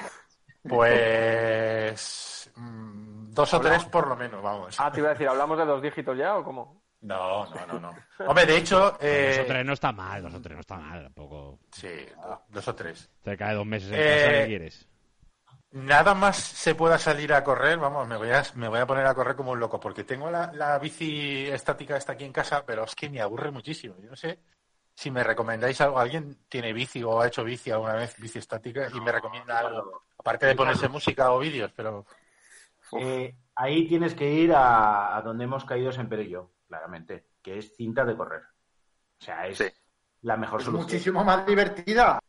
Pues 0.67 2.51
mm, 2.55 3.31
dos 3.31 3.53
o 3.53 3.61
tres 3.61 3.83
por 3.85 4.07
lo 4.07 4.15
menos, 4.15 4.41
vamos. 4.41 4.75
Ah, 4.79 4.91
te 4.91 4.99
iba 4.99 5.09
a 5.09 5.13
decir, 5.13 5.27
¿hablamos 5.27 5.57
de 5.57 5.65
dos 5.65 5.81
dígitos 5.81 6.17
ya 6.17 6.37
o 6.37 6.43
cómo? 6.43 6.81
No, 7.01 7.45
no, 7.47 7.65
no, 7.67 7.79
no. 7.79 7.95
Hombre, 8.25 8.45
de 8.45 8.57
hecho, 8.57 8.97
eh, 9.01 9.27
Dos 9.27 9.37
o 9.39 9.45
tres 9.45 9.65
no 9.65 9.73
está 9.73 9.91
mal, 9.91 10.21
dos 10.23 10.33
o 10.33 10.41
tres 10.41 10.55
no 10.55 10.61
está 10.61 10.77
mal 10.77 11.03
tampoco. 11.03 11.59
sí, 11.71 11.89
do- 12.21 12.41
dos 12.49 12.67
o 12.67 12.75
tres. 12.75 13.09
Te 13.23 13.35
cae 13.37 13.55
dos 13.55 13.65
meses 13.65 13.89
en 13.91 13.97
Eh, 13.97 14.05
casa, 14.05 14.31
¿qué 14.31 14.45
quieres? 14.45 14.87
Nada 15.71 16.13
más 16.13 16.37
se 16.37 16.75
pueda 16.75 16.99
salir 16.99 17.33
a 17.33 17.43
correr, 17.43 17.79
vamos, 17.79 18.07
me 18.07 18.15
voy 18.15 18.29
a, 18.29 18.43
me 18.55 18.67
voy 18.67 18.79
a 18.79 18.85
poner 18.85 19.07
a 19.07 19.15
correr 19.15 19.35
como 19.35 19.51
un 19.51 19.59
loco, 19.59 19.79
porque 19.79 20.03
tengo 20.03 20.29
la, 20.29 20.51
la 20.53 20.77
bici 20.77 21.47
estática 21.47 21.97
esta 21.97 22.13
aquí 22.13 22.23
en 22.25 22.31
casa, 22.31 22.63
pero 22.65 22.83
es 22.83 22.93
que 22.95 23.09
me 23.09 23.19
aburre 23.21 23.49
muchísimo. 23.51 23.95
Yo 23.99 24.09
no 24.11 24.15
sé 24.15 24.39
si 24.95 25.11
me 25.11 25.23
recomendáis 25.23 25.79
algo. 25.81 25.99
¿Alguien 25.99 26.37
tiene 26.49 26.73
bici 26.73 27.03
o 27.03 27.19
ha 27.21 27.27
hecho 27.27 27.43
bici 27.43 27.71
alguna 27.71 27.93
vez, 27.95 28.15
bici 28.19 28.39
estática, 28.39 28.87
y 28.93 28.99
me 29.01 29.11
recomienda 29.11 29.59
algo? 29.59 30.03
Aparte 30.17 30.45
de 30.45 30.55
ponerse 30.55 30.87
música 30.89 31.31
o 31.33 31.39
vídeos, 31.39 31.71
pero... 31.75 32.05
Eh, 32.99 33.35
ahí 33.55 33.87
tienes 33.87 34.13
que 34.13 34.29
ir 34.31 34.53
a, 34.53 35.17
a 35.17 35.21
donde 35.21 35.45
hemos 35.45 35.65
caído 35.65 35.91
Semper 35.91 36.19
y 36.21 36.29
yo, 36.29 36.51
claramente, 36.67 37.27
que 37.41 37.57
es 37.57 37.75
cinta 37.75 38.05
de 38.05 38.15
correr. 38.15 38.41
O 39.19 39.23
sea, 39.23 39.47
es 39.47 39.57
Sí. 39.57 39.65
la 40.21 40.37
mejor 40.37 40.59
Es 40.59 40.65
solución. 40.65 40.85
muchísimo 40.85 41.23
más 41.23 41.45
divertida. 41.45 42.19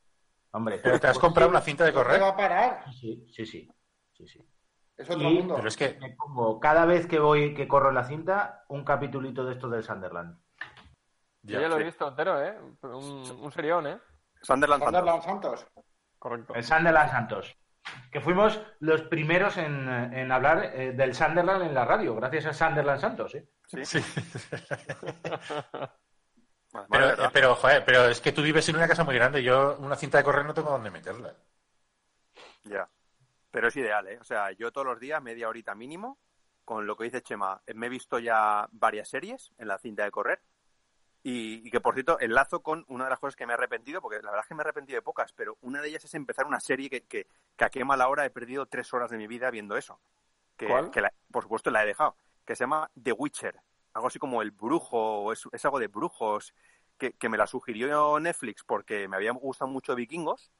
Hombre, 0.53 0.79
¿Pero 0.83 0.98
te 1.00 1.09
has 1.09 1.18
comprado 1.18 1.50
una 1.50 1.61
cinta 1.61 1.85
de 1.85 1.92
No 1.92 1.98
te 1.98 2.05
correr? 2.05 2.22
va 2.22 2.29
a 2.29 2.37
parar. 2.37 2.85
sí, 2.92 3.27
sí, 3.31 3.44
sí, 3.44 3.68
sí, 4.12 4.27
sí. 4.29 4.48
Es 4.96 5.11
otro 5.11 5.29
Y- 5.29 5.35
mundo. 5.35 5.57
Pero 5.57 5.68
es 5.68 5.77
que... 5.77 5.98
Me 6.00 6.11
pongo 6.12 6.61
cada 6.61 6.87
vez 6.87 7.07
que 7.09 7.18
voy, 7.18 7.53
que 7.53 7.66
corro 7.66 7.88
en 7.88 7.96
la 7.96 8.05
cinta, 8.05 8.64
un 8.68 8.85
capitulito 8.85 9.44
de 9.44 9.55
esto 9.55 9.68
del 9.68 9.83
Sunderland. 9.83 10.38
Yo 11.45 11.61
ya 11.61 11.69
lo 11.69 11.77
he 11.77 11.81
sí. 11.81 11.85
visto 11.85 12.09
entero, 12.09 12.43
¿eh? 12.43 12.59
Un, 12.83 13.31
un 13.43 13.53
serión, 13.53 13.87
¿eh? 13.87 13.99
Sunderland 14.43 14.83
Santos. 14.83 14.99
Sunderland 15.01 15.23
Santos. 15.23 15.67
Correcto. 16.19 16.55
El 16.55 16.65
Sunderland 16.65 17.11
Santos. 17.11 17.57
Que 18.11 18.21
fuimos 18.21 18.61
los 18.81 19.03
primeros 19.03 19.59
en, 19.59 19.89
en 19.89 20.33
hablar 20.33 20.65
eh, 20.75 20.93
del 20.93 21.15
Sunderland 21.15 21.65
en 21.65 21.75
la 21.75 21.85
radio, 21.85 22.15
gracias 22.17 22.47
a 22.47 22.53
Sunderland 22.55 23.01
Santos. 23.01 23.35
¿eh? 23.35 23.47
Sí. 23.67 23.99
Vale, 26.73 26.89
Pero, 26.91 27.11
eh, 27.11 27.31
pero, 27.33 27.55
joder, 27.55 27.85
pero 27.85 28.07
es 28.07 28.21
que 28.21 28.33
tú 28.33 28.43
vives 28.43 28.69
en 28.69 28.77
una 28.77 28.89
casa 28.89 29.05
muy 29.05 29.15
grande. 29.15 29.43
Yo 29.43 29.77
una 29.79 29.97
cinta 29.97 30.19
de 30.19 30.25
correr 30.25 30.45
no 30.45 30.55
tengo 30.55 30.71
dónde 30.71 30.91
meterla. 30.91 31.35
Ya. 32.65 32.89
Pero 33.51 33.69
es 33.69 33.77
ideal, 33.77 34.09
¿eh? 34.09 34.19
O 34.19 34.25
sea, 34.25 34.51
yo 34.53 34.73
todos 34.73 34.87
los 34.87 34.99
días, 34.99 35.23
media 35.23 35.49
horita 35.49 35.75
mínimo, 35.75 36.19
con 36.65 36.87
lo 36.87 36.97
que 36.97 37.05
dice 37.05 37.23
Chema, 37.23 37.61
me 37.75 37.87
he 37.87 37.91
visto 37.91 38.19
ya 38.19 38.67
varias 38.73 39.09
series 39.09 39.53
en 39.59 39.69
la 39.69 39.79
cinta 39.79 40.05
de 40.05 40.11
correr. 40.11 40.43
Y, 41.27 41.67
y 41.67 41.71
que, 41.71 41.81
por 41.81 41.95
cierto, 41.95 42.21
enlazo 42.21 42.63
con 42.63 42.85
una 42.87 43.05
de 43.05 43.11
las 43.11 43.19
cosas 43.19 43.35
que 43.35 43.47
me 43.47 43.55
he 43.55 43.57
arrepentido, 43.57 44.03
porque 44.03 44.17
la 44.23 44.31
verdad 44.31 44.43
es 44.45 44.47
que 44.49 44.55
me 44.55 44.61
he 44.61 44.65
arrepentido 44.65 44.99
de 44.99 45.03
pocas, 45.03 45.33
pero 45.33 45.57
una 45.63 45.81
de 45.81 45.89
ellas 45.89 46.05
es 46.05 46.15
empezar 46.15 46.47
una 46.47 46.61
serie 46.61 46.91
que, 46.91 47.05
que, 47.05 47.27
que 47.57 47.65
a 47.65 47.71
qué 47.71 47.83
mala 47.83 48.09
hora 48.09 48.27
he 48.27 48.31
perdido 48.31 48.67
tres 48.67 48.93
horas 48.93 49.11
de 49.11 49.17
mi 49.17 49.27
vida 49.27 49.51
viendo 49.51 49.77
eso. 49.77 49.99
Que, 50.57 50.67
¿Cuál? 50.69 50.91
que 50.91 51.01
la- 51.01 51.13
por 51.33 51.43
supuesto 51.43 51.71
la 51.71 51.83
he 51.83 51.87
dejado. 51.87 52.15
Que 52.45 52.55
se 52.55 52.65
llama 52.65 52.91
The 53.03 53.13
Witcher. 53.13 53.59
Algo 53.95 54.09
así 54.09 54.19
como 54.19 54.43
El 54.43 54.51
Brujo, 54.51 54.99
o 55.23 55.33
es, 55.33 55.49
es 55.51 55.65
algo 55.65 55.79
de 55.79 55.89
brujos, 55.89 56.55
que, 56.99 57.15
que 57.15 57.29
me 57.31 57.39
la 57.39 57.47
sugirió 57.47 58.21
Netflix 58.21 58.63
porque 58.63 59.09
me 59.09 59.17
había 59.17 59.33
gustado 59.33 59.71
mucho 59.71 59.95
Vikingos. 59.95 60.53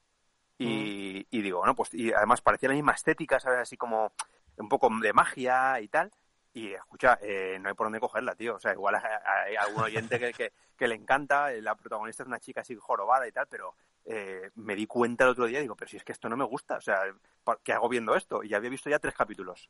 Y, 0.57 1.27
y 1.31 1.42
digo, 1.42 1.59
bueno, 1.59 1.74
pues 1.74 1.92
y 1.92 2.12
además 2.12 2.40
parecía 2.40 2.68
la 2.70 2.77
misma 2.77 2.92
estética, 2.92 3.38
¿sabes? 3.40 3.59
Así 3.59 3.77
como 3.77 4.12
un 4.57 4.68
poco 4.68 4.88
de 5.03 5.12
magia 5.12 5.81
y 5.81 5.88
tal. 5.88 6.11
Y 6.56 6.72
escucha, 6.72 7.18
eh, 7.20 7.58
no 7.60 7.68
hay 7.68 7.74
por 7.74 7.86
dónde 7.86 7.98
cogerla, 7.98 8.34
tío. 8.36 8.54
O 8.54 8.60
sea, 8.60 8.72
igual 8.72 8.94
hay, 8.94 9.56
algún 9.56 9.82
oyente 9.82 10.20
que, 10.20 10.32
que, 10.32 10.52
que 10.76 10.86
le 10.88 10.94
encanta, 10.94 11.52
eh, 11.52 11.60
la 11.60 11.74
protagonista 11.74 12.22
es 12.22 12.28
una 12.28 12.38
chica 12.38 12.60
así 12.60 12.76
jorobada 12.76 13.26
y 13.26 13.32
tal, 13.32 13.46
pero 13.48 13.74
eh, 14.04 14.50
me 14.54 14.76
di 14.76 14.86
cuenta 14.86 15.24
el 15.24 15.30
otro 15.30 15.46
día, 15.46 15.60
digo, 15.60 15.74
pero 15.74 15.88
si 15.90 15.96
es 15.96 16.04
que 16.04 16.12
esto 16.12 16.28
no 16.28 16.36
me 16.36 16.44
gusta, 16.44 16.76
o 16.76 16.80
sea, 16.80 17.02
¿pa- 17.42 17.58
¿qué 17.64 17.72
hago 17.72 17.88
viendo 17.88 18.14
esto? 18.14 18.44
Y 18.44 18.50
ya 18.50 18.58
había 18.58 18.70
visto 18.70 18.88
ya 18.88 19.00
tres 19.00 19.14
capítulos. 19.14 19.68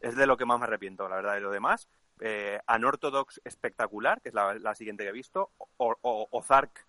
Es 0.00 0.16
de 0.16 0.26
lo 0.26 0.36
que 0.36 0.44
más 0.44 0.58
me 0.58 0.64
arrepiento, 0.66 1.08
la 1.08 1.16
verdad, 1.16 1.34
de 1.34 1.40
lo 1.40 1.50
demás. 1.52 1.88
Eh, 2.20 2.58
Unorthodox 2.74 3.40
espectacular, 3.44 4.20
que 4.20 4.30
es 4.30 4.34
la, 4.34 4.54
la 4.54 4.74
siguiente 4.74 5.04
que 5.04 5.10
he 5.10 5.12
visto. 5.12 5.50
O, 5.76 5.94
o- 6.02 6.28
Ozark, 6.32 6.84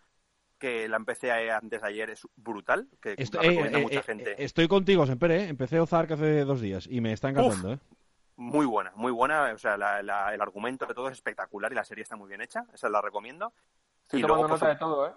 que 0.58 0.88
la 0.90 0.98
empecé 0.98 1.32
antes 1.52 1.82
de 1.84 1.88
ayer, 1.88 2.10
es 2.10 2.28
brutal, 2.36 2.88
que 3.00 3.14
Esto- 3.18 3.38
la 3.38 3.44
eh, 3.44 3.50
recomienda 3.50 3.78
eh, 3.78 3.82
mucha 3.84 4.02
gente. 4.02 4.44
estoy 4.44 4.68
contigo, 4.68 5.06
Semper, 5.06 5.32
¿eh? 5.32 5.48
Empecé 5.50 5.80
Ozark 5.80 6.12
hace 6.14 6.46
dos 6.46 6.62
días 6.62 6.88
y 6.90 7.00
me 7.02 7.14
está 7.14 7.30
encantando, 7.30 7.74
¿eh? 7.74 7.80
Muy 8.38 8.66
buena, 8.66 8.92
muy 8.96 9.12
buena. 9.12 9.52
O 9.54 9.58
sea, 9.58 9.78
la- 9.78 10.04
la- 10.04 10.34
el 10.34 10.42
argumento 10.42 10.86
de 10.86 10.94
todo 10.94 11.08
es 11.08 11.14
espectacular 11.14 11.72
y 11.72 11.76
la 11.76 11.86
serie 11.86 12.02
está 12.04 12.16
muy 12.16 12.28
bien 12.28 12.42
hecha. 12.42 12.66
Esa 12.74 12.90
la 12.90 13.02
recomiendo. 13.02 13.54
Estoy 14.04 14.20
y 14.20 14.24
tomando 14.24 14.48
luego, 14.48 14.54
nota 14.56 14.66
su- 14.66 14.70
de 14.74 14.76
todo, 14.76 15.08
¿eh? 15.08 15.14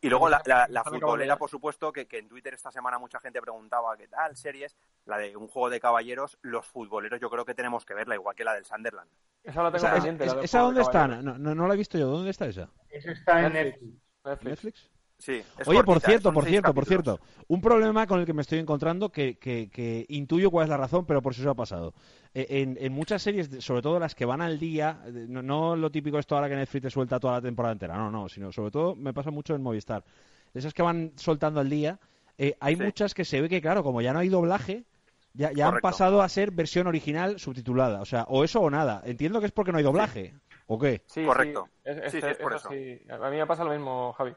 y 0.00 0.08
luego 0.08 0.28
la, 0.30 0.40
la- 0.46 0.66
la 0.70 0.82
futbolera, 0.84 1.36
por 1.36 1.50
supuesto, 1.50 1.92
que, 1.92 2.06
que 2.06 2.16
en 2.18 2.28
Twitter 2.28 2.54
esta 2.54 2.70
semana 2.70 2.98
mucha 2.98 3.20
gente 3.20 3.40
preguntaba 3.42 3.96
qué 3.96 4.08
tal, 4.08 4.34
series. 4.36 4.76
La 5.04 5.18
de 5.18 5.36
un 5.36 5.48
juego 5.48 5.68
de 5.68 5.78
caballeros, 5.80 6.38
los 6.42 6.64
futboleros 6.66 7.20
yo 7.20 7.28
creo 7.28 7.44
que 7.44 7.54
tenemos 7.54 7.84
que 7.84 7.92
verla, 7.92 8.14
igual 8.14 8.34
que 8.34 8.44
la 8.44 8.54
del 8.54 8.64
Sunderland. 8.64 9.10
Esa 9.42 9.62
la 9.62 9.70
tengo 9.70 9.84
Esa, 9.84 9.92
pendiente. 9.94 10.24
es- 10.24 10.30
la 10.30 10.36
del 10.36 10.44
¿esa 10.44 10.58
juego 10.60 10.66
dónde 10.68 10.78
de 10.80 10.84
está? 10.84 11.08
No, 11.08 11.38
no, 11.38 11.54
no 11.54 11.68
la 11.68 11.74
he 11.74 11.76
visto 11.76 11.98
yo. 11.98 12.06
¿Dónde 12.06 12.30
está 12.30 12.46
esa? 12.46 12.70
Eso 12.88 13.10
está 13.10 13.44
en 13.46 13.52
Netflix. 13.52 13.92
Netflix. 14.24 14.44
Netflix. 14.50 14.90
Sí. 15.24 15.42
es 15.58 15.66
Oye, 15.66 15.82
por 15.82 16.00
cierto, 16.00 16.32
por 16.34 16.44
cierto, 16.44 16.74
por 16.74 16.84
cierto. 16.84 17.18
Un 17.48 17.62
problema 17.62 18.06
con 18.06 18.20
el 18.20 18.26
que 18.26 18.34
me 18.34 18.42
estoy 18.42 18.58
encontrando 18.58 19.10
que, 19.10 19.38
que, 19.38 19.70
que 19.70 20.04
intuyo 20.10 20.50
cuál 20.50 20.64
es 20.64 20.68
la 20.70 20.76
razón, 20.76 21.06
pero 21.06 21.22
por 21.22 21.34
si 21.34 21.40
eso 21.40 21.48
ha 21.50 21.54
pasado. 21.54 21.94
Eh, 22.34 22.46
En, 22.50 22.76
en 22.78 22.92
muchas 22.92 23.22
series, 23.22 23.48
sobre 23.64 23.80
todo 23.80 23.98
las 23.98 24.14
que 24.14 24.26
van 24.26 24.42
al 24.42 24.58
día, 24.58 25.00
no, 25.28 25.40
no 25.40 25.76
lo 25.76 25.90
típico 25.90 26.18
esto 26.18 26.34
ahora 26.34 26.50
que 26.50 26.56
Netflix 26.56 26.82
te 26.82 26.90
suelta 26.90 27.18
toda 27.18 27.34
la 27.34 27.40
temporada 27.40 27.72
entera, 27.72 27.96
no, 27.96 28.10
no, 28.10 28.28
sino 28.28 28.52
sobre 28.52 28.70
todo 28.70 28.94
me 28.96 29.14
pasa 29.14 29.30
mucho 29.30 29.54
en 29.54 29.62
Movistar. 29.62 30.04
Esas 30.52 30.74
que 30.74 30.82
van 30.82 31.12
soltando 31.16 31.58
al 31.60 31.70
día, 31.70 31.98
eh, 32.36 32.54
hay 32.60 32.76
Sí. 32.76 32.82
muchas 32.82 33.14
que 33.14 33.24
se 33.24 33.40
ve 33.40 33.48
que, 33.48 33.62
claro, 33.62 33.82
como 33.82 34.02
ya 34.02 34.12
no 34.12 34.18
hay 34.18 34.28
doblaje, 34.28 34.84
ya, 35.32 35.52
ya 35.52 35.68
han 35.68 35.80
pasado 35.80 36.20
a 36.20 36.28
ser 36.28 36.50
versión 36.50 36.86
original 36.86 37.40
subtitulada. 37.40 38.02
O 38.02 38.04
sea, 38.04 38.24
o 38.28 38.44
eso 38.44 38.60
o 38.60 38.68
nada. 38.68 39.00
Entiendo 39.06 39.40
que 39.40 39.46
es 39.46 39.52
porque 39.52 39.72
no 39.72 39.78
hay 39.78 39.84
doblaje. 39.84 40.34
¿O 40.66 40.78
qué? 40.78 41.02
Sí, 41.06 41.24
Correcto. 41.24 41.68
Sí, 41.82 41.90
es, 41.90 42.12
Sí, 42.12 42.20
sí, 42.20 42.26
es 42.26 42.36
por 42.36 42.54
eso. 42.54 42.68
sí. 42.70 43.00
A 43.10 43.30
mí 43.30 43.36
me 43.38 43.46
pasa 43.46 43.64
lo 43.64 43.70
mismo, 43.72 44.12
Javi. 44.12 44.32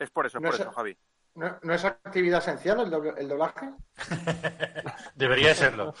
Es 0.00 0.10
por 0.10 0.26
eso, 0.26 0.38
es 0.38 0.42
No 0.42 0.48
por 0.48 0.56
sé. 0.56 0.62
eso, 0.62 0.72
Javi. 0.72 0.96
¿No, 1.34 1.58
no 1.62 1.74
es 1.74 1.84
actividad 1.84 2.40
esencial 2.40 2.80
el, 2.80 2.90
doble- 2.90 3.14
el 3.18 3.28
doblaje? 3.28 3.70
Debería 5.14 5.54
serlo. 5.54 5.94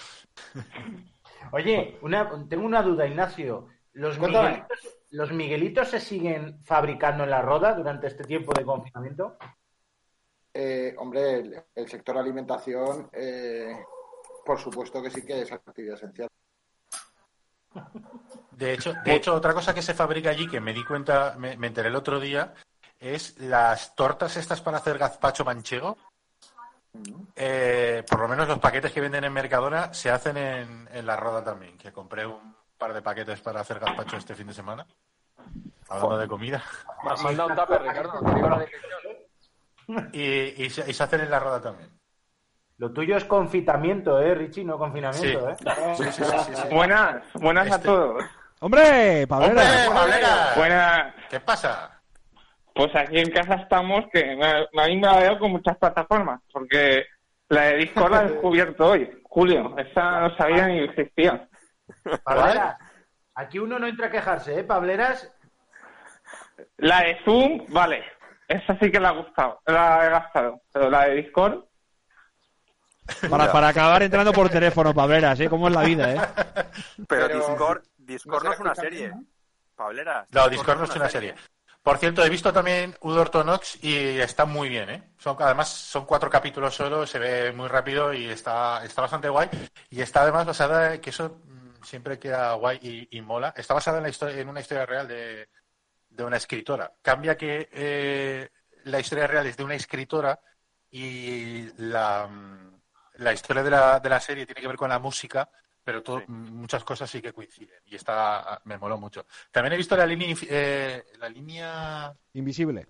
Oye, 1.52 1.98
una- 2.02 2.28
tengo 2.48 2.64
una 2.64 2.82
duda, 2.82 3.06
Ignacio. 3.06 3.68
¿Los. 3.92 4.18
Miguelitos, 4.18 4.98
¿Los 5.10 5.32
Miguelitos 5.32 5.88
se 5.88 6.00
siguen 6.00 6.62
fabricando 6.64 7.24
en 7.24 7.30
la 7.30 7.42
roda 7.42 7.74
durante 7.74 8.06
este 8.06 8.24
tiempo 8.24 8.52
de 8.54 8.64
confinamiento? 8.64 9.36
Eh, 10.54 10.94
hombre, 10.98 11.34
el, 11.40 11.62
el 11.74 11.88
sector 11.88 12.16
alimentación, 12.18 13.08
eh, 13.12 13.84
por 14.44 14.58
supuesto 14.58 15.02
que 15.02 15.10
sí 15.10 15.24
que 15.24 15.42
es 15.42 15.52
actividad 15.52 15.94
esencial. 15.96 16.28
De 18.52 18.72
hecho, 18.72 18.94
de 19.04 19.14
hecho, 19.14 19.34
otra 19.34 19.54
cosa 19.54 19.74
que 19.74 19.82
se 19.82 19.94
fabrica 19.94 20.30
allí, 20.30 20.48
que 20.48 20.60
me 20.60 20.72
di 20.72 20.84
cuenta, 20.84 21.34
me, 21.38 21.56
me 21.56 21.68
enteré 21.68 21.88
el 21.88 21.96
otro 21.96 22.18
día, 22.20 22.54
es 23.00 23.38
las 23.38 23.94
tortas 23.96 24.36
estas 24.36 24.60
para 24.60 24.76
hacer 24.76 24.98
gazpacho 24.98 25.44
manchego. 25.44 25.96
Eh, 27.36 28.04
por 28.08 28.20
lo 28.20 28.28
menos 28.28 28.46
los 28.48 28.58
paquetes 28.58 28.92
que 28.92 29.00
venden 29.00 29.24
en 29.24 29.32
Mercadona 29.32 29.92
se 29.94 30.10
hacen 30.10 30.36
en, 30.36 30.88
en 30.92 31.06
la 31.06 31.16
roda 31.16 31.42
también, 31.42 31.78
que 31.78 31.92
compré 31.92 32.26
un 32.26 32.54
par 32.76 32.92
de 32.92 33.00
paquetes 33.02 33.40
para 33.40 33.60
hacer 33.60 33.78
gazpacho 33.78 34.16
este 34.16 34.34
fin 34.34 34.48
de 34.48 34.54
semana. 34.54 34.86
Hablando 35.88 36.18
de 36.18 36.28
comida. 36.28 36.62
Me 37.04 37.10
has 37.12 37.22
mandado 37.22 37.48
un 37.50 37.56
tupper, 37.56 37.82
Ricardo. 37.82 38.20
te 38.20 38.34
digo 38.34 38.48
la 38.48 38.58
dirección. 38.58 40.10
Y, 40.12 40.64
y 40.64 40.70
se, 40.70 40.88
y 40.88 40.94
se 40.94 41.02
hacen 41.02 41.20
en 41.20 41.30
la 41.30 41.40
roda 41.40 41.60
también. 41.60 41.90
Lo 42.78 42.92
tuyo 42.92 43.16
es 43.16 43.24
confitamiento, 43.24 44.18
¿eh, 44.20 44.34
Richie? 44.34 44.64
No 44.64 44.78
confinamiento, 44.78 45.54
Sí. 45.56 45.64
¿eh? 45.68 45.94
Sí, 45.96 46.04
sí, 46.04 46.24
sí, 46.24 46.38
sí, 46.46 46.52
sí. 46.54 46.68
Buenas, 46.74 47.22
buenas 47.34 47.66
a 47.70 47.74
Este- 47.76 47.86
todos. 47.88 48.24
¡Hombre, 48.60 49.26
Pablera! 49.26 49.62
¡Hombre, 49.62 49.94
Pablera! 49.94 50.52
Buenas. 50.56 51.14
¿Qué 51.30 51.40
pasa? 51.40 51.99
Pues 52.80 52.96
aquí 52.96 53.18
en 53.18 53.30
casa 53.30 53.56
estamos, 53.56 54.06
que 54.10 54.24
me- 54.36 54.46
a 54.82 54.86
mí 54.86 54.96
me 54.96 55.06
ha 55.06 55.20
dado 55.20 55.38
con 55.38 55.50
muchas 55.50 55.76
plataformas, 55.76 56.40
porque 56.50 57.04
la 57.50 57.64
de 57.64 57.76
Discord 57.76 58.10
la 58.10 58.22
he 58.22 58.28
descubierto 58.30 58.86
hoy, 58.86 59.20
Julio. 59.24 59.76
Esa 59.76 60.20
no 60.22 60.34
sabía 60.38 60.66
ni 60.66 60.78
existía. 60.78 61.46
Pableras, 62.24 62.78
aquí 63.34 63.58
uno 63.58 63.78
no 63.78 63.86
entra 63.86 64.06
a 64.06 64.10
quejarse, 64.10 64.58
¿eh, 64.60 64.64
Pableras? 64.64 65.30
La 66.78 67.02
de 67.02 67.18
Zoom, 67.22 67.66
vale. 67.68 68.02
Esa 68.48 68.78
sí 68.78 68.90
que 68.90 68.98
la 68.98 69.10
ha 69.10 69.12
gustado, 69.12 69.60
la 69.66 70.06
he 70.06 70.08
gastado. 70.08 70.62
Pero 70.72 70.88
la 70.88 71.04
de 71.04 71.16
Discord, 71.16 71.64
Para, 73.28 73.52
para 73.52 73.68
acabar 73.68 74.02
entrando 74.02 74.32
por 74.32 74.48
teléfono, 74.48 74.94
Pableras, 74.94 75.38
¿eh? 75.38 75.50
¿Cómo 75.50 75.68
es 75.68 75.74
la 75.74 75.82
vida, 75.82 76.14
eh? 76.14 76.20
Pero, 77.06 77.26
Pero- 77.26 77.46
Discord, 77.46 77.82
Discord 77.98 78.42
no, 78.42 78.48
¿No 78.48 78.54
es 78.54 78.60
una 78.60 78.74
serie. 78.74 79.08
también, 79.10 79.28
Pableras. 79.76 80.26
No, 80.30 80.48
Discord 80.48 80.78
no 80.78 80.84
es 80.84 80.96
una 80.96 81.08
serie. 81.10 81.34
Por 81.82 81.96
cierto, 81.98 82.22
he 82.24 82.28
visto 82.28 82.52
también 82.52 82.94
Udortonox 83.00 83.82
y 83.82 83.96
está 84.20 84.44
muy 84.44 84.68
bien, 84.68 84.90
¿eh? 84.90 85.02
Además, 85.38 85.70
son 85.70 86.04
cuatro 86.04 86.28
capítulos 86.28 86.74
solo, 86.74 87.06
se 87.06 87.18
ve 87.18 87.52
muy 87.52 87.68
rápido 87.68 88.12
y 88.12 88.26
está, 88.26 88.84
está 88.84 89.02
bastante 89.02 89.30
guay. 89.30 89.48
Y 89.88 90.02
está 90.02 90.22
además 90.22 90.46
basada, 90.46 91.00
que 91.00 91.10
eso 91.10 91.40
mm, 91.44 91.82
siempre 91.82 92.18
queda 92.18 92.52
guay 92.54 92.78
y, 92.82 93.16
y 93.16 93.22
mola, 93.22 93.54
está 93.56 93.72
basada 93.74 93.96
en, 93.96 94.02
la 94.02 94.10
historia, 94.10 94.38
en 94.38 94.48
una 94.48 94.60
historia 94.60 94.84
real 94.84 95.08
de, 95.08 95.48
de 96.10 96.24
una 96.24 96.36
escritora. 96.36 96.92
Cambia 97.02 97.36
que 97.36 97.68
eh, 97.72 98.50
la 98.84 99.00
historia 99.00 99.26
real 99.26 99.46
es 99.46 99.56
de 99.56 99.64
una 99.64 99.74
escritora 99.74 100.38
y 100.90 101.66
la, 101.78 102.26
mm, 102.26 102.80
la 103.14 103.32
historia 103.32 103.62
de 103.62 103.70
la, 103.70 104.00
de 104.00 104.08
la 104.08 104.20
serie 104.20 104.46
tiene 104.46 104.60
que 104.60 104.68
ver 104.68 104.76
con 104.76 104.90
la 104.90 104.98
música, 104.98 105.48
pero 105.84 106.02
todo- 106.02 106.20
Sí. 106.20 106.24
muchas 106.28 106.84
cosas 106.84 107.10
sí 107.10 107.20
que 107.22 107.32
coinciden 107.32 107.80
y 107.86 107.94
está 107.96 108.60
me 108.64 108.78
moló 108.78 108.98
mucho. 108.98 109.26
También 109.50 109.72
he 109.72 109.76
visto 109.76 109.96
la 109.96 110.06
línea 110.06 110.34
eh, 110.48 111.04
la 111.18 111.28
línea 111.28 112.12
Invisible. 112.34 112.86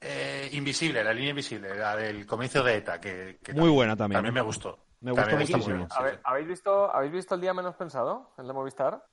eh, 0.00 0.48
invisible, 0.52 1.02
la 1.02 1.12
línea 1.12 1.30
invisible, 1.30 1.74
la 1.74 1.96
del 1.96 2.24
comienzo 2.26 2.62
de 2.62 2.76
ETA, 2.76 3.00
que, 3.00 3.38
que 3.42 3.52
Muy 3.54 3.70
buena 3.70 3.96
también. 3.96 4.18
también 4.18 4.34
me 4.34 4.40
gustó. 4.42 4.84
Me 5.00 5.10
gustó 5.12 5.28
También 5.28 5.48
muchísimo. 5.50 5.88
¿habéis, 6.24 6.48
visto, 6.48 6.90
¿Habéis 6.94 7.12
visto 7.12 7.34
el 7.36 7.40
día 7.40 7.54
menos 7.54 7.74
pensado? 7.76 8.32
El 8.38 8.46
de 8.48 8.52
Movistar. 8.52 9.04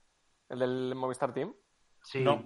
El 0.49 0.59
del 0.59 0.95
Movistar 0.95 1.31
Team. 1.33 1.53
Sí. 2.03 2.21
No, 2.23 2.43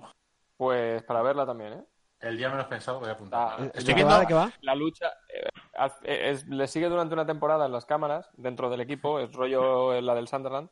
Pues 0.57 1.03
para 1.03 1.21
verla 1.21 1.45
también, 1.45 1.73
¿eh? 1.73 1.83
El 2.21 2.37
día 2.37 2.49
menos 2.49 2.65
pensado 2.67 2.99
voy 2.99 3.09
a 3.09 3.13
apuntar. 3.13 3.53
Ah, 3.59 3.61
¿De 3.61 3.71
Estoy 3.73 3.93
viendo 3.93 4.15
qué 4.27 4.33
va? 4.33 4.51
La 4.61 4.75
lucha 4.75 5.07
eh, 5.33 5.47
eh, 6.03 6.29
es- 6.31 6.47
le 6.47 6.67
sigue 6.67 6.89
durante 6.89 7.13
una 7.13 7.25
temporada 7.25 7.65
en 7.65 7.71
las 7.71 7.85
cámaras, 7.85 8.29
dentro 8.33 8.69
del 8.69 8.81
equipo, 8.81 9.19
es 9.19 9.31
rollo 9.33 9.93
eh, 9.93 10.01
la 10.01 10.15
del 10.15 10.27
Sunderland. 10.27 10.69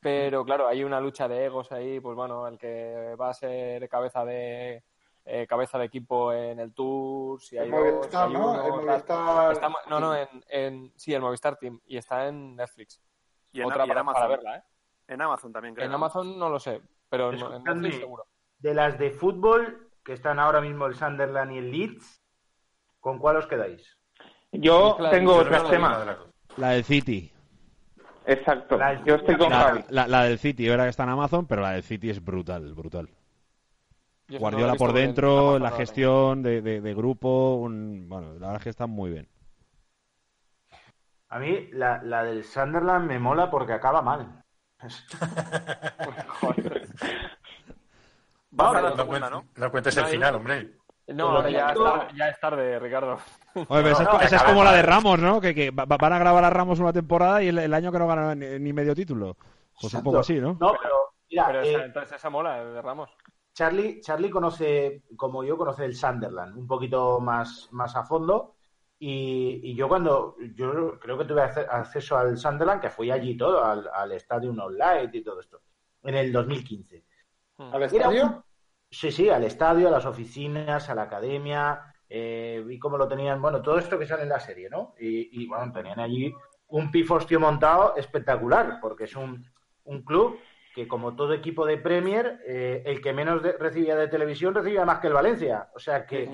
Pero 0.00 0.44
claro, 0.44 0.68
hay 0.68 0.84
una 0.84 1.00
lucha 1.00 1.28
de 1.28 1.46
egos 1.46 1.72
ahí, 1.72 1.98
pues 1.98 2.14
bueno, 2.14 2.46
el 2.46 2.58
que 2.58 3.16
va 3.18 3.30
a 3.30 3.34
ser 3.34 3.88
cabeza 3.88 4.24
de 4.24 4.84
eh, 5.24 5.46
cabeza 5.46 5.78
de 5.78 5.86
equipo 5.86 6.30
en 6.34 6.58
el 6.60 6.74
Tour, 6.74 7.40
si 7.40 7.56
hay 7.56 7.64
El 7.64 7.70
dos, 7.70 7.80
Movistar, 7.80 8.28
si 8.28 8.34
hay 8.36 8.40
¿no? 8.42 8.64
El. 8.66 8.70
Movistar. 8.86 9.52
Está- 9.52 9.70
no, 9.88 9.98
no, 10.00 10.14
en, 10.14 10.28
en- 10.48 10.92
sí, 10.96 11.14
el 11.14 11.22
Movistar 11.22 11.56
Team 11.56 11.80
y 11.86 11.96
está 11.96 12.28
en 12.28 12.54
Netflix. 12.56 13.00
Y 13.50 13.60
en, 13.62 13.66
Otra 13.66 13.80
y 13.80 13.82
en 13.84 13.88
para, 13.88 14.00
Amazon. 14.00 14.22
para 14.22 14.28
verla, 14.36 14.56
¿eh? 14.58 14.62
En 15.08 15.22
Amazon 15.22 15.52
también, 15.52 15.74
creo. 15.74 15.86
En 15.86 15.92
Amazon 15.94 16.38
no 16.38 16.50
lo 16.50 16.58
sé, 16.60 16.82
pero 17.08 17.30
en, 17.32 17.40
en. 17.40 17.64
Netflix 17.64 17.96
seguro. 17.96 18.26
De 18.58 18.74
las 18.74 18.98
de 18.98 19.10
fútbol, 19.10 19.83
que 20.04 20.12
están 20.12 20.38
ahora 20.38 20.60
mismo 20.60 20.86
el 20.86 20.94
Sunderland 20.94 21.52
y 21.52 21.58
el 21.58 21.70
Leeds, 21.70 22.22
¿con 23.00 23.18
cuál 23.18 23.36
os 23.36 23.46
quedáis? 23.46 23.96
yo 24.52 24.96
Claro, 24.96 25.16
tengo 25.16 25.34
yo 25.34 25.40
otras 25.40 25.70
temas. 25.70 26.06
La 26.56 26.70
del 26.70 26.84
City. 26.84 27.32
Exacto. 28.26 28.78
La- 28.78 29.02
Yo 29.04 29.16
estoy 29.16 29.36
con 29.36 29.50
La, 29.50 29.84
la- 29.88 30.06
la 30.06 30.24
del 30.24 30.38
City, 30.38 30.68
ahora 30.70 30.84
que 30.84 30.90
está 30.90 31.02
en 31.04 31.10
Amazon, 31.10 31.46
pero 31.46 31.62
la 31.62 31.72
del 31.72 31.82
City 31.82 32.10
es 32.10 32.24
brutal, 32.24 32.72
brutal. 32.74 33.08
Yo 34.28 34.38
Guardiola 34.38 34.74
por 34.74 34.92
dentro, 34.92 35.58
la 35.58 35.72
gestión 35.72 36.42
de, 36.42 36.62
de- 36.62 36.80
de 36.80 36.94
grupo, 36.94 37.56
un- 37.56 38.08
bueno, 38.08 38.28
la 38.34 38.46
verdad 38.46 38.56
es 38.56 38.62
que 38.62 38.70
está 38.70 38.86
muy 38.86 39.10
bien. 39.10 39.28
A 41.28 41.38
mí 41.38 41.68
la, 41.72 42.00
la 42.02 42.22
del 42.22 42.44
Sunderland 42.44 43.06
me 43.06 43.18
mola 43.18 43.50
porque 43.50 43.72
acaba 43.72 44.00
mal. 44.00 44.44
Vamos 48.54 48.76
a 48.76 48.80
la 48.82 48.90
No, 48.90 48.96
segunda, 48.96 49.26
cuen- 49.28 49.30
¿no? 49.30 49.44
no 49.56 49.70
cuentes 49.70 49.96
el 49.96 50.04
final, 50.06 50.34
hombre. 50.36 50.70
No, 51.08 51.28
ahora 51.28 51.50
ya 51.50 51.68
es, 51.70 51.74
tarde, 51.78 52.06
ya 52.16 52.28
es 52.28 52.40
tarde, 52.40 52.78
Ricardo. 52.78 53.18
Oye, 53.54 53.66
pero 53.68 53.88
esa, 53.90 54.04
no, 54.04 54.20
esa 54.20 54.36
es 54.36 54.42
como 54.42 54.64
la 54.64 54.72
de. 54.72 54.82
Ramos, 54.82 55.18
¿no? 55.18 55.40
Que, 55.40 55.54
que 55.54 55.70
va- 55.70 55.84
van 55.84 56.12
a 56.12 56.18
grabar 56.18 56.44
a 56.44 56.50
Ramos 56.50 56.80
una 56.80 56.92
temporada 56.92 57.42
y 57.42 57.48
el, 57.48 57.58
el 57.58 57.74
año 57.74 57.92
que 57.92 57.98
no 57.98 58.06
gana 58.06 58.34
ni, 58.34 58.58
ni 58.58 58.72
medio 58.72 58.94
título. 58.94 59.36
Pues 59.80 59.92
un 59.94 60.02
poco 60.02 60.20
así, 60.20 60.40
¿no? 60.40 60.56
No, 60.60 60.72
pero 60.80 60.94
mira, 61.28 61.46
Pero 61.48 61.60
eh, 61.62 61.72
esa- 61.74 61.84
entonces 61.84 62.16
esa 62.16 62.30
mola, 62.30 62.64
de 62.64 62.80
Ramos. 62.80 63.10
Charlie, 63.52 64.00
Charlie 64.00 64.30
conoce, 64.30 65.02
como 65.16 65.44
yo, 65.44 65.56
conoce 65.58 65.84
el 65.84 65.94
Sunderland 65.94 66.56
un 66.56 66.66
poquito 66.66 67.20
más, 67.20 67.68
más 67.72 67.94
a 67.96 68.04
fondo. 68.04 68.54
Y, 68.98 69.60
y 69.62 69.74
yo 69.74 69.88
cuando, 69.88 70.36
yo 70.54 70.98
creo 70.98 71.18
que 71.18 71.24
tuve 71.26 71.42
acce- 71.42 71.66
acceso 71.68 72.16
al 72.16 72.38
Sunderland, 72.38 72.80
que 72.80 72.88
fui 72.90 73.10
allí 73.10 73.36
todo, 73.36 73.62
al, 73.62 73.88
al 73.92 74.12
estadio 74.12 74.50
Online 74.52 75.10
y 75.12 75.22
todo 75.22 75.40
esto, 75.40 75.60
en 76.04 76.14
el 76.14 76.32
2015. 76.32 77.04
¿Al 77.58 77.82
estadio? 77.82 78.24
un- 78.26 78.44
Sí, 78.90 79.10
sí, 79.10 79.28
al 79.28 79.42
estadio, 79.42 79.88
a 79.88 79.90
las 79.90 80.06
oficinas, 80.06 80.88
a 80.88 80.94
la 80.94 81.02
academia, 81.02 81.94
eh, 82.08 82.62
vi 82.64 82.78
cómo 82.78 82.96
lo 82.96 83.08
tenían, 83.08 83.42
bueno, 83.42 83.60
todo 83.60 83.76
esto 83.78 83.98
que 83.98 84.06
sale 84.06 84.22
en 84.22 84.28
la 84.28 84.38
serie, 84.38 84.70
¿no? 84.70 84.94
Y, 85.00 85.42
y, 85.42 85.46
bueno, 85.48 85.72
tenían 85.72 85.98
allí 85.98 86.32
un 86.68 86.92
pifostio 86.92 87.40
montado 87.40 87.96
espectacular, 87.96 88.78
porque 88.80 89.04
es 89.04 89.16
un, 89.16 89.44
un 89.84 90.02
club 90.04 90.38
que 90.74 90.86
como 90.86 91.16
todo 91.16 91.32
equipo 91.32 91.66
de 91.66 91.78
Premier, 91.78 92.40
eh, 92.46 92.82
el 92.86 93.00
que 93.00 93.12
menos 93.12 93.42
de- 93.42 93.52
recibía 93.58 93.96
de 93.96 94.06
televisión 94.06 94.54
recibía 94.54 94.84
más 94.84 95.00
que 95.00 95.08
el 95.08 95.12
Valencia. 95.12 95.70
O 95.74 95.78
sea 95.80 96.06
que 96.06 96.24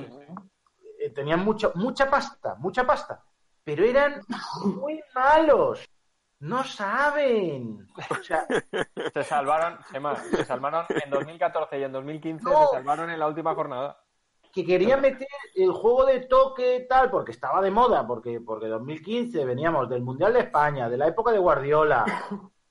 eh, 0.98 1.10
tenían 1.10 1.40
mucho, 1.42 1.72
mucha 1.76 2.10
pasta, 2.10 2.56
mucha 2.56 2.84
pasta, 2.86 3.22
pero 3.64 3.84
eran 3.84 4.20
muy 4.64 5.00
malos. 5.14 5.88
No 6.40 6.64
saben. 6.64 7.86
O 8.10 8.22
sea, 8.22 8.46
Se 9.12 9.22
salvaron, 9.24 9.78
se 10.30 10.44
salvaron 10.44 10.86
en 11.04 11.10
2014 11.10 11.78
y 11.78 11.82
en 11.84 11.92
2015 11.92 12.44
No. 12.44 12.66
se 12.68 12.76
salvaron 12.76 13.10
en 13.10 13.18
la 13.18 13.26
última 13.28 13.54
jornada. 13.54 14.02
que 14.52 14.64
quería 14.64 14.96
meter 14.96 15.28
el 15.54 15.70
juego 15.70 16.06
de 16.06 16.20
toque 16.20 16.86
tal, 16.88 17.10
porque 17.10 17.30
estaba 17.32 17.60
de 17.60 17.70
moda, 17.70 18.06
porque, 18.06 18.40
porque 18.40 18.66
2015 18.66 19.44
veníamos 19.44 19.88
del 19.88 20.02
Mundial 20.02 20.32
de 20.32 20.40
España, 20.40 20.88
de 20.88 20.96
la 20.96 21.06
época 21.06 21.30
de 21.30 21.38
Guardiola, 21.38 22.04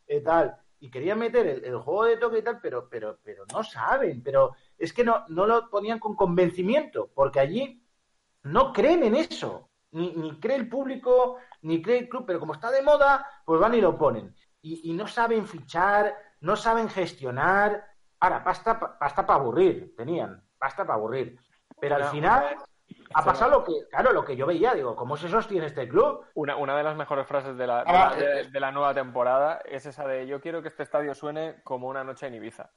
eh, 0.08 0.20
tal, 0.22 0.58
y 0.82 0.90
quería 0.90 1.16
meter 1.16 1.48
el, 1.48 1.64
el 1.64 1.78
juego 1.78 2.06
de 2.06 2.18
toque 2.18 2.40
y 2.40 2.42
tal, 2.44 2.60
pero, 2.62 2.90
pero, 2.90 3.20
pero 3.24 3.46
no 3.54 3.64
saben, 3.64 4.22
pero 4.24 4.52
es 4.78 4.92
que 4.92 5.04
no, 5.06 5.24
no 5.30 5.46
lo 5.46 5.70
ponían 5.70 6.00
con 6.00 6.16
convencimiento, 6.16 7.12
porque 7.14 7.40
allí 7.40 7.82
no 8.44 8.74
creen 8.74 9.04
en 9.04 9.16
eso, 9.16 9.69
ni, 9.92 10.14
ni 10.14 10.40
cree 10.40 10.56
el 10.58 10.70
público, 10.70 11.38
ni 11.62 11.82
cree 11.82 12.00
el 12.00 12.10
club, 12.10 12.26
pero 12.26 12.40
como 12.40 12.54
está 12.54 12.70
de 12.72 12.82
moda, 12.82 13.26
pues 13.46 13.60
van 13.60 13.74
y 13.76 13.82
lo 13.82 13.98
ponen. 13.98 14.36
Y, 14.62 14.92
y 14.92 14.94
no 14.94 15.08
saben 15.08 15.48
fichar, 15.48 16.16
no 16.42 16.56
saben 16.56 16.90
gestionar. 16.90 17.86
Ahora, 18.20 18.44
pasta, 18.44 18.80
pa- 18.80 19.00
pasta 19.00 19.26
para 19.26 19.40
aburrir, 19.40 19.96
tenían, 19.96 20.44
pasta 20.58 20.84
para 20.86 20.96
aburrir. 21.00 21.40
Pero 21.80 21.96
al 21.96 22.04
final 22.12 22.58
ha 23.14 23.24
pasado 23.24 23.52
lo 23.52 23.64
que, 23.64 23.88
claro, 23.90 24.12
lo 24.12 24.26
que 24.26 24.36
yo 24.36 24.46
veía, 24.46 24.74
digo, 24.74 24.96
¿cómo 24.96 25.16
se 25.16 25.30
sostiene 25.30 25.68
este 25.68 25.88
club? 25.88 26.26
Una, 26.34 26.56
una 26.58 26.76
de 26.76 26.84
las 26.84 26.96
mejores 26.98 27.26
frases 27.26 27.56
de 27.58 27.66
la, 27.68 27.84
de, 27.86 27.92
Ah, 27.92 28.10
la, 28.12 28.16
de- 28.16 28.50
de 28.50 28.60
la 28.60 28.72
nueva 28.72 28.94
temporada 28.94 29.62
es 29.66 29.86
esa 29.86 30.06
de 30.06 30.28
yo 30.28 30.42
quiero 30.42 30.62
que 30.62 30.68
este 30.68 30.84
estadio 30.84 31.16
suene 31.16 31.62
como 31.64 31.88
una 31.88 32.04
noche 32.04 32.28
en 32.28 32.36
Ibiza. 32.36 32.70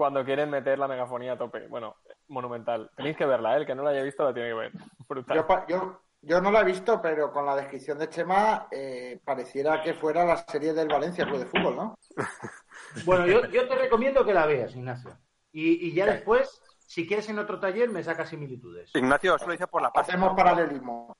Cuando 0.00 0.24
quieren 0.24 0.48
meter 0.48 0.78
la 0.78 0.88
megafonía 0.88 1.34
a 1.34 1.36
tope. 1.36 1.68
Bueno, 1.68 1.96
monumental. 2.28 2.90
Tenéis 2.96 3.18
que 3.18 3.26
verla, 3.26 3.52
¿eh? 3.52 3.58
el 3.60 3.66
que 3.66 3.74
no 3.74 3.82
la 3.82 3.90
haya 3.90 4.02
visto 4.02 4.24
la 4.24 4.32
tiene 4.32 4.48
que 4.48 4.54
ver. 4.54 4.72
Brutal. 5.06 5.36
Yo, 5.36 5.46
pa- 5.46 5.66
yo, 5.66 6.00
yo 6.22 6.40
no 6.40 6.50
la 6.50 6.62
he 6.62 6.64
visto, 6.64 7.02
pero 7.02 7.30
con 7.30 7.44
la 7.44 7.54
descripción 7.54 7.98
de 7.98 8.08
Chema 8.08 8.66
eh, 8.70 9.20
pareciera 9.22 9.82
que 9.82 9.92
fuera 9.92 10.24
la 10.24 10.38
serie 10.38 10.72
del 10.72 10.88
Valencia 10.88 11.26
Club 11.26 11.40
de 11.40 11.44
Fútbol, 11.44 11.76
¿no? 11.76 11.94
Bueno, 13.04 13.26
yo, 13.26 13.44
yo 13.50 13.68
te 13.68 13.74
recomiendo 13.74 14.24
que 14.24 14.32
la 14.32 14.46
veas, 14.46 14.74
Ignacio. 14.74 15.18
Y, 15.52 15.86
y 15.88 15.92
ya 15.92 16.06
después, 16.06 16.62
si 16.78 17.06
quieres 17.06 17.28
en 17.28 17.38
otro 17.38 17.60
taller, 17.60 17.90
me 17.90 18.02
sacas 18.02 18.30
similitudes. 18.30 18.90
Ignacio, 18.94 19.36
eso 19.36 19.44
lo 19.44 19.52
dice 19.52 19.66
por 19.66 19.82
la 19.82 19.90
pasta. 19.92 20.12
Hacemos 20.14 20.34
paralelismo. 20.34 21.14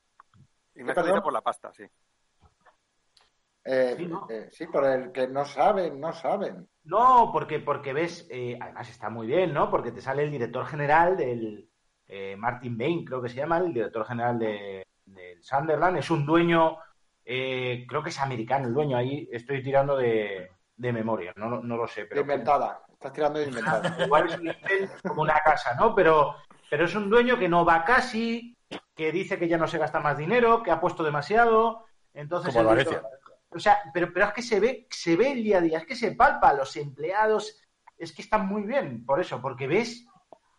Ignacio 0.75 1.03
lo 1.03 1.09
dice 1.09 1.21
por 1.21 1.35
la 1.35 1.43
pasta, 1.43 1.71
sí. 1.75 1.85
Eh, 3.64 3.94
Sí, 3.96 4.07
¿no? 4.07 4.27
eh, 4.31 4.49
sí, 4.51 4.66
por 4.66 4.85
el 4.85 5.12
que 5.12 5.29
no 5.29 5.44
saben, 5.44 6.01
no 6.01 6.12
saben. 6.12 6.68
No, 6.85 7.31
porque, 7.33 7.59
porque 7.61 7.92
ves, 7.92 8.27
eh, 8.31 8.59
además 8.61 8.88
está 8.88 9.11
muy 9.11 9.27
bien, 9.27 9.53
¿no? 9.53 9.70
Porque 9.70 9.92
te 9.92 10.01
sale 10.01 10.23
el 10.23 10.31
director 10.31 10.66
general 10.66 11.16
del 11.16 11.68
eh, 12.07 12.37
Martin 12.37 12.77
Bain, 12.79 13.05
creo 13.05 13.20
que 13.23 13.29
se 13.29 13.37
llama, 13.37 13.59
el 13.59 13.73
director 13.75 14.07
general 14.07 14.38
de, 14.38 14.87
del 15.05 15.42
Sunderland. 15.42 15.99
Es 15.99 16.11
un 16.11 16.25
dueño, 16.25 16.79
eh, 17.25 17.85
creo 17.88 18.03
que 18.03 18.09
es 18.11 18.18
americano 18.20 18.66
el 18.66 18.75
dueño, 18.75 18.96
ahí 18.96 19.29
estoy 19.31 19.62
tirando 19.62 19.96
de, 19.96 20.51
de 20.77 20.92
memoria, 20.92 21.33
no, 21.37 21.49
lo- 21.51 21.62
no 21.62 21.77
lo 21.77 21.87
sé. 21.87 22.07
Pero 22.07 22.23
Inventada. 22.23 22.83
Estás 22.90 23.12
tirando 23.12 23.38
de 23.38 23.46
inventada. 23.46 23.96
Igual 24.07 24.27
es 24.29 24.38
un 24.38 24.49
hotel 24.49 24.90
como 25.07 25.23
una 25.23 25.40
casa, 25.42 25.75
¿no? 25.75 25.94
Pero, 25.94 26.35
pero 26.68 26.85
es 26.87 26.94
un 26.94 27.09
dueño 27.11 27.38
que 27.38 27.49
no 27.49 27.64
va 27.64 27.85
casi, 27.85 28.57
que 28.94 29.12
dice 29.12 29.38
que 29.38 29.49
ya 29.49 29.57
no 29.59 29.66
se 29.66 29.79
gasta 29.79 30.01
más 30.01 30.18
dinero, 30.18 30.62
que 30.62 30.70
ha 30.70 30.81
puesto 30.81 31.03
demasiado. 31.03 31.85
Entonces, 32.12 32.49
Como 32.53 32.61
el 32.62 32.66
Valencia. 32.66 33.03
O 33.52 33.58
sea, 33.58 33.80
pero, 33.92 34.12
pero 34.12 34.26
es 34.26 34.32
que 34.32 34.42
se 34.42 34.60
ve, 34.60 34.86
se 34.90 35.16
ve 35.16 35.32
el 35.32 35.42
día 35.44 35.58
a 35.58 35.60
día, 35.60 35.78
es 35.78 35.86
que 35.86 35.96
se 35.96 36.12
palpa, 36.12 36.52
los 36.52 36.76
empleados, 36.76 37.60
es 37.98 38.12
que 38.12 38.22
están 38.22 38.46
muy 38.46 38.62
bien, 38.62 39.04
por 39.04 39.20
eso, 39.20 39.40
porque 39.40 39.66
ves, 39.66 40.06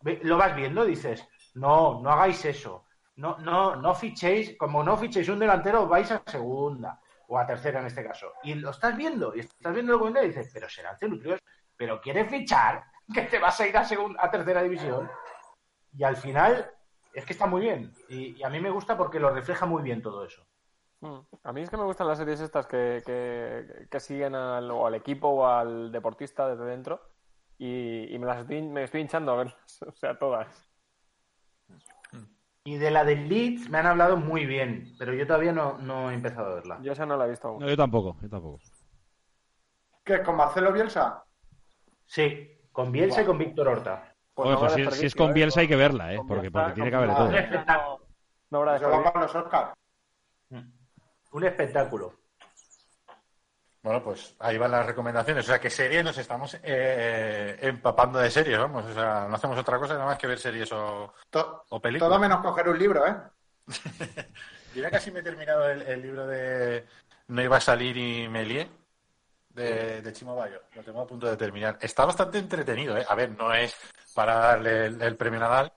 ve- 0.01 0.19
lo 0.23 0.37
vas 0.37 0.55
viendo, 0.55 0.85
dices, 0.85 1.27
no, 1.55 2.01
no 2.01 2.11
hagáis 2.11 2.43
eso, 2.45 2.85
no, 3.15 3.37
no, 3.39 3.75
no 3.75 3.93
fichéis, 3.95 4.57
como 4.57 4.83
no 4.83 4.97
fichéis 4.97 5.29
un 5.29 5.39
delantero, 5.39 5.87
vais 5.87 6.11
a 6.11 6.21
segunda, 6.25 6.99
o 7.27 7.37
a 7.37 7.45
tercera 7.45 7.79
en 7.79 7.85
este 7.87 8.03
caso. 8.03 8.33
Y 8.43 8.55
lo 8.55 8.71
estás 8.71 8.95
viendo, 8.97 9.33
y 9.35 9.39
estás 9.41 9.73
viendo 9.73 9.93
el 9.93 9.99
comentario 9.99 10.29
y 10.29 10.33
dices, 10.33 10.51
pero 10.53 10.67
serán 10.69 10.97
celutrios, 10.97 11.39
pero 11.77 12.01
quieres 12.01 12.29
fichar, 12.29 12.83
que 13.13 13.23
te 13.23 13.39
vas 13.39 13.59
a 13.59 13.67
ir 13.67 13.77
a 13.77 13.83
segunda, 13.85 14.19
a 14.23 14.29
tercera 14.29 14.61
división. 14.63 15.09
Y 15.93 16.03
al 16.03 16.17
final, 16.17 16.71
es 17.13 17.25
que 17.25 17.33
está 17.33 17.47
muy 17.47 17.61
bien. 17.61 17.93
Y, 18.09 18.37
y 18.37 18.43
a 18.43 18.49
mí 18.49 18.59
me 18.59 18.69
gusta 18.71 18.97
porque 18.97 19.19
lo 19.19 19.29
refleja 19.31 19.65
muy 19.65 19.83
bien 19.83 20.01
todo 20.01 20.25
eso. 20.25 20.45
Mm. 21.01 21.19
A 21.43 21.51
mí 21.53 21.61
es 21.61 21.69
que 21.69 21.77
me 21.77 21.83
gustan 21.83 22.07
las 22.07 22.17
series 22.19 22.39
estas 22.41 22.67
que, 22.67 23.01
que, 23.05 23.87
que 23.89 23.99
siguen 23.99 24.35
al, 24.35 24.69
o 24.71 24.85
al 24.85 24.93
equipo 24.95 25.27
o 25.29 25.45
al 25.47 25.91
deportista 25.91 26.47
desde 26.47 26.63
dentro 26.65 27.01
y, 27.57 28.13
y 28.13 28.19
me 28.19 28.27
las 28.27 28.39
estoy, 28.39 28.61
me 28.61 28.83
estoy 28.83 29.01
hinchando 29.01 29.31
a 29.33 29.35
verlas, 29.37 29.81
o 29.87 29.91
sea, 29.93 30.17
todas. 30.17 30.47
Y 32.63 32.77
de 32.77 32.91
la 32.91 33.03
del 33.03 33.27
Leeds 33.27 33.69
me 33.71 33.79
han 33.79 33.87
hablado 33.87 34.17
muy 34.17 34.45
bien, 34.45 34.93
pero 34.99 35.13
yo 35.15 35.25
todavía 35.25 35.51
no, 35.51 35.79
no 35.79 36.11
he 36.11 36.13
empezado 36.13 36.51
a 36.51 36.55
verla. 36.55 36.79
Yo 36.83 36.91
esa 36.91 37.07
no 37.07 37.17
la 37.17 37.25
he 37.25 37.29
visto 37.31 37.47
aún. 37.47 37.59
No, 37.59 37.67
yo 37.67 37.75
tampoco, 37.75 38.17
yo 38.21 38.29
tampoco. 38.29 38.59
¿Qué? 40.03 40.21
¿Con 40.21 40.35
Marcelo 40.35 40.71
Bielsa? 40.71 41.23
Sí, 42.05 42.59
con 42.71 42.91
Bielsa 42.91 43.23
y 43.23 43.25
con 43.25 43.39
Víctor 43.39 43.67
Horta. 43.67 44.13
Pues 44.35 44.45
Oye, 44.47 44.53
no 44.53 44.59
pues 44.59 44.73
si, 44.73 44.99
si 45.01 45.05
es 45.07 45.15
con 45.15 45.31
¿eh? 45.31 45.33
Bielsa 45.33 45.61
hay 45.61 45.67
que 45.67 45.75
verla, 45.75 46.13
¿eh? 46.13 46.19
Porque, 46.27 46.51
porque 46.51 46.73
tiene 46.73 46.89
que 46.91 46.95
haber 46.95 47.09
de 47.09 47.15
todo. 47.15 47.31
no- 47.31 47.99
No 48.51 48.57
habrá 48.59 48.77
Se 48.77 48.85
va 48.85 48.91
desperdicio. 48.91 49.13
para 49.13 49.25
los 49.25 49.35
Oscars. 49.35 49.73
Un 51.31 51.43
espectáculo. 51.45 52.19
Bueno, 53.83 54.03
pues 54.03 54.35
ahí 54.39 54.57
van 54.59 54.71
las 54.71 54.85
recomendaciones. 54.85 55.43
O 55.43 55.47
sea, 55.47 55.59
que 55.59 55.69
series 55.69 56.03
nos 56.03 56.17
estamos 56.17 56.55
eh, 56.61 57.57
empapando 57.61 58.19
de 58.19 58.29
series, 58.29 58.59
vamos. 58.59 58.85
O 58.85 58.93
sea, 58.93 59.25
no 59.27 59.35
hacemos 59.35 59.57
otra 59.57 59.79
cosa 59.79 59.93
nada 59.95 60.05
más 60.05 60.17
que 60.19 60.27
ver 60.27 60.37
series 60.37 60.71
o, 60.71 61.13
To- 61.31 61.65
o 61.69 61.81
películas. 61.81 62.09
todo 62.09 62.19
menos 62.19 62.41
coger 62.41 62.69
un 62.69 62.77
libro, 62.77 63.07
¿eh? 63.07 63.15
Yo 64.75 64.81
ya 64.83 64.91
casi 64.91 65.11
me 65.11 65.19
he 65.19 65.23
terminado 65.23 65.67
el, 65.69 65.81
el 65.81 66.01
libro 66.01 66.27
de 66.27 66.85
No 67.27 67.41
iba 67.41 67.57
a 67.57 67.61
salir 67.61 67.97
y 67.97 68.27
me 68.29 68.45
lié 68.45 68.69
de, 69.49 70.01
de 70.01 70.13
Chimo 70.13 70.35
Bayo. 70.35 70.61
Lo 70.75 70.83
tengo 70.83 71.01
a 71.01 71.07
punto 71.07 71.27
de 71.27 71.35
terminar. 71.37 71.77
Está 71.81 72.05
bastante 72.05 72.37
entretenido, 72.37 72.95
¿eh? 72.97 73.05
A 73.07 73.15
ver, 73.15 73.31
no 73.31 73.51
es 73.53 73.75
para 74.13 74.35
darle 74.35 74.85
el, 74.85 75.01
el 75.01 75.17
premio 75.17 75.39
Nadal, 75.39 75.73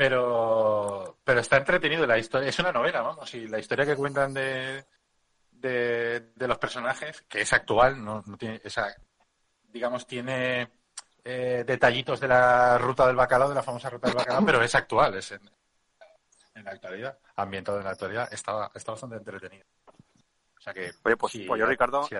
pero, 0.00 1.18
pero 1.22 1.40
está 1.40 1.58
entretenido. 1.58 2.06
La 2.06 2.16
historia 2.16 2.48
es 2.48 2.58
una 2.58 2.72
novela, 2.72 3.02
vamos. 3.02 3.34
Y 3.34 3.46
la 3.46 3.58
historia 3.58 3.84
que 3.84 3.96
cuentan 3.96 4.32
de, 4.32 4.86
de, 5.50 6.20
de 6.34 6.48
los 6.48 6.56
personajes, 6.56 7.20
que 7.28 7.42
es 7.42 7.52
actual, 7.52 8.02
no, 8.02 8.24
no 8.24 8.38
tiene 8.38 8.62
esa, 8.64 8.96
digamos, 9.68 10.06
tiene 10.06 10.70
eh, 11.22 11.64
detallitos 11.66 12.18
de 12.18 12.28
la 12.28 12.78
ruta 12.78 13.06
del 13.06 13.14
bacalao, 13.14 13.50
de 13.50 13.56
la 13.56 13.62
famosa 13.62 13.90
ruta 13.90 14.08
del 14.08 14.16
bacalao, 14.16 14.46
pero 14.46 14.62
es 14.62 14.74
actual, 14.74 15.16
es 15.16 15.32
en, 15.32 15.42
en 16.54 16.64
la 16.64 16.70
actualidad, 16.70 17.18
ambientado 17.36 17.76
en 17.76 17.84
la 17.84 17.90
actualidad, 17.90 18.32
está, 18.32 18.70
está 18.74 18.92
bastante 18.92 19.16
entretenido. 19.16 19.66
O 20.56 20.60
sea 20.62 20.72
que, 20.72 20.92
Oye, 21.04 21.16
pues, 21.18 21.32
si 21.32 21.44
pues 21.44 21.58
yo, 21.58 21.66
Ricardo, 21.66 22.04
si 22.04 22.14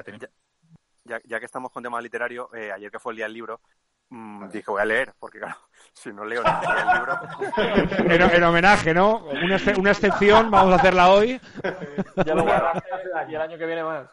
ya, 1.05 1.19
ya 1.25 1.41
que 1.41 1.47
estamos 1.47 1.73
con 1.73 1.83
tema 1.83 1.99
literario, 2.03 2.55
eh, 2.55 2.73
ayer 2.73 2.91
que 2.91 2.99
fue 2.99 3.15
el 3.15 3.17
día 3.17 3.25
del 3.25 3.33
libro, 3.33 3.63
mm, 4.11 4.49
dije 4.51 4.71
voy 4.71 4.83
a 4.83 4.85
leer, 4.85 5.13
porque 5.19 5.39
claro, 5.39 5.57
si 5.93 6.13
no 6.13 6.25
leo 6.25 6.43
día 6.43 6.61
del 6.61 6.95
libro, 6.95 8.15
En, 8.15 8.23
en 8.23 8.43
homenaje, 8.45 8.93
¿no? 8.95 9.25
Una, 9.25 9.57
una 9.79 9.91
excepción, 9.91 10.51
vamos 10.51 10.73
a 10.73 10.77
hacerla 10.77 11.11
hoy. 11.11 11.41
Ya 12.27 12.35
lo 12.35 12.43
guardaste 12.43 12.89
y 13.29 13.35
el 13.35 13.41
año 13.41 13.59
que 13.59 13.67
viene 13.67 13.83
más. 13.83 14.09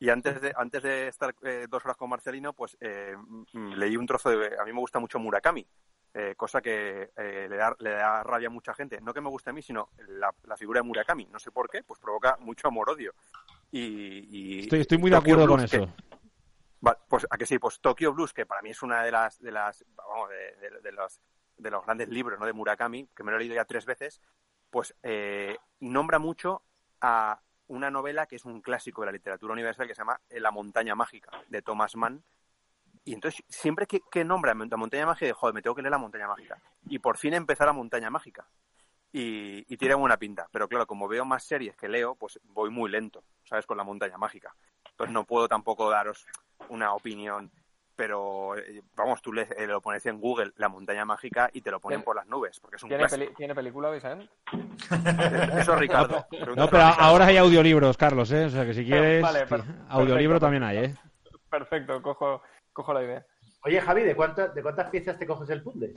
Y 0.00 0.10
antes 0.10 0.40
de, 0.40 0.52
antes 0.56 0.80
de 0.82 1.08
estar 1.08 1.34
eh, 1.42 1.66
dos 1.68 1.84
horas 1.84 1.96
con 1.96 2.08
Marcelino, 2.08 2.52
pues 2.52 2.76
eh, 2.80 3.16
mm, 3.52 3.72
leí 3.72 3.96
un 3.96 4.06
trozo 4.06 4.30
de... 4.30 4.56
A 4.56 4.64
mí 4.64 4.72
me 4.72 4.78
gusta 4.78 5.00
mucho 5.00 5.18
Murakami, 5.18 5.66
eh, 6.14 6.34
cosa 6.36 6.60
que 6.60 7.10
eh, 7.16 7.46
le, 7.50 7.56
da, 7.56 7.74
le 7.80 7.90
da 7.90 8.22
rabia 8.22 8.46
a 8.46 8.50
mucha 8.50 8.72
gente. 8.74 9.00
No 9.00 9.12
que 9.12 9.20
me 9.20 9.28
guste 9.28 9.50
a 9.50 9.52
mí, 9.52 9.60
sino 9.60 9.88
la, 10.06 10.32
la 10.44 10.56
figura 10.56 10.78
de 10.80 10.84
Murakami. 10.86 11.26
No 11.32 11.40
sé 11.40 11.50
por 11.50 11.68
qué, 11.68 11.82
pues 11.82 11.98
provoca 11.98 12.36
mucho 12.38 12.68
amor-odio. 12.68 13.12
Y, 13.72 14.28
y 14.30 14.60
Estoy, 14.60 14.82
estoy 14.82 14.98
muy 14.98 15.10
de 15.10 15.16
acuerdo 15.16 15.48
con 15.48 15.66
que- 15.66 15.88
pues 17.08 17.26
a 17.30 17.36
que 17.36 17.46
sí, 17.46 17.58
pues 17.58 17.80
Tokyo 17.80 18.12
Blues, 18.12 18.32
que 18.32 18.46
para 18.46 18.62
mí 18.62 18.70
es 18.70 18.82
una 18.82 19.02
de 19.02 19.10
las, 19.10 19.38
de 19.40 19.50
las, 19.52 19.84
vamos, 19.94 20.28
de, 20.30 20.56
de- 20.56 20.80
de 20.80 20.92
los, 20.92 21.20
de 21.56 21.70
los 21.70 21.84
grandes 21.84 22.08
libros, 22.08 22.38
¿no? 22.38 22.46
De 22.46 22.52
Murakami, 22.52 23.08
que 23.14 23.22
me 23.24 23.30
lo 23.30 23.36
he 23.36 23.40
leído 23.40 23.54
ya 23.56 23.64
tres 23.64 23.84
veces, 23.84 24.20
pues 24.70 24.94
eh, 25.02 25.56
nombra 25.80 26.18
mucho 26.18 26.62
a 27.00 27.40
una 27.66 27.90
novela 27.90 28.26
que 28.26 28.36
es 28.36 28.44
un 28.44 28.60
clásico 28.62 29.02
de 29.02 29.06
la 29.06 29.12
literatura 29.12 29.52
universal 29.52 29.86
que 29.86 29.94
se 29.94 30.00
llama 30.00 30.20
La 30.30 30.50
montaña 30.50 30.94
mágica, 30.94 31.30
de 31.48 31.62
Thomas 31.62 31.96
Mann. 31.96 32.22
Y 33.04 33.14
entonces, 33.14 33.42
siempre 33.48 33.86
que, 33.86 34.00
que 34.10 34.24
nombra 34.24 34.54
la 34.54 34.76
montaña 34.76 35.06
mágica, 35.06 35.34
joder, 35.34 35.54
me 35.54 35.62
tengo 35.62 35.74
que 35.74 35.82
leer 35.82 35.92
la 35.92 35.98
montaña 35.98 36.28
mágica. 36.28 36.60
Y 36.88 36.98
por 36.98 37.16
fin 37.16 37.34
empezar 37.34 37.66
la 37.66 37.72
montaña 37.72 38.10
mágica. 38.10 38.46
Y, 39.12 39.64
y 39.72 39.76
tiene 39.78 39.94
buena 39.94 40.18
pinta. 40.18 40.48
Pero 40.52 40.68
claro, 40.68 40.86
como 40.86 41.08
veo 41.08 41.24
más 41.24 41.44
series 41.44 41.74
que 41.76 41.88
leo, 41.88 42.14
pues 42.14 42.38
voy 42.44 42.70
muy 42.70 42.90
lento, 42.90 43.24
¿sabes? 43.44 43.66
Con 43.66 43.78
la 43.78 43.84
montaña 43.84 44.18
mágica. 44.18 44.54
Entonces 44.90 45.12
no 45.14 45.24
puedo 45.24 45.48
tampoco 45.48 45.88
daros 45.90 46.26
una 46.68 46.92
opinión. 46.94 47.50
Pero, 47.96 48.56
eh, 48.56 48.80
vamos, 48.94 49.20
tú 49.20 49.32
le, 49.32 49.42
eh, 49.56 49.66
lo 49.66 49.80
pones 49.80 50.06
en 50.06 50.20
Google, 50.20 50.52
la 50.56 50.68
montaña 50.68 51.04
mágica, 51.04 51.50
y 51.52 51.60
te 51.62 51.70
lo 51.72 51.80
ponen 51.80 51.96
¿Tiene- 51.98 52.04
por 52.04 52.14
las 52.14 52.26
nubes, 52.28 52.60
porque 52.60 52.76
es 52.76 52.82
un 52.84 52.88
¿Tiene, 52.90 53.02
clásico. 53.06 53.24
peli- 53.24 53.34
¿Tiene 53.36 53.54
película, 53.56 53.90
Vicente? 53.90 54.28
Eso 55.58 55.74
Ricardo. 55.74 56.24
No, 56.56 56.68
pero 56.70 56.82
ahora 56.84 57.26
hay 57.26 57.36
audiolibros, 57.38 57.96
Carlos, 57.96 58.30
¿eh? 58.30 58.44
O 58.44 58.50
sea 58.50 58.64
que 58.64 58.74
si 58.74 58.84
quieres, 58.84 59.22
Vale, 59.22 59.40
sí, 59.40 59.46
per- 59.48 59.64
audiolibro 59.88 60.38
perfecto. 60.38 60.40
también 60.40 60.62
hay, 60.62 60.76
¿eh? 60.78 60.94
Perfecto, 61.50 62.00
cojo, 62.02 62.42
cojo 62.72 62.92
la 62.94 63.02
idea. 63.02 63.26
Oye, 63.64 63.80
Javi, 63.80 64.02
¿de, 64.04 64.14
cuántas 64.14 64.54
¿de 64.54 64.62
cuántas 64.62 64.90
piezas 64.90 65.18
te 65.18 65.26
coges 65.26 65.50
el 65.50 65.62
puzzle? 65.62 65.94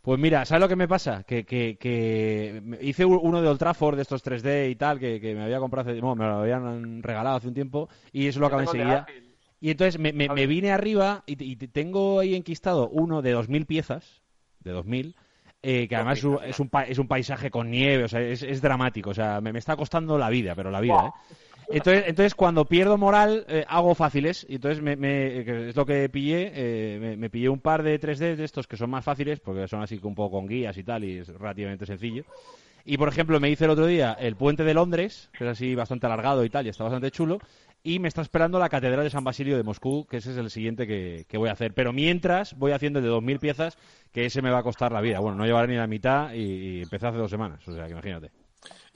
Pues 0.00 0.18
mira, 0.20 0.44
¿sabes 0.46 0.60
lo 0.62 0.68
que 0.68 0.76
me 0.76 0.88
pasa? 0.88 1.24
Que, 1.24 1.44
que, 1.44 1.76
que 1.78 2.62
me- 2.64 2.78
hice 2.80 3.04
uno 3.04 3.42
de 3.42 3.48
Old 3.48 3.58
Trafford, 3.58 3.96
de 3.96 4.02
estos 4.02 4.22
3D 4.24 4.70
y 4.70 4.76
tal, 4.76 4.98
que, 4.98 5.20
que 5.20 5.34
me 5.34 5.42
había 5.44 5.58
comprado, 5.58 5.90
hace, 5.90 6.00
bueno, 6.00 6.14
me 6.16 6.24
lo 6.26 6.38
habían 6.40 7.02
regalado 7.02 7.36
hace 7.36 7.48
un 7.48 7.54
tiempo, 7.54 7.88
y 8.12 8.28
eso 8.28 8.40
lo 8.40 8.46
acabé 8.46 8.62
enseguida. 8.62 9.06
Y 9.60 9.70
entonces 9.70 9.98
me, 9.98 10.12
me- 10.12 10.28
me 10.28 10.46
vine 10.46 10.70
arriba 10.72 11.24
y, 11.26 11.42
y 11.42 11.56
tengo 11.56 12.20
ahí 12.20 12.34
enquistado 12.34 12.88
uno 12.90 13.22
de 13.22 13.32
2.000 13.32 13.66
piezas, 13.66 14.22
de 14.60 14.72
2.000, 14.72 15.14
eh, 15.62 15.88
que 15.88 15.96
además 15.96 16.18
es 16.18 16.24
un, 16.24 16.38
es, 16.44 16.60
un 16.60 16.70
es 16.86 16.98
un 16.98 17.08
paisaje 17.08 17.50
con 17.50 17.70
nieve, 17.70 18.04
o 18.04 18.08
sea, 18.08 18.20
es, 18.20 18.42
es 18.42 18.60
dramático, 18.62 19.10
o 19.10 19.14
sea, 19.14 19.40
me, 19.40 19.52
me 19.52 19.58
está 19.58 19.76
costando 19.76 20.18
la 20.18 20.28
vida, 20.30 20.54
pero 20.54 20.70
la 20.70 20.80
vida, 20.80 21.06
¿eh? 21.08 21.12
Entonces, 21.68 22.04
entonces 22.06 22.34
cuando 22.36 22.66
pierdo 22.66 22.96
moral, 22.96 23.44
eh, 23.48 23.64
hago 23.68 23.94
fáciles. 23.94 24.46
Y 24.48 24.56
entonces, 24.56 24.82
me, 24.82 24.96
me- 24.96 25.68
es 25.70 25.76
lo 25.76 25.84
que 25.86 26.08
pillé. 26.08 26.52
eh, 26.54 26.98
me, 27.00 27.16
me 27.16 27.30
pillé 27.30 27.48
un 27.48 27.60
par 27.60 27.82
de 27.82 27.98
3D 27.98 28.36
de 28.36 28.44
estos 28.44 28.66
que 28.68 28.76
son 28.76 28.90
más 28.90 29.04
fáciles, 29.04 29.40
porque 29.40 29.66
son 29.68 29.82
así 29.82 29.98
un 30.02 30.14
poco 30.14 30.36
con 30.38 30.46
guías 30.46 30.76
y 30.78 30.84
tal, 30.84 31.04
y 31.04 31.18
es 31.18 31.28
relativamente 31.28 31.86
sencillo. 31.86 32.24
Y 32.84 32.98
por 32.98 33.08
ejemplo, 33.08 33.40
me 33.40 33.50
hice 33.50 33.64
el 33.64 33.70
otro 33.70 33.86
día 33.86 34.12
el 34.20 34.36
puente 34.36 34.64
de 34.64 34.74
Londres, 34.74 35.30
que 35.36 35.44
es 35.44 35.50
así 35.50 35.74
bastante 35.74 36.06
alargado 36.06 36.44
y 36.44 36.50
tal, 36.50 36.66
y 36.66 36.70
está 36.70 36.84
bastante 36.84 37.10
chulo. 37.10 37.42
Y 37.86 38.00
me 38.00 38.08
está 38.08 38.20
esperando 38.20 38.58
la 38.58 38.68
Catedral 38.68 39.04
de 39.04 39.10
San 39.10 39.22
Basilio 39.22 39.56
de 39.56 39.62
Moscú, 39.62 40.08
que 40.10 40.16
ese 40.16 40.32
es 40.32 40.36
el 40.38 40.50
siguiente 40.50 40.88
que, 40.88 41.24
que 41.28 41.38
voy 41.38 41.50
a 41.50 41.52
hacer. 41.52 41.72
Pero 41.72 41.92
mientras 41.92 42.58
voy 42.58 42.72
haciendo 42.72 42.98
el 42.98 43.04
de 43.04 43.12
2.000 43.12 43.38
piezas, 43.38 43.78
que 44.10 44.26
ese 44.26 44.42
me 44.42 44.50
va 44.50 44.58
a 44.58 44.62
costar 44.64 44.90
la 44.90 45.00
vida. 45.00 45.20
Bueno, 45.20 45.36
no 45.36 45.46
llevaré 45.46 45.68
ni 45.68 45.76
la 45.78 45.86
mitad 45.86 46.32
y, 46.34 46.80
y 46.80 46.82
hace 46.82 46.98
dos 47.12 47.30
semanas, 47.30 47.60
o 47.68 47.72
sea 47.72 47.84
que 47.86 47.92
imagínate. 47.92 48.32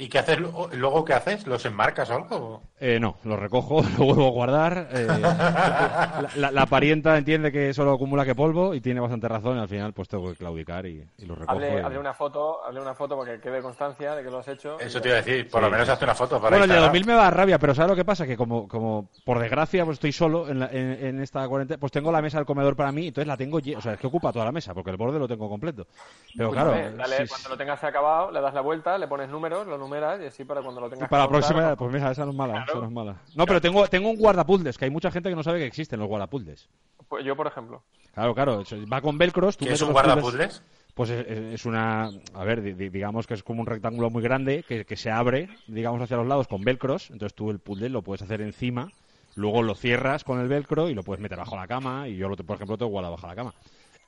¿Y 0.01 0.09
qué 0.09 0.18
haces 0.18 0.40
lu- 0.40 0.51
luego? 0.72 1.05
¿Qué 1.05 1.12
haces? 1.12 1.46
¿Los 1.46 1.62
enmarcas 1.66 2.09
o 2.09 2.14
algo? 2.14 2.62
Eh, 2.80 2.98
no, 2.98 3.16
lo 3.24 3.36
recojo, 3.36 3.82
lo 3.98 4.05
vuelvo 4.07 4.28
a 4.28 4.30
guardar. 4.30 4.88
eh, 4.92 5.07
la, 5.07 6.28
la- 6.36 6.51
la 6.51 6.66
parienta 6.66 7.18
entiende 7.18 7.53
que 7.53 7.74
solo 7.74 7.92
acumula 7.92 8.24
que 8.24 8.34
polvo 8.34 8.74
y 8.74 8.80
tiene 8.80 8.98
bastante 9.01 9.28
razón. 9.28 9.59
Y 9.59 9.61
al 9.61 9.68
final, 9.68 9.92
pues 9.92 10.09
tengo 10.09 10.30
que 10.30 10.36
claudicar 10.36 10.86
y, 10.86 11.07
y 11.18 11.26
lo 11.26 11.34
recojo. 11.34 11.53
Hable, 11.53 11.74
y- 11.74 11.84
hable 11.84 11.98
una 11.98 12.14
foto, 12.14 12.64
hable 12.64 12.80
una 12.80 12.94
foto 12.94 13.18
para 13.18 13.32
que 13.34 13.40
quede 13.40 13.61
constancia 13.61 14.14
de 14.14 14.22
que 14.24 14.30
lo 14.30 14.38
has 14.38 14.48
hecho. 14.48 14.80
Eso 14.80 15.03
te 15.03 15.09
iba 15.09 15.18
a 15.18 15.22
decir, 15.22 15.51
por 15.51 15.61
Sí. 15.61 15.64
lo 15.66 15.70
menos 15.70 15.88
hazte 15.90 16.05
una 16.07 16.14
foto 16.14 16.36
para 16.40 16.51
Bueno, 16.57 16.64
el 16.64 16.70
de 16.70 16.76
Instagram. 16.76 16.92
2000 16.94 17.07
me 17.07 17.14
va 17.14 17.20
a 17.20 17.24
dar 17.24 17.36
rabia, 17.36 17.59
pero 17.59 17.74
¿sabes 17.74 17.90
lo 17.90 17.96
que 17.96 18.05
pasa? 18.07 18.26
Que 18.26 18.38
como, 18.38 18.66
como 18.68 19.11
por 19.26 19.38
desgracia, 19.38 19.84
pues 19.84 19.96
estoy 19.96 20.12
solo 20.12 20.48
en, 20.48 20.61
la- 20.61 20.70
en- 20.72 21.05
en 21.05 21.20
esta 21.20 21.46
cuarentena, 21.46 21.78
pues 21.78 21.92
tengo 21.92 22.11
la 22.11 22.22
mesa 22.22 22.38
del 22.38 22.46
comedor 22.46 22.74
para 22.74 22.90
mí, 22.90 23.09
entonces 23.09 23.28
la 23.28 23.36
tengo 23.36 23.59
o 23.59 23.80
sea, 23.82 23.92
es 23.92 23.98
que 24.01 24.07
ocupa 24.07 24.32
toda 24.32 24.46
la 24.46 24.53
mesa, 24.53 24.72
porque 24.72 24.90
el 24.90 24.96
borde 24.96 25.18
lo 25.18 25.28
tengo 25.28 25.46
completo. 25.51 25.86
Pero 26.34 26.51
claro, 26.51 26.70
dale, 26.96 27.18
sí, 27.18 27.28
cuando 27.28 27.51
lo 27.51 27.59
tengas 27.59 27.84
acabado, 27.84 28.30
le 28.30 28.40
das 28.40 28.55
la 28.55 28.62
vuelta, 28.62 28.96
le 28.96 29.07
pones 29.07 29.28
números, 29.28 29.66
lo 29.66 29.76
números 29.76 29.89
y 29.99 30.26
así 30.26 30.45
para 30.45 30.62
cuando 30.62 30.80
lo 30.80 30.88
tengas 30.88 31.09
Para 31.09 31.24
la 31.24 31.28
que 31.28 31.32
próxima, 31.32 31.76
pues 31.76 31.93
mira, 31.93 32.11
esa 32.11 32.24
no 32.24 32.30
es 32.30 32.36
mala, 32.36 32.53
Claro. 32.55 32.70
esa 32.72 32.78
no 32.80 32.86
es 32.86 32.93
mala. 32.93 33.16
No, 33.34 33.47
pero 33.47 33.61
tengo, 33.61 33.86
tengo 33.88 34.11
un 34.11 34.16
guardapuzzles, 34.16 34.78
que 34.78 34.84
hay 34.86 34.91
mucha 34.91 35.11
gente 35.11 35.28
que 35.28 35.36
no 35.36 35.43
sabe 35.43 35.59
que 35.59 35.66
existen 35.66 35.99
los 35.99 36.09
guardapuzzles. 36.09 36.68
Pues 37.09 37.24
yo, 37.24 37.34
por 37.36 37.47
ejemplo. 37.47 37.82
Claro, 38.14 38.34
claro, 38.34 38.62
va 38.93 39.01
con 39.01 39.18
velcros. 39.18 39.57
tú 39.57 39.64
¿Qué 39.66 39.72
es 39.72 39.82
un 39.82 39.93
guardapuzzles? 39.93 40.62
Pues 40.95 41.11
es, 41.11 41.26
es- 41.26 41.55
es 41.55 41.64
una, 41.66 42.11
a 42.34 42.45
ver, 42.45 42.62
di- 42.62 42.72
di- 42.74 42.88
digamos 42.88 43.26
que 43.26 43.34
es 43.34 43.43
como 43.43 43.61
un 43.61 43.66
rectángulo 43.66 44.11
muy 44.11 44.22
grande 44.22 44.64
que, 44.66 44.84
que 44.84 44.97
se 44.97 45.11
abre, 45.11 45.49
digamos, 45.68 46.01
hacia 46.03 46.16
los 46.16 46.26
lados 46.26 46.47
con 46.49 46.62
velcros. 46.62 47.11
Entonces 47.11 47.34
tú 47.34 47.51
el 47.51 47.59
puzzle 47.61 47.88
lo 47.88 48.03
puedes 48.03 48.22
hacer 48.22 48.41
encima, 48.41 48.91
luego 49.36 49.62
lo 49.62 49.74
cierras 49.74 50.24
con 50.24 50.41
el 50.41 50.49
velcro 50.49 50.88
y 50.88 50.95
lo 50.95 51.03
puedes 51.05 51.22
meter 51.22 51.38
bajo 51.38 51.57
la 51.57 51.66
cama. 51.68 52.09
Y 52.09 52.16
yo, 52.16 52.28
lo, 52.28 52.36
por 52.36 52.57
ejemplo, 52.57 52.76
tengo 52.76 52.91
guardado 52.91 53.14
bajo 53.14 53.26
la 53.28 53.34
cama. 53.36 53.55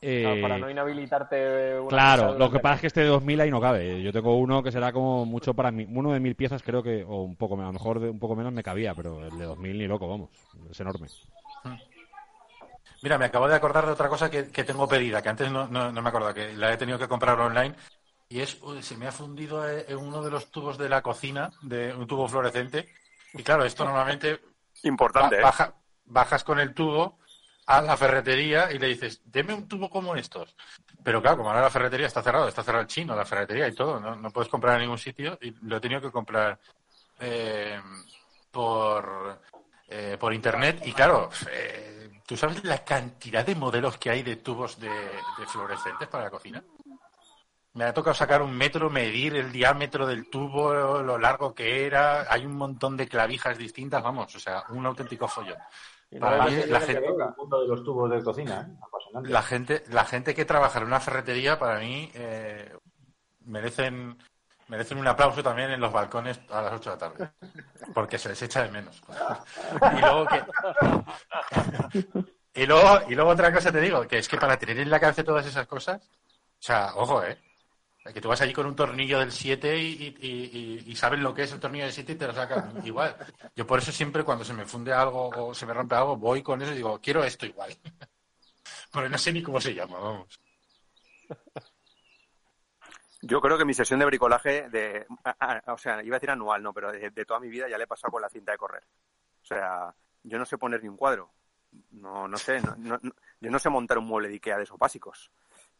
Eh, 0.05 0.23
Claro, 0.23 0.41
para 0.43 0.59
no 0.59 0.69
inhabilitarte 0.69 1.79
una 1.79 1.89
Claro, 1.89 2.37
lo 2.37 2.51
que 2.51 2.59
pasa 2.59 2.75
es 2.75 2.81
que 2.81 2.87
este 2.89 3.01
de 3.03 3.07
2000 3.07 3.41
ahí 3.41 3.51
no 3.53 3.61
cabe. 3.61 4.03
Yo 4.03 4.13
tengo 4.13 4.37
uno 4.37 4.61
que 4.61 4.73
será 4.73 4.93
como 4.93 5.25
mucho 5.25 5.55
para 5.55 5.71
mí. 5.71 5.87
Uno 5.89 6.13
de 6.13 6.19
mil 6.19 6.35
piezas 6.35 6.61
creo 6.63 6.83
que, 6.83 7.05
o 7.05 7.23
un 7.23 7.37
poco 7.37 7.57
menos, 7.57 7.69
a 7.69 7.73
lo 7.73 7.79
mejor 7.79 8.01
de 8.01 8.11
un 8.11 8.19
poco 8.19 8.35
menos 8.35 8.53
me 8.53 8.65
cabía, 8.65 8.95
pero 8.97 9.25
el 9.25 9.39
de 9.39 9.45
2000 9.45 9.79
ni 9.79 9.87
loco, 9.87 10.09
vamos. 10.09 10.31
Es 10.69 10.81
enorme. 10.81 11.07
Mira, 13.03 13.17
me 13.19 13.25
acabo 13.27 13.49
de 13.49 13.55
acordar 13.55 13.87
de 13.87 13.93
otra 13.93 14.09
cosa 14.09 14.31
que, 14.31 14.49
que 14.51 14.65
tengo 14.65 14.89
pedida, 14.89 15.23
que 15.23 15.29
antes 15.29 15.51
no, 15.51 15.67
no, 15.69 15.91
no 15.93 16.03
me 16.03 16.09
acordaba, 16.09 16.35
que 16.35 16.53
la 16.55 16.73
he 16.73 16.77
tenido 16.77 16.99
que 16.99 17.09
comprar 17.09 17.39
online. 17.39 17.75
Y 18.29 18.41
es, 18.41 18.61
uy, 18.63 18.83
se 18.83 18.97
me 18.97 19.07
ha 19.07 19.13
fundido 19.13 19.69
eh, 19.69 19.85
en 19.89 19.99
uno 19.99 20.23
de 20.23 20.31
los 20.31 20.51
tubos 20.51 20.79
de 20.79 20.89
la 20.89 21.03
cocina, 21.03 21.53
de 21.63 21.95
un 21.95 22.07
tubo 22.07 22.27
fluorescente. 22.29 22.89
Y 23.35 23.43
claro, 23.43 23.65
esto 23.65 23.85
normalmente 23.85 24.41
Importante, 24.85 25.37
ba- 25.37 25.41
¿eh? 25.41 25.45
baja- 25.45 25.75
bajas 26.07 26.43
con 26.45 26.59
el 26.59 26.75
tubo 26.75 27.19
a 27.79 27.83
la 27.83 27.97
ferretería 27.97 28.71
y 28.73 28.79
le 28.79 28.89
dices, 28.89 29.23
deme 29.25 29.55
un 29.55 29.67
tubo 29.67 29.89
como 29.89 30.15
estos. 30.15 30.55
Pero 31.03 31.21
claro, 31.21 31.39
como 31.39 31.51
ahora 31.51 31.63
la 31.63 31.71
ferretería 31.71 32.07
está 32.07 32.23
cerrada, 32.23 32.49
está 32.49 32.63
cerrado 32.63 32.83
el 32.83 32.89
chino, 32.89 33.17
la 33.17 33.25
ferretería 33.25 33.69
y 33.69 33.75
todo, 33.75 33.99
no, 33.99 34.31
puedes 34.31 34.51
comprar 34.51 34.75
en 34.77 34.83
ningún 34.83 34.99
sitio 34.99 35.39
y 35.41 35.53
lo 35.63 35.77
he 35.77 35.81
tenido 35.81 36.01
que 36.01 36.11
comprar 36.11 36.59
eh, 37.21 37.81
por, 38.51 39.41
eh, 39.89 40.17
por 40.19 40.35
internet. 40.35 40.83
Y 40.85 40.93
claro, 40.93 41.31
eh, 41.51 42.21
¿tú 42.27 42.37
sabes 42.37 42.63
la 42.65 42.85
cantidad 42.85 43.45
de 43.45 43.55
modelos 43.55 43.99
que 43.99 44.11
hay 44.11 44.23
de 44.23 44.37
tubos 44.37 44.79
de 44.79 44.91
fluorescentes 45.47 46.09
para 46.09 46.25
la 46.25 46.31
cocina? 46.31 46.63
Me 47.75 47.85
ha 47.85 47.95
tocado 47.95 48.13
sacar 48.13 48.43
un 48.43 48.55
metro, 48.55 48.91
medir 48.91 49.35
el 49.35 49.51
diámetro 49.51 50.07
del 50.07 50.29
tubo, 50.29 50.75
lo 51.03 51.19
largo 51.19 51.55
que 51.55 51.87
era. 51.87 52.27
Hay 52.31 52.45
un 52.45 52.55
montón 52.55 52.99
de 52.99 53.09
clavijas 53.09 53.57
distintas, 53.57 54.03
vamos, 54.03 54.35
o 54.35 54.39
sea, 54.39 54.65
un 54.69 54.85
auténtico 54.85 55.27
follón. 55.27 55.57
Y 56.13 56.19
Para 56.19 56.45
mí, 56.45 56.55
hay 56.55 56.69
la 56.69 56.79
que 56.81 56.87
gente, 56.87 57.01
ver 57.01 57.11
el 57.11 57.37
mundo 57.39 57.63
de 57.63 57.69
los 57.69 57.83
tubos 57.83 58.11
de 58.11 58.23
cocina, 58.23 58.69
¿eh? 58.69 58.77
Apasionante. 58.83 59.31
la 59.31 59.43
gente, 59.43 59.83
la 59.89 60.05
gente 60.05 60.35
que 60.35 60.45
trabaja 60.45 60.79
en 60.79 60.85
una 60.85 61.01
ferretería, 61.01 61.59
para 61.59 61.79
mí, 61.81 62.11
eh, 62.13 62.71
merecen, 63.47 64.19
merecen 64.69 64.99
un 64.99 65.09
aplauso 65.09 65.43
también 65.43 65.71
en 65.71 65.81
los 65.81 65.91
balcones 65.91 66.39
a 66.51 66.61
las 66.61 66.75
8 66.75 66.91
de 66.91 66.97
la 66.97 66.99
tarde. 66.99 67.31
Porque 67.95 68.19
se 68.19 68.29
les 68.29 68.43
echa 68.43 68.63
de 68.63 68.71
menos. 68.71 69.03
Y 69.97 70.01
luego 70.03 70.27
que, 70.27 70.45
y 72.61 72.67
luego, 72.67 73.01
y 73.09 73.15
luego 73.15 73.31
otra 73.31 73.51
cosa 73.51 73.73
te 73.73 73.81
digo, 73.81 74.07
que 74.07 74.19
es 74.19 74.29
que 74.29 74.37
para 74.37 74.59
tener 74.59 74.81
en 74.81 74.91
la 74.91 75.01
cabeza 75.01 75.25
todas 75.25 75.47
esas 75.47 75.67
cosas, 75.67 75.99
o 76.03 76.11
sea, 76.59 76.93
ojo, 76.95 77.25
eh. 77.25 77.39
Que 78.05 78.21
tú 78.21 78.29
vas 78.29 78.41
allí 78.41 78.53
con 78.53 78.67
un 78.67 78.75
tornillo 78.75 79.21
del 79.21 79.31
7 79.31 79.79
y, 79.79 80.17
y, 80.21 80.27
y- 80.27 80.83
y 80.91 80.97
sabes 80.97 81.21
lo 81.21 81.33
que 81.33 81.43
es 81.45 81.53
el 81.53 81.61
tornillo 81.61 81.85
del 81.85 81.93
7 81.93 82.13
y 82.13 82.17
te 82.17 82.27
lo 82.27 82.35
sacan 82.35 82.75
igual. 82.87 83.17
Yo 83.55 83.67
por 83.67 83.79
eso 83.79 83.93
siempre 83.93 84.25
cuando 84.25 84.45
se 84.45 84.53
me 84.55 84.67
funde 84.67 84.93
algo 84.93 85.29
o 85.29 85.55
se 85.55 85.67
me 85.67 85.73
rompe 85.75 85.95
algo, 85.95 86.17
voy 86.17 86.43
con 86.43 86.61
eso 86.63 86.73
y 86.73 86.77
digo, 86.77 87.01
quiero 87.01 87.23
esto 87.23 87.47
igual. 87.47 87.73
Pero 88.93 89.09
no 89.09 89.19
sé 89.19 89.33
ni 89.33 89.43
cómo 89.43 89.61
se 89.61 89.75
llama, 89.75 89.99
vamos. 89.99 90.39
Yo 93.23 93.41
creo 93.41 93.57
que 93.57 93.65
mi 93.65 93.75
sesión 93.75 94.01
de 94.01 94.07
bricolaje, 94.07 94.69
de, 94.69 95.07
a- 95.25 95.61
a- 95.67 95.73
o 95.73 95.79
sea, 95.79 96.03
iba 96.03 96.17
a 96.17 96.19
decir 96.19 96.31
anual, 96.31 96.63
no, 96.63 96.73
pero 96.75 96.91
de, 96.91 97.11
de 97.11 97.25
toda 97.25 97.39
mi 97.41 97.49
vida 97.49 97.69
ya 97.69 97.79
le 97.79 97.85
he 97.85 97.87
pasado 97.87 98.11
con 98.11 98.21
la 98.23 98.29
cinta 98.29 98.51
de 98.53 98.59
correr. 98.59 98.83
O 99.43 99.45
sea, 99.45 99.95
yo 100.25 100.39
no 100.39 100.45
sé 100.45 100.59
poner 100.59 100.83
ni 100.83 100.89
un 100.89 100.97
cuadro. 100.97 101.33
No, 101.93 102.27
no 102.27 102.37
sé, 102.37 102.61
no- 102.61 102.75
no- 102.77 102.99
no- 103.01 103.13
yo 103.41 103.51
no 103.51 103.59
sé 103.59 103.69
montar 103.71 103.99
un 103.99 104.07
mueble 104.07 104.29
de 104.29 104.35
Ikea 104.35 104.57
de 104.59 104.65
esos 104.65 104.79
básicos. 104.79 105.31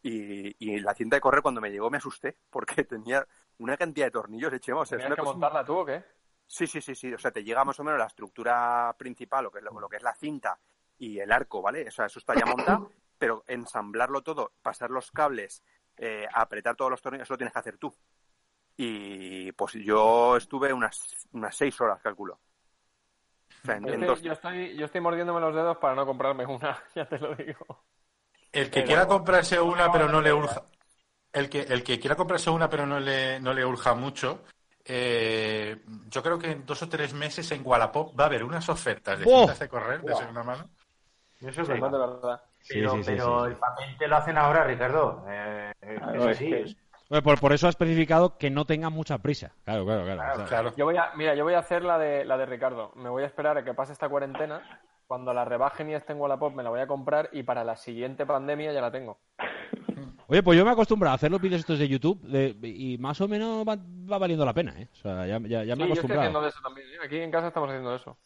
Y, 0.05 0.53
y 0.59 0.79
la 0.81 0.93
cinta 0.93 1.15
de 1.15 1.21
correr 1.21 1.41
cuando 1.41 1.61
me 1.61 1.71
llegó 1.71 1.89
me 1.89 1.97
asusté 1.97 2.37
porque 2.49 2.83
tenía 2.83 3.25
una 3.59 3.77
cantidad 3.77 4.07
de 4.07 4.11
tornillos, 4.11 4.51
echemos. 4.53 4.81
O 4.83 4.85
sea, 4.85 4.97
es 4.97 5.03
¿Tenías 5.03 5.07
una 5.07 5.15
que 5.15 5.21
cosa- 5.21 5.31
montarla 5.33 5.65
tú 5.65 5.77
o 5.77 5.85
qué? 5.85 6.03
Sí, 6.45 6.67
sí, 6.67 6.81
sí, 6.81 6.93
sí. 6.93 7.13
O 7.13 7.17
sea, 7.17 7.31
te 7.31 7.43
llega 7.43 7.63
más 7.63 7.79
o 7.79 7.83
menos 7.83 7.97
la 7.99 8.05
estructura 8.07 8.93
principal, 8.99 9.45
lo 9.45 9.51
que 9.51 9.59
es, 9.59 9.63
lo, 9.63 9.79
lo 9.79 9.87
que 9.89 9.95
es 9.97 10.03
la 10.03 10.13
cinta 10.13 10.59
y 10.99 11.19
el 11.19 11.31
arco, 11.31 11.61
¿vale? 11.61 11.87
O 11.87 11.91
sea, 11.91 12.05
eso 12.05 12.19
está 12.19 12.35
ya 12.35 12.45
montado, 12.45 12.91
pero 13.17 13.43
ensamblarlo 13.47 14.21
todo, 14.21 14.51
pasar 14.61 14.91
los 14.91 15.09
cables, 15.11 15.63
eh, 15.97 16.27
apretar 16.33 16.75
todos 16.75 16.91
los 16.91 17.01
tornillos, 17.01 17.25
eso 17.25 17.33
lo 17.33 17.37
tienes 17.37 17.53
que 17.53 17.59
hacer 17.59 17.77
tú. 17.77 17.95
Y 18.75 19.51
pues 19.53 19.73
yo 19.73 20.35
estuve 20.35 20.73
unas, 20.73 21.27
unas 21.31 21.55
seis 21.55 21.79
horas, 21.79 22.01
calculo. 22.01 22.39
O 23.61 23.65
sea, 23.65 23.77
en, 23.77 23.83
Yo 23.85 23.93
en 23.93 24.01
estoy, 24.01 24.07
dos- 24.09 24.21
yo, 24.21 24.33
estoy, 24.33 24.75
yo 24.77 24.85
estoy 24.85 25.01
mordiéndome 25.01 25.39
los 25.39 25.55
dedos 25.55 25.77
para 25.77 25.95
no 25.95 26.05
comprarme 26.05 26.45
una, 26.45 26.77
ya 26.95 27.07
te 27.07 27.17
lo 27.19 27.33
digo. 27.35 27.85
El 28.53 28.65
que 28.69 28.81
Pero- 28.81 28.85
quiera 28.87 29.07
comprarse 29.07 29.59
una 29.59 29.91
pero 29.91 30.07
no 30.07 30.21
le 30.21 30.31
urja, 30.31 30.61
el 31.33 31.49
que, 31.49 31.61
el 31.61 31.83
que 31.83 31.99
quiera 31.99 32.15
comprarse 32.15 32.49
una 32.51 32.69
pero 32.69 32.85
no 32.85 32.99
le, 32.99 33.39
no 33.39 33.51
le 33.53 33.65
urja 33.65 33.93
mucho, 33.95 34.43
eh, 34.85 35.81
yo 36.09 36.21
creo 36.23 36.37
que 36.37 36.51
en 36.51 36.65
dos 36.65 36.81
o 36.83 36.87
tres 36.89 37.13
meses 37.13 37.51
en 37.51 37.61
Wallapop 37.65 38.17
va 38.17 38.25
a 38.25 38.27
haber 38.27 38.43
unas 38.43 38.69
ofertas 38.69 39.17
de 39.19 39.25
¡Oh! 39.27 39.47
de 39.51 39.67
correr 39.69 40.01
de 40.01 40.11
¡Buah! 40.11 40.19
segunda 40.19 40.43
mano. 40.43 40.69
Eso 41.41 41.61
es 41.61 41.67
Sí, 41.67 41.73
verdad. 41.73 41.91
de 41.91 41.97
verdad. 41.97 42.41
Pero, 42.69 42.91
Sí, 42.95 43.01
pero 43.05 43.39
sí. 43.45 43.51
el 43.51 43.57
papel 43.57 43.97
te 43.97 44.07
lo 44.07 44.15
hacen 44.17 44.37
ahora, 44.37 44.63
Ricardo. 44.63 45.25
Eh, 45.27 45.71
es 45.81 46.37
que- 46.37 46.75
Bueno, 47.09 47.23
Por, 47.23 47.39
por 47.39 47.51
eso 47.53 47.67
ha 47.67 47.69
especificado 47.69 48.37
que 48.37 48.49
no 48.49 48.65
tenga 48.65 48.89
mucha 48.89 49.17
prisa. 49.17 49.51
Claro, 49.65 49.83
claro, 49.85 50.05
claro. 50.47 50.73
Yo 50.77 50.85
voy 50.85 50.95
a, 50.97 51.11
mira, 51.15 51.35
yo 51.35 51.43
voy 51.43 51.53
a 51.53 51.59
hacer 51.59 51.83
la 51.83 51.97
de, 51.97 52.23
la 52.23 52.37
de 52.37 52.45
Ricardo. 52.45 52.91
Me 52.95 53.09
voy 53.09 53.23
a 53.23 53.25
esperar 53.27 53.57
a 53.57 53.63
que 53.63 53.73
pase 53.73 53.91
esta 53.93 54.07
cuarentena. 54.07 54.61
Cuando 55.13 55.31
la 55.31 55.45
rebajen 55.45 55.91
y 55.91 55.93
esté 55.93 56.13
en 56.13 56.19
Wallapop 56.19 56.55
me 56.55 56.63
la 56.63 56.71
voy 56.71 56.79
a 56.79 56.87
comprar 56.87 57.29
y 57.33 57.43
para 57.43 57.63
la 57.63 57.75
siguiente 57.75 58.25
pandemia 58.25 58.73
ya 58.73 58.81
la 58.81 58.89
tengo. 58.91 59.19
Oye, 60.25 60.41
pues 60.41 60.57
yo 60.57 60.63
me 60.65 60.71
he 60.71 60.73
acostumbrado 60.73 61.11
a 61.11 61.15
hacer 61.17 61.29
los 61.29 61.39
vídeos 61.39 61.59
estos 61.59 61.77
de 61.77 61.87
YouTube 61.87 62.19
de- 62.23 62.57
y 62.67 62.97
más 62.97 63.21
o 63.21 63.27
menos 63.27 63.63
va, 63.63 63.75
va 64.11 64.17
valiendo 64.17 64.43
la 64.43 64.55
pena, 64.55 64.73
¿eh? 64.75 64.87
O 64.91 64.95
sea, 64.95 65.27
ya, 65.27 65.37
ya, 65.41 65.63
ya 65.65 65.75
me 65.75 65.83
Sí, 65.85 65.91
he 65.91 65.95
yo 65.95 66.01
estoy 66.01 66.17
haciendo 66.17 66.39
acostumbrado. 66.39 66.41
de 66.41 66.49
eso 66.49 66.59
también. 66.63 66.87
¿eh? 66.87 66.97
Aquí 67.05 67.17
en 67.19 67.29
casa 67.29 67.49
estamos 67.49 67.69
haciendo 67.69 67.95
eso. 67.95 68.17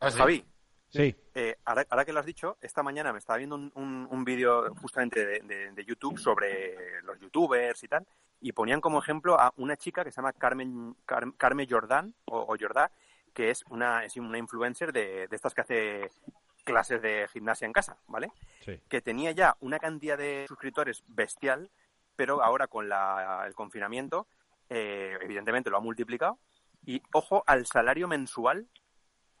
Javi, 0.00 0.42
Sí. 0.88 1.14
eh, 1.34 1.56
ahora, 1.66 1.84
ahora 1.90 2.04
que 2.06 2.14
lo 2.14 2.20
has 2.20 2.24
dicho, 2.26 2.56
esta 2.62 2.82
mañana 2.82 3.12
me 3.12 3.18
estaba 3.18 3.36
viendo 3.36 3.54
un, 3.56 3.70
un- 3.74 4.08
un 4.10 4.24
vídeo 4.24 4.74
justamente 4.80 5.26
de, 5.26 5.40
de- 5.40 5.72
de 5.72 5.84
YouTube 5.84 6.18
sobre 6.18 7.02
los 7.02 7.20
youtubers 7.20 7.84
y 7.84 7.88
tal, 7.88 8.06
y 8.40 8.52
ponían 8.52 8.80
como 8.80 9.00
ejemplo 9.00 9.38
a 9.38 9.52
una 9.58 9.76
chica 9.76 10.02
que 10.02 10.10
se 10.10 10.16
llama 10.16 10.32
Carmen, 10.32 10.96
Car- 11.04 11.34
Carmen 11.36 11.68
Jordán, 11.68 12.14
o, 12.24 12.38
o 12.38 12.56
Jordá, 12.58 12.90
que 13.34 13.50
es 13.50 13.64
una, 13.68 14.04
es 14.04 14.16
una 14.16 14.38
influencer 14.38 14.92
de, 14.92 15.26
de 15.28 15.36
estas 15.36 15.52
que 15.54 15.60
hace 15.60 16.10
clases 16.64 17.02
de 17.02 17.28
gimnasia 17.32 17.66
en 17.66 17.72
casa, 17.72 17.98
¿vale? 18.06 18.32
Sí. 18.64 18.80
Que 18.88 19.02
tenía 19.02 19.32
ya 19.32 19.56
una 19.60 19.78
cantidad 19.78 20.16
de 20.16 20.46
suscriptores 20.48 21.02
bestial, 21.08 21.70
pero 22.16 22.42
ahora 22.42 22.68
con 22.68 22.88
la- 22.88 23.44
el 23.46 23.54
confinamiento, 23.54 24.26
eh, 24.70 25.18
evidentemente 25.20 25.68
lo 25.68 25.76
ha 25.76 25.80
multiplicado. 25.80 26.38
Y 26.86 27.02
ojo 27.12 27.42
al 27.46 27.66
salario 27.66 28.08
mensual 28.08 28.66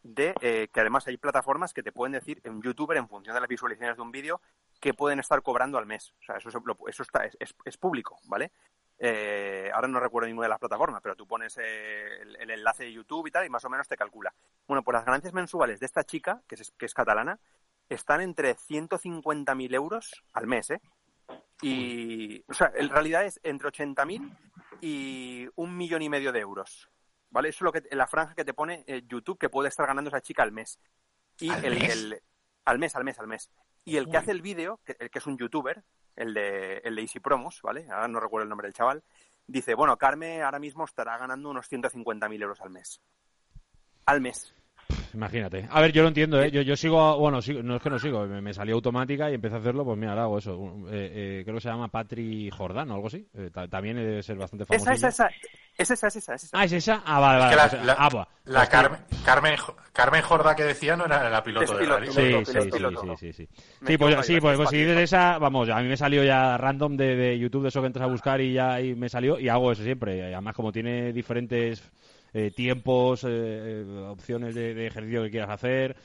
de 0.02 0.34
eh, 0.42 0.68
que 0.72 0.80
además 0.80 1.06
hay 1.06 1.16
plataformas 1.16 1.72
que 1.72 1.82
te 1.82 1.92
pueden 1.92 2.12
decir 2.12 2.40
en 2.44 2.60
youtuber 2.60 2.96
en 2.98 3.08
función 3.08 3.34
de 3.34 3.40
las 3.40 3.48
visualizaciones 3.48 3.96
de 3.96 4.02
un 4.02 4.12
vídeo 4.12 4.40
que 4.80 4.92
pueden 4.92 5.18
estar 5.18 5.40
cobrando 5.40 5.78
al 5.78 5.86
mes. 5.86 6.12
O 6.20 6.24
sea, 6.24 6.36
eso, 6.36 6.50
eso 6.88 7.02
está, 7.02 7.24
es, 7.24 7.36
es- 7.40 7.54
es 7.64 7.76
público, 7.78 8.18
¿vale? 8.26 8.50
Eh, 8.98 9.70
ahora 9.74 9.88
no 9.88 9.98
recuerdo 10.00 10.28
ninguna 10.28 10.46
de 10.46 10.50
las 10.50 10.58
plataformas, 10.60 11.00
pero 11.02 11.16
tú 11.16 11.26
pones 11.26 11.58
eh, 11.58 12.22
el, 12.22 12.36
el 12.36 12.50
enlace 12.50 12.84
de 12.84 12.92
YouTube 12.92 13.26
y 13.26 13.30
tal 13.30 13.44
y 13.44 13.50
más 13.50 13.64
o 13.64 13.70
menos 13.70 13.88
te 13.88 13.96
calcula. 13.96 14.32
Bueno, 14.66 14.82
pues 14.82 14.94
las 14.94 15.04
ganancias 15.04 15.32
mensuales 15.34 15.80
de 15.80 15.86
esta 15.86 16.04
chica, 16.04 16.42
que 16.46 16.54
es, 16.54 16.72
que 16.78 16.86
es 16.86 16.94
catalana, 16.94 17.38
están 17.88 18.20
entre 18.20 18.54
150.000 18.54 19.74
euros 19.74 20.24
al 20.32 20.46
mes, 20.46 20.70
¿eh? 20.70 20.80
Y, 21.62 22.44
o 22.48 22.54
sea, 22.54 22.72
en 22.74 22.88
realidad 22.88 23.24
es 23.24 23.40
entre 23.42 23.68
80.000 23.68 24.36
y 24.80 25.48
un 25.56 25.76
millón 25.76 26.02
y 26.02 26.08
medio 26.08 26.32
de 26.32 26.40
euros. 26.40 26.88
¿Vale? 27.30 27.48
Eso 27.48 27.58
es 27.58 27.62
lo 27.62 27.72
que, 27.72 27.82
la 27.96 28.06
franja 28.06 28.34
que 28.34 28.44
te 28.44 28.54
pone 28.54 28.84
eh, 28.86 29.02
YouTube 29.06 29.38
que 29.38 29.48
puede 29.48 29.68
estar 29.68 29.86
ganando 29.86 30.08
esa 30.08 30.20
chica 30.20 30.42
al 30.42 30.52
mes. 30.52 30.78
Y 31.40 31.50
¿Al 31.50 31.64
el, 31.64 31.78
mes? 31.80 31.92
el- 31.92 32.22
al 32.64 32.78
mes, 32.78 32.94
al 32.96 33.04
mes, 33.04 33.18
al 33.18 33.26
mes. 33.26 33.50
Y 33.84 33.96
el 33.96 34.04
que 34.06 34.12
Uy. 34.12 34.16
hace 34.16 34.30
el 34.30 34.42
vídeo, 34.42 34.80
que, 34.84 34.96
el 34.98 35.10
que 35.10 35.18
es 35.18 35.26
un 35.26 35.36
youtuber, 35.36 35.82
el 36.16 36.32
de, 36.34 36.78
el 36.78 36.96
de 36.96 37.02
Easy 37.02 37.20
Promos, 37.20 37.60
¿vale? 37.62 37.86
Ahora 37.90 38.08
no 38.08 38.20
recuerdo 38.20 38.44
el 38.44 38.48
nombre 38.48 38.66
del 38.66 38.74
chaval, 38.74 39.02
dice, 39.46 39.74
bueno, 39.74 39.96
Carme 39.96 40.42
ahora 40.42 40.58
mismo 40.58 40.84
estará 40.84 41.18
ganando 41.18 41.50
unos 41.50 41.70
150.000 41.70 42.42
euros 42.42 42.60
al 42.60 42.70
mes. 42.70 43.00
Al 44.06 44.20
mes. 44.20 44.54
Imagínate. 45.14 45.66
A 45.70 45.80
ver, 45.80 45.92
yo 45.92 46.02
lo 46.02 46.08
entiendo, 46.08 46.42
¿eh? 46.42 46.50
Yo, 46.50 46.60
yo 46.62 46.76
sigo, 46.76 47.16
bueno, 47.18 47.40
sigo- 47.40 47.62
no 47.62 47.76
es 47.76 47.82
que 47.82 47.88
no 47.90 47.98
sigo, 48.00 48.26
me, 48.26 48.40
me 48.40 48.52
salió 48.52 48.74
automática 48.74 49.30
y 49.30 49.34
empecé 49.34 49.54
a 49.54 49.58
hacerlo, 49.58 49.84
pues 49.84 49.96
mira, 49.96 50.10
ahora 50.10 50.22
hago 50.24 50.38
eso. 50.38 50.54
Eh, 50.90 51.12
eh, 51.14 51.42
creo 51.44 51.54
que 51.56 51.60
se 51.60 51.68
llama 51.68 51.88
Patri 51.88 52.50
Jordán 52.50 52.90
o 52.90 52.94
algo 52.94 53.06
así. 53.06 53.24
Eh, 53.34 53.50
ta- 53.52 53.68
también 53.68 53.96
debe 53.96 54.22
ser 54.22 54.36
bastante 54.36 54.64
famoso. 54.64 54.90
Esa, 54.90 55.08
esa, 55.08 55.26
esa. 55.26 55.30
Es 55.76 55.90
esa, 55.90 56.06
es 56.08 56.16
esa, 56.16 56.34
es 56.34 56.44
esa. 56.44 56.58
Ah, 56.58 56.64
¿es 56.64 56.72
esa? 56.72 57.02
Ah, 57.04 57.20
vale, 57.20 57.38
Es 57.38 57.56
vale. 57.56 57.70
que 57.70 57.76
la, 57.76 57.84
la- 57.84 57.96
ah, 57.98 58.08
pues, 58.10 58.26
la 58.44 58.58
pues, 58.60 58.68
Carmen, 58.68 59.00
Carmen, 59.24 59.56
Carmen 59.92 60.22
Jorda 60.22 60.54
que 60.56 60.64
decía 60.64 60.96
no 60.96 61.04
era 61.06 61.28
la 61.30 61.42
piloto 61.42 61.64
Es 61.64 61.70
de 61.70 61.78
piloto, 61.78 62.00
rally. 62.00 62.12
Sí, 62.12 62.14
piloto, 62.22 62.44
sí, 62.44 62.52
piloto, 62.52 62.70
sí, 62.70 62.76
piloto. 62.76 63.16
sí, 63.16 63.32
sí, 63.32 63.32
sí. 63.32 63.48
Me 63.80 63.90
Sí, 63.90 63.98
pues, 63.98 64.26
sí, 64.26 64.40
pues, 64.40 64.56
pues 64.56 64.70
si 64.70 64.76
dices 64.78 64.98
esa, 64.98 65.38
vamos, 65.38 65.68
a 65.68 65.80
mí 65.80 65.88
me 65.88 65.96
salió 65.96 66.22
ya 66.24 66.56
random 66.58 66.96
de, 66.96 67.16
de 67.16 67.38
YouTube, 67.38 67.62
de 67.62 67.68
eso 67.68 67.80
que 67.80 67.86
entras 67.88 68.04
a 68.08 68.10
buscar 68.10 68.40
y 68.40 68.52
ya 68.52 68.80
y 68.80 68.94
me 68.94 69.08
salió, 69.08 69.38
y 69.38 69.48
hago 69.48 69.72
eso 69.72 69.82
siempre. 69.82 70.22
Además, 70.34 70.54
como 70.54 70.70
tiene 70.72 71.12
diferentes 71.12 71.82
eh, 72.34 72.50
tiempos, 72.50 73.24
eh, 73.24 73.28
eh, 73.30 74.06
opciones 74.10 74.54
de, 74.54 74.74
de 74.74 74.86
ejercicio 74.88 75.22
que 75.24 75.30
quieras 75.30 75.50
hacer, 75.50 75.96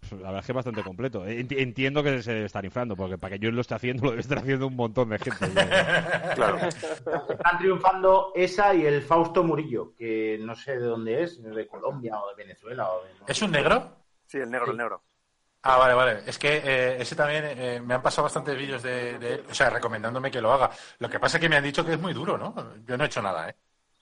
pues, 0.00 0.12
la 0.12 0.28
verdad 0.28 0.40
es 0.40 0.46
que 0.46 0.52
es 0.52 0.56
bastante 0.56 0.82
completo. 0.82 1.26
Enti- 1.26 1.58
Entiendo 1.60 2.02
que 2.02 2.22
se 2.22 2.32
debe 2.34 2.46
estar 2.46 2.64
inflando, 2.64 2.96
porque 2.96 3.18
para 3.18 3.36
que 3.38 3.44
yo 3.44 3.50
lo 3.52 3.60
esté 3.60 3.74
haciendo, 3.74 4.04
lo 4.06 4.10
debe 4.10 4.22
estar 4.22 4.38
haciendo 4.38 4.66
un 4.66 4.76
montón 4.76 5.10
de 5.10 5.18
gente. 5.18 5.46
Claro. 6.34 6.58
Están 6.58 7.58
triunfando 7.58 8.32
esa 8.34 8.74
y 8.74 8.86
el 8.86 9.02
Fausto 9.02 9.44
Murillo, 9.44 9.94
que 9.96 10.38
no 10.40 10.54
sé 10.54 10.72
de 10.78 10.86
dónde 10.86 11.22
es, 11.22 11.42
de 11.42 11.66
Colombia 11.66 12.18
o 12.20 12.28
de 12.30 12.34
Venezuela. 12.36 12.90
O 12.90 13.02
de... 13.04 13.10
¿Es 13.28 13.42
un 13.42 13.52
negro? 13.52 13.96
Sí, 14.26 14.38
el 14.38 14.50
negro, 14.50 14.70
el 14.70 14.76
negro. 14.76 15.02
Ah, 15.64 15.76
vale, 15.78 15.94
vale. 15.94 16.22
Es 16.26 16.38
que 16.38 16.56
eh, 16.56 16.96
ese 17.00 17.14
también 17.14 17.44
eh, 17.46 17.80
me 17.80 17.94
han 17.94 18.02
pasado 18.02 18.24
bastantes 18.24 18.56
vídeos 18.56 18.82
de, 18.82 19.18
de 19.18 19.34
él, 19.34 19.44
o 19.48 19.54
sea, 19.54 19.70
recomendándome 19.70 20.30
que 20.30 20.40
lo 20.40 20.52
haga. 20.52 20.70
Lo 20.98 21.08
que 21.08 21.20
pasa 21.20 21.36
es 21.36 21.40
que 21.40 21.48
me 21.48 21.56
han 21.56 21.62
dicho 21.64 21.84
que 21.84 21.92
es 21.92 22.00
muy 22.00 22.12
duro, 22.12 22.36
¿no? 22.36 22.54
Yo 22.84 22.96
no 22.96 23.04
he 23.04 23.06
hecho 23.06 23.22
nada, 23.22 23.48
¿eh? 23.48 23.56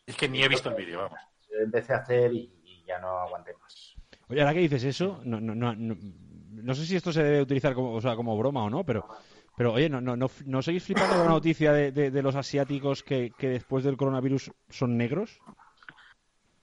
Es 0.07 0.16
que 0.16 0.28
ni 0.28 0.43
he 0.43 0.49
visto 0.49 0.70
el 0.70 0.74
vídeo, 0.74 1.03
vamos. 1.03 1.20
Yo 1.51 1.59
empecé 1.64 1.92
a 1.92 1.98
hacer 1.98 2.32
y, 2.32 2.51
y 2.64 2.84
ya 2.86 2.98
no 2.98 3.09
aguanté 3.18 3.55
más. 3.61 3.94
Oye, 4.28 4.40
ahora 4.40 4.55
que 4.55 4.61
dices 4.61 4.84
eso, 4.84 5.20
no, 5.24 5.40
no, 5.40 5.55
no, 5.55 5.74
no, 5.74 5.96
no 6.53 6.74
sé 6.74 6.86
si 6.86 6.96
esto 6.96 7.12
se 7.12 7.22
debe 7.22 7.42
utilizar 7.42 7.74
como, 7.74 7.92
o 7.94 8.01
sea, 8.01 8.14
como 8.14 8.36
broma 8.38 8.62
o 8.64 8.70
no, 8.70 8.84
pero, 8.84 9.09
pero 9.57 9.72
oye, 9.72 9.88
¿no, 9.88 10.01
no, 10.01 10.16
no, 10.16 10.30
no 10.46 10.62
seguís 10.62 10.84
flipando 10.84 11.16
con 11.16 11.24
la 11.26 11.32
noticia 11.32 11.72
de, 11.72 11.90
de- 11.90 12.11
de 12.11 12.22
los 12.22 12.36
asiáticos 12.36 13.03
que, 13.03 13.32
que 13.36 13.48
después 13.48 13.82
del 13.82 13.96
coronavirus 13.96 14.53
son 14.68 14.96
negros? 14.96 15.40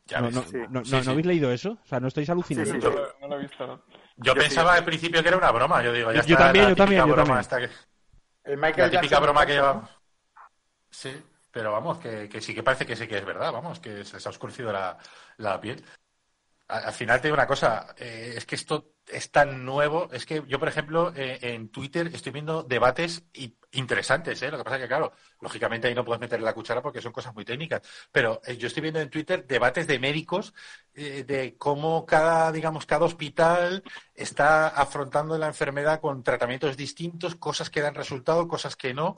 Ya 0.05 0.21
¿No, 0.21 0.27
ves. 0.27 0.35
no, 0.35 0.43
Sí. 0.43 0.57
no- 0.69 0.85
Sí, 1.03 1.09
habéis 1.09 1.25
leído 1.25 1.51
eso? 1.51 1.77
O 1.83 1.85
sea, 1.85 1.99
¿no 1.99 2.07
estáis 2.07 2.29
alucinando? 2.29 2.71
Sí, 2.73 2.79
sí, 2.79 2.85
No, 2.87 2.91
yo- 2.93 2.97
lo- 3.01 3.19
no 3.19 3.27
lo 3.27 3.35
he 3.35 3.41
visto, 3.41 3.67
¿no? 3.67 3.81
Yo 4.17 4.33
Yo 4.33 4.35
pensaba 4.35 4.71
sí. 4.73 4.77
al 4.79 4.85
principio 4.85 5.21
que 5.21 5.27
era 5.27 5.37
una 5.37 5.51
broma. 5.51 5.83
Yo 5.83 5.91
digo, 5.91 6.11
ya 6.11 6.21
Yo 6.21 6.33
está 6.33 6.37
también, 6.37 6.63
la 6.65 6.69
yo 6.69 6.75
también, 6.77 7.01
típica 7.01 7.07
yo 7.09 7.13
broma 7.23 7.41
también. 7.43 7.69
que- 7.69 8.49
El 8.51 8.57
Michael 8.57 8.77
la 8.77 8.89
típica 9.01 9.01
Jackson 9.01 9.23
broma 9.23 9.45
que 9.45 9.53
perfecto. 9.53 9.73
lleva. 9.73 9.89
Sí, 10.89 11.23
pero 11.57 11.71
vamos, 11.71 11.97
que, 11.97 12.29
que 12.29 12.39
sí 12.39 12.53
que 12.53 12.61
parece 12.61 12.85
que 12.85 12.95
sí 12.95 13.07
que 13.07 13.17
es 13.17 13.25
verdad, 13.25 13.51
vamos, 13.51 13.79
que 13.79 14.05
se 14.05 14.13
les 14.17 14.27
ha 14.27 14.29
oscurecido 14.29 14.71
la, 14.71 14.95
la 15.37 15.59
piel. 15.59 15.83
Al 16.67 16.93
final 16.93 17.19
te 17.19 17.29
digo 17.29 17.33
una 17.33 17.47
cosa, 17.47 17.95
eh, 17.97 18.35
es 18.37 18.45
que 18.45 18.53
esto 18.53 18.93
es 19.07 19.31
tan 19.31 19.65
nuevo, 19.65 20.07
es 20.11 20.27
que 20.27 20.43
yo, 20.47 20.59
por 20.59 20.67
ejemplo, 20.67 21.11
eh, 21.15 21.39
en 21.41 21.69
Twitter 21.69 22.11
estoy 22.13 22.31
viendo 22.31 22.61
debates 22.61 23.23
interesantes, 23.71 24.39
¿eh? 24.43 24.51
Lo 24.51 24.59
que 24.59 24.65
pasa 24.65 24.75
es 24.75 24.83
que, 24.83 24.87
claro, 24.87 25.13
lógicamente 25.41 25.87
ahí 25.87 25.95
no 25.95 26.05
puedes 26.05 26.21
meter 26.21 26.39
la 26.41 26.53
cuchara 26.53 26.83
porque 26.83 27.01
son 27.01 27.11
cosas 27.11 27.33
muy 27.33 27.43
técnicas, 27.43 27.81
pero 28.11 28.39
eh, 28.45 28.55
yo 28.57 28.67
estoy 28.67 28.81
viendo 28.81 28.99
en 28.99 29.09
Twitter 29.09 29.47
debates 29.47 29.87
de 29.87 29.97
médicos 29.97 30.53
de 30.93 31.55
cómo 31.57 32.05
cada, 32.05 32.51
digamos, 32.51 32.85
cada 32.85 33.05
hospital 33.05 33.83
está 34.13 34.67
afrontando 34.67 35.37
la 35.39 35.47
enfermedad 35.47 36.01
con 36.01 36.23
tratamientos 36.23 36.77
distintos, 36.77 37.35
cosas 37.35 37.71
que 37.71 37.81
dan 37.81 37.95
resultado, 37.95 38.47
cosas 38.47 38.75
que 38.75 38.93
no. 38.93 39.15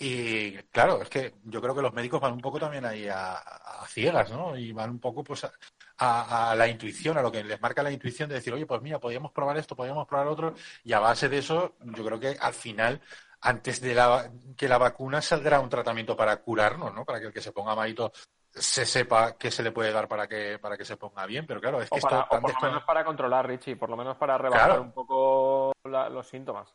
Y 0.00 0.52
claro, 0.70 1.02
es 1.02 1.08
que 1.08 1.34
yo 1.44 1.60
creo 1.60 1.74
que 1.74 1.82
los 1.82 1.92
médicos 1.92 2.20
van 2.20 2.32
un 2.34 2.40
poco 2.40 2.60
también 2.60 2.84
ahí 2.84 3.08
a, 3.08 3.32
a 3.32 3.86
ciegas, 3.88 4.30
¿no? 4.30 4.56
Y 4.56 4.70
van 4.72 4.90
un 4.90 5.00
poco 5.00 5.24
pues 5.24 5.42
a, 5.44 5.52
a- 5.98 6.52
a 6.52 6.54
la 6.54 6.68
intuición, 6.68 7.18
a 7.18 7.22
lo 7.22 7.32
que 7.32 7.42
les 7.42 7.60
marca 7.60 7.82
la 7.82 7.90
intuición 7.90 8.28
de 8.28 8.36
decir, 8.36 8.52
oye, 8.52 8.64
pues 8.66 8.80
mira, 8.80 9.00
podríamos 9.00 9.32
probar 9.32 9.56
esto, 9.56 9.74
podríamos 9.74 10.06
probar 10.06 10.28
otro, 10.28 10.54
y 10.84 10.92
a 10.92 11.00
base 11.00 11.28
de 11.28 11.38
eso, 11.38 11.74
yo 11.80 12.04
creo 12.04 12.20
que 12.20 12.36
al 12.40 12.54
final, 12.54 13.00
antes 13.40 13.80
de 13.80 13.94
la, 13.94 14.30
que 14.56 14.68
la 14.68 14.78
vacuna 14.78 15.20
saldrá 15.20 15.58
un 15.58 15.68
tratamiento 15.68 16.16
para 16.16 16.36
curarnos, 16.36 16.94
¿no? 16.94 17.04
Para 17.04 17.18
que 17.18 17.26
el 17.26 17.32
que 17.32 17.40
se 17.40 17.50
ponga 17.52 17.74
malito 17.74 18.12
se 18.50 18.86
sepa 18.86 19.36
qué 19.36 19.50
se 19.50 19.62
le 19.62 19.72
puede 19.72 19.92
dar 19.92 20.08
para 20.08 20.26
que, 20.28 20.58
para 20.60 20.76
que 20.76 20.84
se 20.84 20.96
ponga 20.96 21.26
bien, 21.26 21.44
pero 21.46 21.60
claro, 21.60 21.82
es 21.82 21.90
que 21.90 21.98
O, 21.98 22.00
para- 22.00 22.28
por 22.28 22.40
lo 22.54 22.60
menos 22.60 22.84
para 22.84 23.04
controlar, 23.04 23.46
Richie, 23.48 23.74
por 23.76 23.90
lo 23.90 23.96
menos 23.96 24.16
para 24.16 24.38
rebajar 24.38 24.66
Claro. 24.68 24.82
un 24.82 24.92
poco 24.92 25.72
la- 25.84 26.08
los 26.08 26.26
síntomas. 26.28 26.68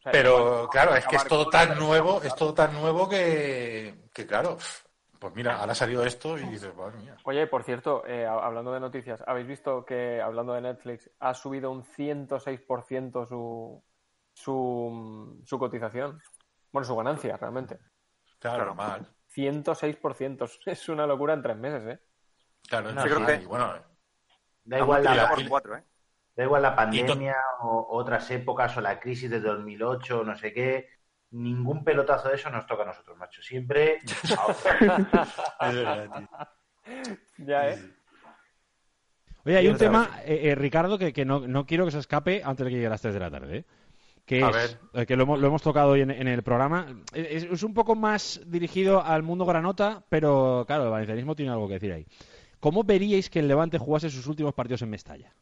O 0.00 0.02
sea, 0.02 0.12
Pero 0.12 0.68
claro, 0.72 0.94
es 0.94 1.06
que 1.06 1.16
es 1.16 1.24
todo 1.24 1.50
tan 1.50 1.78
nuevo, 1.78 2.22
es 2.22 2.34
todo 2.34 2.54
tan 2.54 2.72
nuevo 2.72 3.06
que, 3.06 3.94
que 4.14 4.26
claro, 4.26 4.56
pues 5.18 5.34
mira, 5.34 5.58
ahora 5.60 5.72
ha 5.72 5.74
salido 5.74 6.02
esto 6.04 6.38
y 6.38 6.44
dices, 6.44 6.74
madre 6.74 6.96
mía. 6.98 7.16
Oye, 7.24 7.46
por 7.46 7.62
cierto, 7.64 8.06
eh, 8.06 8.24
ha- 8.24 8.32
hablando 8.46 8.72
de 8.72 8.80
noticias, 8.80 9.22
¿habéis 9.26 9.46
visto 9.46 9.84
que, 9.84 10.22
hablando 10.22 10.54
de 10.54 10.62
Netflix, 10.62 11.10
ha 11.20 11.34
subido 11.34 11.70
un 11.70 11.84
106% 11.84 13.26
su, 13.26 13.84
su, 14.32 15.42
su 15.44 15.58
cotización? 15.58 16.18
Bueno, 16.72 16.86
su 16.86 16.96
ganancia, 16.96 17.36
realmente. 17.36 17.78
Claro, 18.38 18.64
normal. 18.64 19.06
106%. 19.28 20.46
Es 20.66 20.88
una 20.88 21.06
locura 21.06 21.34
en 21.34 21.42
tres 21.42 21.56
meses, 21.58 21.86
¿eh? 21.86 22.00
Claro, 22.66 22.92
No, 22.92 23.02
sí, 23.02 23.08
sí. 23.10 23.42
y 23.42 23.44
bueno, 23.44 23.74
Da 24.64 24.78
igual 24.78 25.04
la, 25.04 25.10
Multiplicado 25.10 25.40
y- 25.40 25.42
por 25.42 25.48
cuatro, 25.50 25.76
¿eh? 25.76 25.84
Da 26.36 26.44
igual 26.44 26.62
la 26.62 26.74
pandemia 26.74 27.36
o 27.62 27.86
otras 27.90 28.30
épocas 28.30 28.76
o 28.76 28.80
la 28.80 28.98
crisis 28.98 29.30
de 29.30 29.40
2008 29.40 30.24
no 30.24 30.36
sé 30.36 30.52
qué. 30.52 30.88
Ningún 31.32 31.84
pelotazo 31.84 32.28
de 32.28 32.34
eso 32.34 32.50
nos 32.50 32.66
toca 32.66 32.82
a 32.82 32.86
nosotros, 32.86 33.16
macho. 33.16 33.40
Siempre 33.42 33.96
es 34.04 35.74
verdad, 35.74 36.08
tío. 36.16 36.28
Ya, 37.38 37.70
¿eh? 37.70 37.78
Oye, 39.44 39.56
hay 39.56 39.68
un 39.68 39.78
tema, 39.78 40.20
eh, 40.24 40.50
eh, 40.50 40.54
Ricardo, 40.54 40.98
que, 40.98 41.12
que 41.12 41.24
no, 41.24 41.46
no 41.46 41.64
quiero 41.66 41.84
que 41.84 41.92
se 41.92 41.98
escape 41.98 42.42
antes 42.44 42.64
de 42.64 42.70
que 42.70 42.76
llegue 42.76 42.86
a 42.88 42.90
las 42.90 43.00
3 43.00 43.14
de 43.14 43.20
la 43.20 43.30
tarde. 43.30 43.58
¿eh? 43.58 43.64
Que 44.26 44.44
A 44.44 44.50
es, 44.50 44.78
eh, 44.92 45.06
que 45.06 45.16
lo 45.16 45.22
hemos, 45.22 45.40
lo 45.40 45.46
hemos 45.46 45.62
tocado 45.62 45.90
hoy 45.90 46.02
en, 46.02 46.10
en 46.10 46.28
el 46.28 46.42
programa. 46.42 46.86
Es, 47.12 47.44
es 47.44 47.62
un 47.62 47.74
poco 47.74 47.94
más 47.94 48.40
dirigido 48.46 49.02
al 49.02 49.22
mundo 49.22 49.46
granota, 49.46 50.04
pero 50.08 50.64
claro, 50.66 50.84
el 50.84 50.90
valencianismo 50.90 51.34
tiene 51.34 51.52
algo 51.52 51.68
que 51.68 51.74
decir 51.74 51.92
ahí. 51.92 52.06
¿Cómo 52.60 52.84
veríais 52.84 53.30
que 53.30 53.38
el 53.38 53.48
Levante 53.48 53.78
jugase 53.78 54.10
sus 54.10 54.26
últimos 54.26 54.52
partidos 54.52 54.82
en 54.82 54.90
Mestalla? 54.90 55.32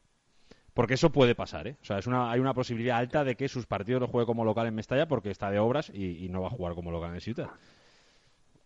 Porque 0.79 0.93
eso 0.93 1.09
puede 1.11 1.35
pasar, 1.35 1.67
¿eh? 1.67 1.75
O 1.81 1.83
sea, 1.83 1.97
es 1.97 2.07
una, 2.07 2.31
hay 2.31 2.39
una 2.39 2.53
posibilidad 2.53 2.99
alta 2.99 3.25
de 3.25 3.35
que 3.35 3.49
sus 3.49 3.65
partidos 3.65 3.99
los 3.99 4.09
juegue 4.09 4.25
como 4.25 4.45
local 4.45 4.65
en 4.65 4.75
Mestalla 4.75 5.09
porque 5.09 5.29
está 5.29 5.51
de 5.51 5.59
obras 5.59 5.91
y, 5.93 6.23
y 6.23 6.29
no 6.29 6.39
va 6.39 6.47
a 6.47 6.51
jugar 6.51 6.73
como 6.73 6.89
local 6.89 7.13
en 7.13 7.19
Ciudad. 7.19 7.49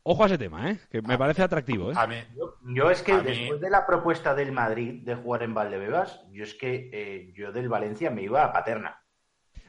Ojo 0.04 0.22
a 0.22 0.28
ese 0.28 0.38
tema, 0.38 0.70
¿eh? 0.70 0.78
Que 0.92 1.02
me 1.02 1.18
parece 1.18 1.42
atractivo, 1.42 1.90
¿eh? 1.92 1.96
A 1.98 2.06
mí, 2.06 2.18
Yo, 2.38 2.54
yo 2.72 2.92
es 2.92 3.02
que 3.02 3.14
A 3.14 3.18
mí- 3.24 3.24
después 3.24 3.60
de 3.62 3.70
la 3.72 3.88
propuesta 3.88 4.36
del 4.36 4.52
Madrid 4.52 5.02
de 5.04 5.16
jugar 5.16 5.42
en 5.42 5.56
Valdebebas, 5.56 6.22
yo 6.32 6.44
es 6.44 6.54
que 6.54 6.92
eh, 6.94 7.34
yo 7.36 7.52
del 7.52 7.68
Valencia 7.68 8.12
me 8.12 8.22
iba 8.22 8.44
a 8.46 8.54
Paterna. 8.54 9.02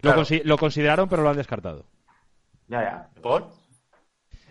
Lo, 0.02 0.10
claro. 0.10 0.20
consi- 0.20 0.42
lo 0.44 0.58
consideraron, 0.58 1.08
pero 1.08 1.22
lo 1.22 1.30
han 1.30 1.38
descartado. 1.38 1.86
Ya, 2.68 2.82
ya. 2.82 3.22
¿por? 3.22 3.48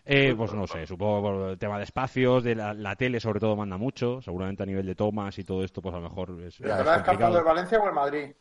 Eh, 0.06 0.34
pues 0.38 0.54
no 0.54 0.68
sé, 0.68 0.86
supongo 0.86 1.22
por 1.22 1.50
el 1.52 1.58
tema 1.58 1.78
de 1.78 1.86
espacios, 1.86 2.44
de 2.44 2.56
la, 2.56 2.74
la 2.74 2.96
tele 2.96 3.20
sobre 3.22 3.40
todo 3.40 3.56
manda 3.56 3.78
mucho, 3.78 4.22
seguramente 4.22 4.64
a 4.64 4.66
nivel 4.66 4.86
de 4.86 4.96
tomas 4.96 5.38
y 5.40 5.44
todo 5.46 5.64
esto, 5.64 5.82
pues 5.82 5.94
a 5.96 6.00
lo 6.00 6.04
mejor 6.10 6.30
es, 6.42 6.60
¿Pero 6.60 6.74
es 6.74 6.78
te 6.78 6.84
lo 6.84 6.90
has 6.90 6.98
descartado 6.98 7.06
complicado. 7.06 7.38
el 7.40 7.44
Valencia 7.46 7.80
o 7.80 7.88
el 7.88 7.94
Madrid? 7.94 8.36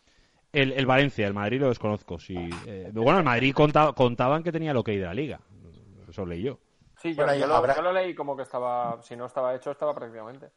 El, 0.53 0.73
el 0.73 0.87
Valencia, 0.87 1.27
el 1.27 1.35
Madrid 1.35 1.61
lo 1.61 1.69
desconozco, 1.69 2.19
sí. 2.19 2.35
Eh, 2.67 2.91
bueno, 2.95 3.19
el 3.19 3.25
Madrid 3.25 3.55
conta- 3.55 3.93
contaban 3.95 4.43
que 4.43 4.53
tenía 4.53 4.73
el 4.73 4.77
ok 4.77 4.89
de 4.89 4.99
la 5.01 5.15
liga, 5.15 5.41
eso 6.09 6.27
leí 6.27 6.43
yo. 6.43 6.59
Sí, 6.97 7.11
yo, 7.15 7.17
Bueno, 7.19 7.33
ahí 7.33 7.41
yo 7.41 7.47
lo, 7.47 7.55
habrá- 7.57 7.75
yo 7.77 7.83
lo 7.83 7.93
leí 7.93 8.15
como 8.15 8.37
que 8.37 8.43
estaba, 8.43 9.01
si 9.03 9.17
no 9.17 9.27
estaba 9.27 9.55
hecho, 9.55 9.71
estaba 9.71 9.95
prácticamente. 9.95 10.51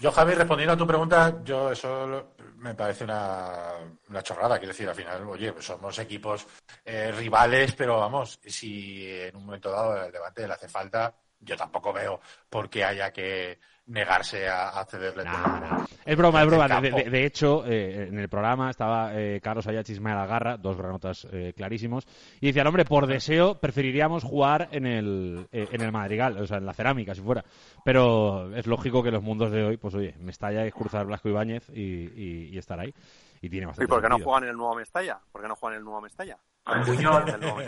Yo, 0.00 0.10
Javi, 0.10 0.32
respondiendo 0.34 0.72
a 0.72 0.76
tu 0.76 0.86
pregunta, 0.86 1.42
yo 1.44 1.72
eso 1.72 2.32
me 2.56 2.74
parece 2.74 3.04
una, 3.04 3.74
una 4.08 4.22
chorrada. 4.22 4.58
Quiero 4.58 4.72
decir, 4.72 4.88
al 4.88 4.94
final, 4.94 5.26
oye, 5.28 5.52
pues 5.52 5.66
somos 5.66 5.98
equipos 5.98 6.46
eh, 6.84 7.12
rivales, 7.12 7.74
pero 7.74 7.98
vamos, 7.98 8.40
si 8.46 9.06
en 9.06 9.36
un 9.36 9.44
momento 9.44 9.70
dado 9.70 10.02
el 10.04 10.12
Levante 10.12 10.46
le 10.46 10.54
hace 10.54 10.68
falta, 10.68 11.14
yo 11.40 11.56
tampoco 11.56 11.92
veo 11.92 12.20
por 12.48 12.70
qué 12.70 12.84
haya 12.84 13.12
que 13.12 13.58
negarse 13.90 14.48
a, 14.48 14.68
a 14.70 14.84
cederle. 14.84 15.24
Nah, 15.24 15.42
todo. 15.42 15.60
nah. 15.60 15.84
Es 16.04 16.16
broma, 16.16 16.40
es 16.42 16.46
broma. 16.46 16.64
De, 16.64 16.68
campo. 16.90 16.96
de- 17.04 17.10
de 17.10 17.24
hecho, 17.26 17.64
eh, 17.66 18.06
en 18.08 18.18
el 18.18 18.28
programa 18.28 18.70
estaba 18.70 19.12
eh, 19.14 19.40
Carlos 19.42 19.66
Ayach 19.66 19.88
y 19.88 19.92
Ismael 19.92 20.18
Agarra, 20.18 20.56
dos 20.56 20.76
granotas 20.76 21.26
eh, 21.32 21.52
clarísimos, 21.56 22.06
y 22.40 22.46
decían, 22.46 22.66
hombre, 22.66 22.84
por 22.84 23.06
deseo 23.06 23.56
preferiríamos 23.60 24.24
jugar 24.24 24.68
en 24.72 24.86
el, 24.86 25.46
eh, 25.52 25.68
en 25.72 25.80
el 25.82 25.92
Madrigal, 25.92 26.38
o 26.38 26.46
sea, 26.46 26.58
en 26.58 26.66
la 26.66 26.72
cerámica, 26.74 27.14
si 27.14 27.20
fuera. 27.20 27.44
Pero 27.84 28.54
es 28.56 28.66
lógico 28.66 29.02
que 29.02 29.10
los 29.10 29.22
mundos 29.22 29.50
de 29.52 29.64
hoy, 29.64 29.76
pues 29.76 29.94
oye, 29.94 30.14
Mestalla 30.20 30.64
es 30.64 30.72
cruzar 30.74 31.06
Blasco 31.06 31.28
Ibáñez 31.28 31.68
y, 31.70 31.82
y, 31.82 32.48
y 32.52 32.58
estar 32.58 32.78
ahí. 32.80 32.94
Y 33.42 33.48
tiene 33.48 33.64
¿Y 33.64 33.66
bastante 33.68 33.88
por 33.88 34.02
qué 34.02 34.08
no 34.08 34.18
juegan 34.18 34.44
en 34.44 34.50
el 34.50 34.56
nuevo 34.56 34.74
Mestalla? 34.76 35.18
¿Por 35.32 35.40
qué 35.42 35.48
no 35.48 35.56
juegan 35.56 35.74
en 35.74 35.78
el 35.78 35.84
nuevo 35.84 36.00
Mestalla? 36.02 36.36
Buñol. 36.86 37.28
El 37.28 37.40
nuevo- 37.40 37.60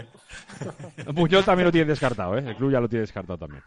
Buñol 1.14 1.44
también 1.44 1.64
lo 1.66 1.72
tiene 1.72 1.86
descartado, 1.86 2.36
¿eh? 2.36 2.44
El 2.46 2.56
club 2.56 2.70
ya 2.72 2.80
lo 2.80 2.88
tiene 2.88 3.00
descartado 3.00 3.38
también. 3.38 3.62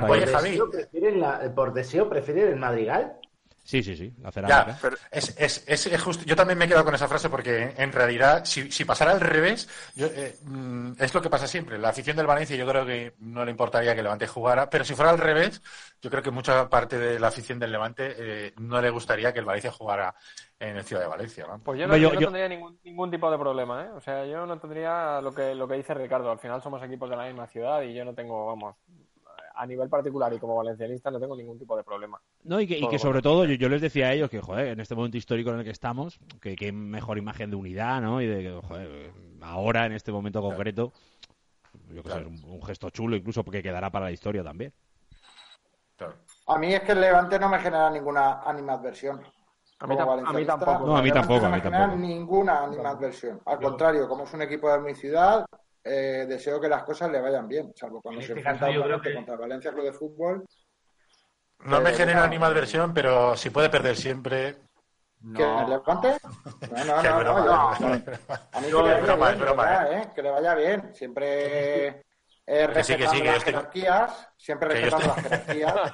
Sea, 0.00 0.06
por 0.08 0.18
Javi. 0.32 0.50
deseo, 0.50 0.70
prefieren 0.70 1.20
la- 1.20 1.54
por 1.54 1.72
deseo 1.72 2.08
prefieren 2.08 2.48
el 2.48 2.56
Madrigal. 2.56 3.18
Sí, 3.66 3.82
sí, 3.82 3.96
sí, 3.96 4.12
la 4.20 4.28
Ya, 4.28 4.32
cerámica. 4.32 4.78
pero 4.82 4.96
es, 5.10 5.34
es, 5.38 5.64
es, 5.66 5.86
es 5.86 6.02
justo. 6.02 6.22
Yo 6.26 6.36
también 6.36 6.58
me 6.58 6.66
he 6.66 6.68
quedado 6.68 6.84
con 6.84 6.94
esa 6.94 7.08
frase 7.08 7.30
porque 7.30 7.72
en 7.78 7.92
realidad, 7.92 8.44
si, 8.44 8.70
si 8.70 8.84
pasara 8.84 9.12
al 9.12 9.22
revés, 9.22 9.70
yo, 9.96 10.06
eh, 10.08 10.36
mm, 10.44 10.92
es 10.98 11.14
lo 11.14 11.22
que 11.22 11.30
pasa 11.30 11.46
siempre. 11.46 11.78
La 11.78 11.88
afición 11.88 12.14
del 12.14 12.26
Valencia 12.26 12.56
yo 12.56 12.66
creo 12.66 12.84
que 12.84 13.14
no 13.20 13.42
le 13.42 13.50
importaría 13.50 13.94
que 13.94 14.00
el 14.00 14.04
Levante 14.04 14.26
jugara, 14.26 14.68
pero 14.68 14.84
si 14.84 14.94
fuera 14.94 15.10
al 15.12 15.18
revés, 15.18 15.62
yo 16.02 16.10
creo 16.10 16.22
que 16.22 16.30
mucha 16.30 16.68
parte 16.68 16.98
de 16.98 17.18
la 17.18 17.28
afición 17.28 17.58
del 17.58 17.72
Levante 17.72 18.14
eh, 18.18 18.52
no 18.58 18.82
le 18.82 18.90
gustaría 18.90 19.32
que 19.32 19.38
el 19.38 19.46
Valencia 19.46 19.72
jugara 19.72 20.14
en 20.58 20.76
el 20.76 20.84
Ciudad 20.84 21.00
de 21.00 21.08
Valencia. 21.08 21.46
¿no? 21.48 21.58
Pues 21.60 21.80
yo 21.80 21.86
no, 21.86 21.94
Hombre, 21.94 22.02
yo- 22.02 22.08
yo 22.10 22.14
no 22.16 22.20
yo- 22.20 22.26
tendría 22.26 22.48
ningún, 22.48 22.78
ningún 22.84 23.10
tipo 23.10 23.30
de 23.30 23.38
problema, 23.38 23.84
¿eh? 23.84 23.88
O 23.96 24.00
sea, 24.02 24.26
yo 24.26 24.44
no 24.44 24.58
tendría 24.60 25.22
lo 25.22 25.34
que, 25.34 25.54
lo 25.54 25.66
que 25.66 25.76
dice 25.76 25.94
Ricardo. 25.94 26.30
Al 26.30 26.38
final 26.38 26.62
somos 26.62 26.82
equipos 26.82 27.08
de 27.08 27.16
la 27.16 27.24
misma 27.28 27.46
ciudad 27.46 27.80
y 27.80 27.94
yo 27.94 28.04
no 28.04 28.14
tengo, 28.14 28.44
vamos, 28.44 28.76
a 29.54 29.66
nivel 29.66 29.88
particular 29.88 30.32
y 30.32 30.38
como 30.38 30.56
valencianista 30.56 31.10
no 31.10 31.20
tengo 31.20 31.36
ningún 31.36 31.58
tipo 31.58 31.76
de 31.76 31.84
problema. 31.84 32.20
No, 32.42 32.60
y 32.60 32.66
que, 32.66 32.78
y 32.78 32.88
que 32.88 32.98
sobre 32.98 33.22
todo 33.22 33.44
yo, 33.44 33.54
yo 33.54 33.68
les 33.68 33.80
decía 33.80 34.08
a 34.08 34.12
ellos 34.12 34.30
que, 34.30 34.40
joder, 34.40 34.68
en 34.68 34.80
este 34.80 34.94
momento 34.94 35.16
histórico 35.16 35.50
en 35.50 35.58
el 35.58 35.64
que 35.64 35.70
estamos, 35.70 36.18
que, 36.40 36.56
que 36.56 36.72
mejor 36.72 37.18
imagen 37.18 37.50
de 37.50 37.56
unidad, 37.56 38.00
¿no? 38.00 38.20
Y 38.20 38.26
de 38.26 38.42
que, 38.42 38.66
joder, 38.66 39.12
ahora, 39.42 39.86
en 39.86 39.92
este 39.92 40.12
momento 40.12 40.40
concreto, 40.42 40.92
yo 41.90 42.02
que 42.02 42.10
sé, 42.10 42.18
un, 42.18 42.42
un 42.44 42.62
gesto 42.62 42.90
chulo 42.90 43.16
incluso 43.16 43.44
porque 43.44 43.62
quedará 43.62 43.90
para 43.90 44.06
la 44.06 44.12
historia 44.12 44.42
también. 44.42 44.72
A 46.46 46.58
mí 46.58 46.74
es 46.74 46.80
que 46.82 46.92
el 46.92 47.00
Levante 47.00 47.38
no 47.38 47.48
me 47.48 47.58
genera 47.58 47.88
ninguna 47.90 48.42
animadversión. 48.42 49.22
A 49.80 49.86
mí 49.86 49.96
a 49.98 50.32
mí 50.32 50.44
tampoco. 50.44 50.86
No, 50.86 50.96
a 50.96 51.02
mí 51.02 51.10
tampoco, 51.12 51.40
no 51.40 51.46
a 51.46 51.50
me 51.50 51.56
mí 51.56 51.62
genera 51.62 51.80
tampoco. 51.80 52.00
ninguna 52.02 52.64
animadversión. 52.64 53.40
Al 53.44 53.58
contrario, 53.60 54.08
como 54.08 54.24
es 54.24 54.32
un 54.32 54.42
equipo 54.42 54.70
de 54.72 54.80
mi 54.80 54.94
ciudad, 54.94 55.44
eh, 55.84 56.24
deseo 56.28 56.60
que 56.60 56.68
las 56.68 56.82
cosas 56.82 57.10
le 57.10 57.20
vayan 57.20 57.46
bien, 57.46 57.72
salvo 57.76 58.00
cuando 58.00 58.20
En 58.20 58.26
se 58.26 58.32
este 58.32 58.40
enfrenta 58.40 58.66
caso 58.66 58.72
yo 58.72 58.80
obviamente 58.84 59.02
creo 59.02 59.12
que- 59.12 59.16
contra 59.26 59.36
Valencia 59.36 59.72
Club 59.72 59.84
de 59.84 59.92
Fútbol. 59.92 60.44
No 61.60 61.78
me 61.78 61.84
Pero, 61.84 61.96
genera 61.96 62.18
bueno, 62.20 62.32
animadversión, 62.32 62.92
pero 62.94 63.36
si 63.36 63.50
puede 63.50 63.70
perder 63.70 63.96
siempre. 63.96 64.56
¿Que 65.34 65.42
el 65.42 65.70
Levante? 65.70 66.18
No, 66.84 66.84
no, 66.84 67.02
no, 67.02 67.18
broma, 67.20 67.40
no, 67.40 67.44
broma. 67.78 68.04
A 68.52 68.60
mí 68.60 68.66
No, 68.70 68.82
que 68.82 68.88
le 68.88 68.94
es 68.94 69.00
vaya 69.00 69.02
broma, 69.02 69.26
bien, 69.28 69.34
es 69.34 69.40
broma, 69.46 69.62
verdad, 69.64 69.92
¿eh? 69.92 69.96
¿eh? 70.02 70.08
Que 70.14 70.22
le 70.22 70.30
vaya 70.30 70.54
bien. 70.54 70.94
Siempre 70.94 71.86
eh, 72.46 72.68
Que 72.74 72.84
sí, 72.84 72.96
que 72.96 73.06
sí, 73.08 73.12
respetando 73.12 73.12
que 73.12 73.18
yo 73.18 73.24
las 73.24 73.36
estoy- 73.36 73.52
jerarquías, 73.54 74.28
siempre 74.36 74.68
que 74.68 74.74
respetando 74.74 75.06
estoy- 75.14 75.30
las 75.30 75.44
jerarquías, 75.46 75.92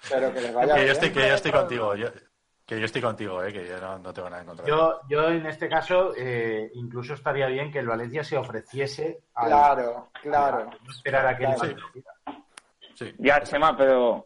pero 0.10 0.34
que 0.34 0.40
les 0.42 0.54
vaya 0.54 0.74
Que 0.74 0.80
bien. 0.80 0.86
yo 0.86 0.92
estoy, 0.92 1.12
que 1.12 1.28
yo 1.28 1.34
estoy 1.34 1.52
contigo. 1.52 1.94
yo- 1.94 2.08
que 2.70 2.78
yo 2.78 2.86
estoy 2.86 3.02
contigo, 3.02 3.42
eh, 3.42 3.52
que 3.52 3.66
yo 3.66 3.80
no, 3.80 3.98
no 3.98 4.12
tengo 4.14 4.30
nada 4.30 4.42
en 4.42 4.46
contra. 4.46 4.64
Yo, 4.64 5.00
yo 5.08 5.28
en 5.28 5.44
este 5.44 5.68
caso, 5.68 6.12
eh, 6.16 6.70
incluso 6.74 7.14
estaría 7.14 7.48
bien 7.48 7.72
que 7.72 7.80
el 7.80 7.88
Valencia 7.88 8.22
se 8.22 8.36
ofreciese 8.36 9.18
a 9.34 9.46
Claro, 9.46 10.10
claro. 10.22 10.66
no 10.84 10.90
esperar 10.92 11.26
a 11.26 11.36
que 11.36 11.46
el 11.46 11.54
Claro. 11.56 11.74
Levante 12.94 13.16
Ya, 13.18 13.42
Chema, 13.42 13.76
pero 13.76 14.24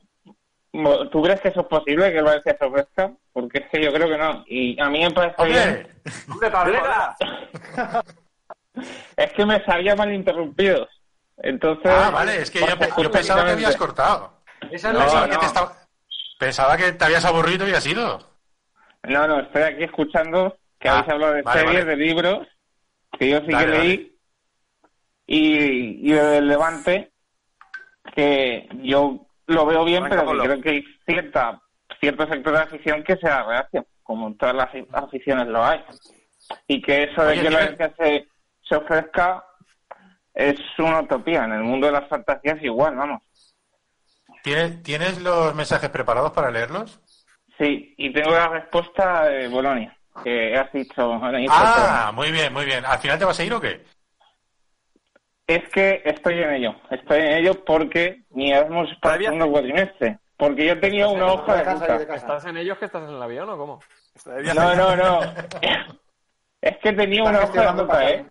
¿tú 1.10 1.22
crees 1.22 1.40
que 1.40 1.48
eso 1.48 1.62
es 1.62 1.66
posible 1.68 2.12
que 2.12 2.18
el 2.18 2.24
Valencia 2.24 2.54
se 2.58 2.64
ofrezca? 2.66 3.12
Porque 3.32 3.58
es 3.60 3.70
que 3.70 3.82
yo 3.82 3.90
creo 3.94 4.08
que 4.08 4.18
no. 4.18 4.44
Y 4.46 4.78
a 4.78 4.90
mí 4.90 5.00
me 5.00 5.10
parece 5.10 5.44
bien. 5.46 5.88
¡Hombre, 6.30 6.50
Pablera! 6.50 7.16
Es 9.16 9.32
que 9.32 9.46
me 9.46 9.64
sabía 9.64 9.94
mal 9.96 10.12
interrumpidos. 10.12 10.88
Entonces. 11.38 11.90
Ah, 11.90 12.10
vale, 12.10 12.42
es 12.42 12.50
que 12.50 12.60
yo, 12.60 12.66
yo 13.02 13.10
pensaba 13.10 13.44
que 13.46 13.52
habías 13.52 13.76
cortado. 13.76 14.40
Esa 14.70 14.92
No, 14.92 14.98
pensaba, 14.98 15.28
que 15.28 15.34
no. 15.34 15.40
te 15.40 15.46
estaba- 15.46 15.76
pensaba 16.38 16.76
que 16.76 16.92
te 16.92 17.04
habías 17.04 17.24
aburrido 17.24 17.66
y 17.68 17.72
has 17.72 17.86
ido. 17.86 18.33
No, 19.08 19.26
no, 19.26 19.40
estoy 19.40 19.62
aquí 19.62 19.84
escuchando 19.84 20.56
que 20.78 20.88
Ah, 20.88 20.98
habéis 20.98 21.12
hablado 21.12 21.32
de 21.34 21.42
vale, 21.42 21.60
series, 21.60 21.84
vale. 21.84 21.96
de 21.96 21.96
libros, 21.96 22.48
que 23.18 23.30
yo 23.30 23.40
sí 23.40 23.52
Dale, 23.52 23.64
que 23.66 23.78
leí, 23.78 24.18
y, 25.26 26.10
y 26.10 26.12
del 26.12 26.48
Levante, 26.48 27.12
que 28.14 28.68
yo 28.82 29.26
lo 29.46 29.66
veo 29.66 29.84
bien, 29.84 30.04
Arranca, 30.04 30.24
pero 30.26 30.42
que 30.42 30.48
creo 30.48 30.60
que 30.62 30.68
hay 30.70 30.84
cierta, 31.06 31.60
cierto 32.00 32.26
sector 32.28 32.52
de 32.54 32.58
afición 32.62 33.02
que 33.04 33.16
sea 33.16 33.42
reacio, 33.44 33.86
como 34.02 34.28
en 34.28 34.36
todas 34.36 34.54
las 34.54 34.68
aficiones 34.92 35.46
lo 35.48 35.64
hay. 35.64 35.82
Y 36.66 36.82
que 36.82 37.04
eso 37.04 37.24
de 37.24 37.40
que 37.40 37.50
la. 37.50 37.58
Valencia 37.60 37.94
se, 37.98 38.28
se 38.68 38.76
ofrezca 38.76 39.44
es 40.34 40.56
una 40.78 41.00
utopía. 41.00 41.44
En 41.44 41.52
el 41.52 41.62
mundo 41.62 41.86
de 41.86 41.92
las 41.94 42.08
fantasías 42.08 42.62
igual, 42.62 42.96
vamos. 42.96 43.22
¿Tienes, 44.42 44.82
¿Tienes 44.82 45.22
los 45.22 45.54
mensajes 45.54 45.88
preparados 45.88 46.32
para 46.32 46.50
leerlos? 46.50 47.00
Sí, 47.58 47.94
y 47.96 48.12
tengo 48.12 48.32
la 48.32 48.48
respuesta 48.48 49.24
de 49.26 49.48
Bolonia, 49.48 49.96
que 50.22 50.56
has 50.56 50.72
dicho. 50.72 51.14
al 51.22 51.34
inicio 51.34 51.54
Ah, 51.56 52.10
muy 52.14 52.32
bien, 52.32 52.52
muy 52.52 52.64
bien. 52.64 52.84
¿Al 52.84 52.98
final 52.98 53.18
te 53.18 53.24
vas 53.24 53.38
a 53.38 53.44
ir 53.44 53.54
o 53.54 53.60
qué? 53.60 53.84
Es 55.46 55.68
que 55.68 56.02
estoy 56.04 56.42
en 56.42 56.54
ello, 56.54 56.74
estoy 56.90 57.20
en 57.20 57.32
ello 57.34 57.64
porque 57.64 58.22
ni 58.30 58.52
hemos 58.52 58.88
para 59.00 59.16
el 59.16 59.24
segundo 59.24 59.50
cuatrimestre. 59.50 60.18
Porque 60.36 60.66
yo 60.66 60.80
tenía 60.80 61.06
una 61.06 61.26
hoja 61.26 61.56
de 61.56 61.64
ruta. 61.64 62.14
¿Estás 62.14 62.44
en 62.46 62.56
ellos 62.56 62.76
que 62.78 62.86
estás 62.86 63.08
en 63.08 63.14
el 63.14 63.22
avión 63.22 63.48
o 63.50 63.56
cómo? 63.56 63.80
No, 64.54 64.74
no, 64.74 64.96
no. 64.96 65.20
Es 66.60 66.78
que 66.78 66.94
tenía 66.94 67.22
una 67.22 67.40
hoja 67.40 67.60
de 67.60 67.82
ruta, 67.82 68.10
¿eh? 68.10 68.26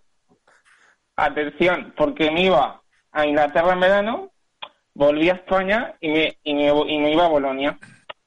Atención, 1.15 1.93
porque 1.95 2.31
me 2.31 2.41
iba 2.45 2.81
a 3.11 3.25
Inglaterra 3.27 3.73
en 3.73 3.79
verano, 3.79 4.31
volví 4.95 5.29
a 5.29 5.33
España 5.33 5.93
y 5.99 6.09
me, 6.09 6.37
y 6.43 6.53
me, 6.55 6.67
y 6.67 6.97
me 6.97 7.11
iba 7.11 7.25
a 7.25 7.29
Bolonia. 7.29 7.77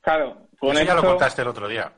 Claro, 0.01 0.45
con 0.59 0.76
Eso 0.76 0.84
ya 0.84 0.94
lo 0.94 1.02
contaste 1.02 1.42
el 1.42 1.48
otro 1.48 1.68
día. 1.68 1.92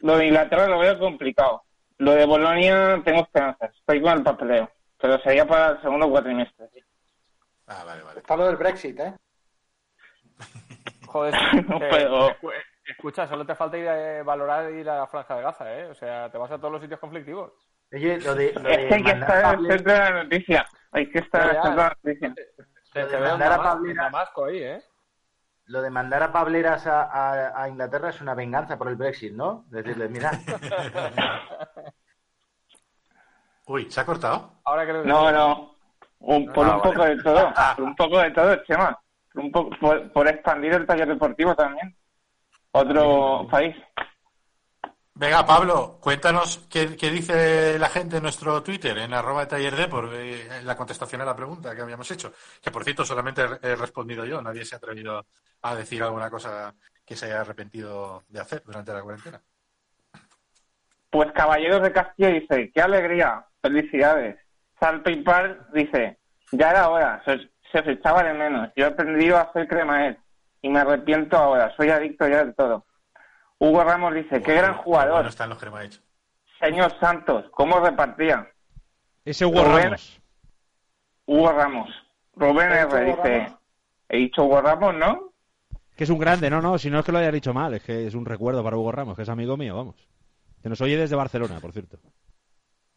lo 0.00 0.16
de 0.16 0.26
Inglaterra 0.26 0.66
lo 0.68 0.78
veo 0.78 0.98
complicado. 0.98 1.62
Lo 1.98 2.12
de 2.12 2.24
Bolonia 2.24 3.00
tengo 3.04 3.22
esperanzas, 3.22 3.74
estoy 3.74 4.00
con 4.00 4.12
el 4.12 4.22
papeleo. 4.22 4.70
Pero 5.00 5.18
sería 5.20 5.46
para 5.46 5.70
el 5.70 5.82
segundo 5.82 6.08
cuatrimestre. 6.08 6.68
sí. 6.72 6.80
Ah, 7.66 7.84
vale, 7.84 8.02
vale. 8.02 8.20
Está 8.20 8.36
lo 8.36 8.46
del 8.46 8.56
Brexit, 8.56 8.98
¿eh? 8.98 9.14
Joder, 11.06 11.34
No 11.68 11.76
eh, 11.76 11.88
puedo. 11.90 12.36
escucha, 12.86 13.26
solo 13.26 13.44
te 13.44 13.54
falta 13.54 13.76
ir 13.76 13.88
a 13.88 14.22
valorar 14.22 14.72
ir 14.72 14.88
a 14.88 15.00
la 15.00 15.06
Franja 15.06 15.36
de 15.36 15.42
Gaza, 15.42 15.78
¿eh? 15.78 15.86
O 15.86 15.94
sea, 15.94 16.30
te 16.30 16.38
vas 16.38 16.50
a 16.50 16.58
todos 16.58 16.72
los 16.72 16.82
sitios 16.82 17.00
conflictivos. 17.00 17.52
Oye, 17.92 18.20
lo 18.20 18.34
de, 18.34 18.52
lo 18.52 18.68
Es 18.68 18.88
que 18.88 18.94
hay 18.94 19.02
que 19.02 19.10
estar 19.10 19.44
al 19.44 19.66
centro 19.66 19.92
de 19.92 19.98
la 19.98 20.22
noticia. 20.22 20.66
Hay 20.92 21.10
que 21.10 21.18
estar 21.18 21.42
al 21.42 21.62
centro 21.62 21.70
de 21.70 21.76
la 21.76 21.96
noticia. 22.02 22.34
Te, 22.92 23.04
veo 23.04 23.34
en 23.34 23.94
Damasco 23.96 24.44
ahí, 24.46 24.62
¿eh? 24.62 24.82
Lo 25.68 25.82
de 25.82 25.90
mandar 25.90 26.22
a 26.22 26.32
Pableras 26.32 26.86
a, 26.86 27.02
a- 27.02 27.62
a 27.62 27.68
Inglaterra 27.68 28.08
es 28.10 28.20
una 28.20 28.34
venganza 28.34 28.76
por 28.76 28.88
el 28.88 28.96
Brexit, 28.96 29.32
¿no? 29.34 29.64
Decirles, 29.68 30.10
mira, 30.10 30.30
Uy, 33.66 33.90
¿se 33.90 34.00
ha 34.00 34.06
cortado? 34.06 34.52
Ahora 34.64 34.84
creo 34.84 35.02
que 35.02 35.08
No, 35.08 35.30
no. 35.30 35.74
Un- 36.20 36.50
por 36.52 36.66
Ah, 36.66 36.76
un 36.76 36.78
vale. 36.80 36.90
poco 36.92 37.04
de 37.04 37.22
todo. 37.22 37.52
Por 37.76 37.84
un 37.84 37.96
poco 37.96 38.18
de 38.18 38.30
todo, 38.30 38.56
Chema. 38.64 38.98
Por, 39.32 39.44
un 39.44 39.52
poco, 39.52 39.70
por, 39.78 40.10
por 40.12 40.26
expandir 40.28 40.72
el 40.72 40.86
taller 40.86 41.06
deportivo 41.08 41.54
también. 41.54 41.94
Otro 42.72 43.46
país. 43.50 43.76
Venga, 45.18 45.44
Pablo, 45.44 45.98
cuéntanos 46.00 46.68
qué, 46.70 46.86
dice 46.86 47.76
la 47.76 47.88
gente 47.88 48.18
en 48.18 48.22
nuestro 48.22 48.62
Twitter, 48.62 48.96
en 48.98 49.12
arroba 49.12 49.46
de, 49.46 49.88
por 49.88 50.14
eh, 50.14 50.62
la 50.62 50.76
contestación 50.76 51.20
a 51.20 51.24
la 51.24 51.34
pregunta 51.34 51.74
que 51.74 51.82
habíamos 51.82 52.08
hecho. 52.12 52.32
Que, 52.62 52.70
por 52.70 52.84
cierto, 52.84 53.04
solamente 53.04 53.42
he 53.60 53.74
respondido 53.74 54.24
yo. 54.24 54.40
Nadie 54.40 54.64
se 54.64 54.76
ha 54.76 54.78
atrevido 54.78 55.26
a 55.62 55.74
decir 55.74 56.04
alguna 56.04 56.30
cosa 56.30 56.72
que 57.04 57.16
se 57.16 57.26
haya 57.26 57.40
arrepentido 57.40 58.22
de 58.28 58.38
hacer 58.38 58.62
durante 58.64 58.92
la 58.92 59.02
cuarentena. 59.02 59.40
Pues 61.10 61.32
Caballeros 61.32 61.82
de 61.82 61.90
Castilla 61.92 62.28
dice, 62.28 62.70
qué 62.72 62.80
alegría, 62.80 63.44
felicidades. 63.60 64.38
Salpipar 64.78 65.66
dice, 65.72 66.16
ya 66.52 66.70
era 66.70 66.90
hora, 66.90 67.22
se, 67.24 67.50
se 67.72 67.80
os 67.80 67.88
echaba 67.88 68.22
de 68.22 68.34
menos. 68.34 68.70
Yo 68.76 68.84
he 68.84 68.88
aprendido 68.88 69.36
a 69.36 69.40
hacer 69.40 69.66
cremaet 69.66 70.16
y 70.62 70.68
me 70.68 70.78
arrepiento 70.78 71.36
ahora, 71.36 71.74
soy 71.76 71.90
adicto 71.90 72.28
ya 72.28 72.44
del 72.44 72.54
todo. 72.54 72.86
Hugo 73.58 73.84
Ramos 73.84 74.14
dice, 74.14 74.40
qué 74.42 74.52
gran 74.54 74.70
Bueno, 74.72 74.82
jugador. 74.82 75.26
están 75.26 75.48
los 75.50 75.58
cremahechos. 75.58 76.02
Señor 76.60 76.92
Santos, 77.00 77.46
¿cómo 77.52 77.80
repartía? 77.80 78.48
Ese 79.24 79.44
Hugo 79.46 79.64
Rubén- 79.64 79.84
Ramos. 79.84 80.20
Hugo 81.26 81.52
Ramos. 81.52 81.90
Rubén 82.34 82.72
¿He 82.72 82.84
dicho 82.84 82.96
R. 82.96 83.04
Dice, 83.06 83.38
Ramos? 83.38 83.58
he 84.08 84.16
dicho 84.16 84.44
Hugo 84.44 84.60
Ramos, 84.62 84.94
¿no? 84.94 85.32
Que 85.96 86.04
es 86.04 86.10
un 86.10 86.18
grande, 86.18 86.48
no, 86.48 86.62
no, 86.62 86.78
si 86.78 86.90
no 86.90 87.00
es 87.00 87.04
que 87.04 87.12
lo 87.12 87.18
haya 87.18 87.32
dicho 87.32 87.52
mal, 87.52 87.74
es 87.74 87.82
que 87.82 88.06
es 88.06 88.14
un 88.14 88.24
recuerdo 88.24 88.62
para 88.62 88.76
Hugo 88.76 88.92
Ramos, 88.92 89.16
que 89.16 89.22
es 89.22 89.28
amigo 89.28 89.56
mío, 89.56 89.76
vamos. 89.76 89.96
Que 90.62 90.68
nos 90.68 90.80
oye 90.80 90.96
desde 90.96 91.16
Barcelona, 91.16 91.58
por 91.60 91.72
cierto. 91.72 91.98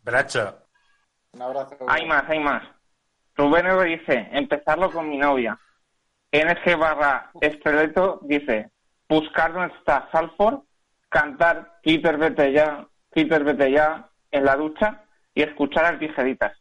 Bracho. 0.03 0.57
Un 1.33 1.41
abrazo. 1.41 1.75
Hay 1.87 2.05
más, 2.05 2.23
hay 2.29 2.39
más. 2.39 2.63
Rubén 3.35 3.65
R. 3.65 3.83
dice, 3.85 4.29
empezarlo 4.31 4.91
con 4.91 5.09
mi 5.09 5.17
novia. 5.17 5.57
NG 6.31 6.77
barra 6.77 7.31
esqueleto 7.41 8.19
dice, 8.23 8.71
buscar 9.11 9.51
dónde 9.51 9.75
está 9.75 10.07
Salford, 10.09 10.61
cantar 11.09 11.79
Peter 11.83 12.17
vete 12.17 12.53
ya, 12.53 12.87
Peter 13.09 13.43
vete 13.43 13.69
ya 13.69 14.09
en 14.31 14.45
la 14.45 14.55
ducha 14.55 15.03
y 15.35 15.41
escuchar 15.41 15.83
a 15.85 15.99
tijeritas. 15.99 16.57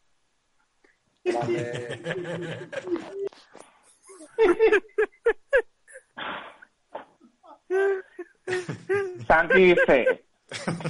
Santi 9.29 9.75
dice, 9.75 10.25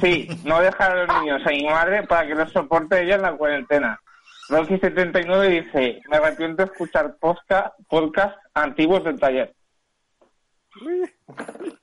sí, 0.01 0.29
no 0.45 0.63
dejar 0.63 0.93
a 0.93 1.05
los 1.05 1.21
niños 1.21 1.43
a 1.45 1.51
mi 1.51 1.65
madre 1.65 2.07
para 2.07 2.27
que 2.27 2.35
los 2.35 2.51
soporte 2.53 3.03
ella 3.03 3.17
en 3.17 3.23
la 3.23 3.37
cuarentena. 3.37 4.01
Rocky79 4.49 5.63
dice, 5.63 6.01
me 6.09 6.17
arrepiento 6.17 6.65
de 6.65 6.73
escuchar 6.73 7.19
podcast, 7.21 7.75
podcast 7.87 8.39
antiguos 8.55 9.05
del 9.05 9.21
taller. 9.21 9.55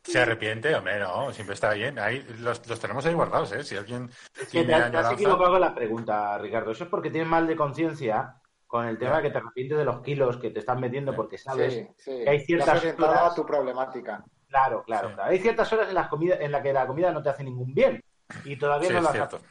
Se 0.04 0.20
arrepiente, 0.20 0.74
hombre, 0.76 1.00
no, 1.00 1.32
siempre 1.34 1.54
está 1.56 1.74
bien. 1.74 2.00
Ahí 2.00 2.26
los, 2.40 2.66
los 2.68 2.80
tenemos 2.80 3.06
ahí 3.06 3.14
guardados, 3.14 3.52
¿eh? 3.52 3.64
Si 3.64 3.76
alguien 3.76 4.10
Que 4.34 4.46
tiene 4.46 4.68
te, 4.90 4.98
has- 4.98 5.12
equivocado 5.12 5.52
con 5.52 5.62
la 5.62 5.76
pregunta, 5.76 6.38
Ricardo. 6.38 6.72
Eso 6.72 6.86
es 6.86 6.90
porque 6.90 7.10
tienes 7.10 7.30
mal 7.30 7.46
de 7.48 7.56
conciencia 7.56 8.36
con 8.66 8.86
el 8.86 8.98
tema 8.98 9.22
que 9.22 9.30
te 9.30 9.38
arrepientes 9.38 9.78
de 9.78 9.86
los 9.86 10.02
kilos 10.02 10.38
que 10.38 10.50
te 10.52 10.60
están 10.60 10.80
metiendo 10.80 11.16
porque 11.16 11.38
sabes 11.38 11.74
Sí, 11.74 11.88
sí. 11.98 12.24
que 12.24 12.30
hay 12.30 12.40
ciertas 12.42 12.84
horas- 12.98 13.36
tu 13.36 13.46
problemática. 13.46 14.24
Claro, 14.50 14.84
claro, 14.84 15.14
claro. 15.14 15.30
Hay 15.32 15.40
ciertas 15.40 15.72
horas 15.74 15.90
en 15.90 15.96
las 15.96 16.08
comidas 16.08 16.40
en 16.42 16.52
las 16.52 16.62
que 16.64 16.72
la 16.74 16.88
comida 16.88 17.12
no 17.12 17.22
te 17.22 17.30
hace 17.30 17.44
ningún 17.44 17.74
bien 17.74 18.02
y 18.46 18.58
todavía 18.58 18.88
Sí, 18.90 18.94
no 18.96 19.12
cierto. 19.12 19.36
hace. 19.38 19.46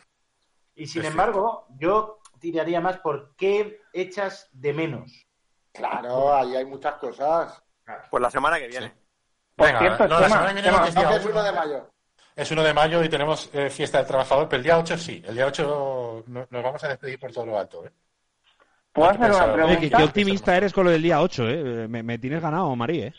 Y 0.74 0.87
sin 0.87 1.03
Es 1.03 1.11
embargo, 1.11 1.66
yo 1.78 2.18
tiraría 2.39 2.80
más 2.80 2.99
por 2.99 3.34
qué 3.37 3.80
echas 3.93 4.49
de 4.53 4.72
menos. 4.72 5.26
Claro, 5.72 6.34
ahí 6.34 6.57
hay 6.57 6.64
muchas 6.64 6.95
cosas. 6.95 7.62
Pues 8.11 8.22
la 8.22 8.30
semana 8.30 8.59
que 8.59 8.68
viene. 8.68 8.95
Por 9.57 9.67
Venga, 9.67 9.79
cierto, 9.81 10.09
no, 10.09 10.21
la 10.21 10.27
Chema, 10.29 10.55
Chema, 10.55 10.79
no, 10.79 10.85
es 10.87 10.95
día 10.95 11.03
No, 11.05 11.11
que 11.11 11.17
es 11.17 11.25
uno. 11.25 11.33
1 11.35 11.43
de 11.43 11.53
mayo. 11.53 11.91
Es 12.37 12.51
1 12.51 12.63
de 12.63 12.75
mayo 12.75 13.03
y 13.05 13.09
tenemos 13.09 13.49
eh, 13.55 13.71
fiesta 13.71 13.99
del 13.99 14.07
trabajador, 14.07 14.49
pero 14.49 14.59
el 14.59 14.65
día 14.65 14.79
8 14.79 14.99
sí. 14.99 15.23
El 15.27 15.35
día 15.35 15.47
8 15.47 16.25
no- 16.27 16.47
nos 16.51 16.63
vamos 16.63 16.85
a 16.85 16.89
despedir 16.89 17.19
por 17.19 17.33
todo 17.33 17.47
lo 17.47 17.59
alto. 17.59 17.85
¿eh? 17.87 17.91
¿Puedo 18.93 19.09
hacer 19.09 19.21
una 19.21 19.29
pensar. 19.31 19.51
Oye, 19.51 19.61
qué, 19.61 19.67
pregunta? 19.77 19.97
qué 19.97 20.05
optimista 20.05 20.57
eres 20.57 20.73
con 20.75 20.85
lo 20.85 20.91
del 20.91 21.03
día 21.03 21.23
8, 21.23 21.49
¿eh? 21.49 21.89
Me, 21.89 22.03
me 22.03 22.19
tienes 22.19 22.43
ganado, 22.43 22.75
Marí, 22.77 23.01
¿eh? 23.03 23.15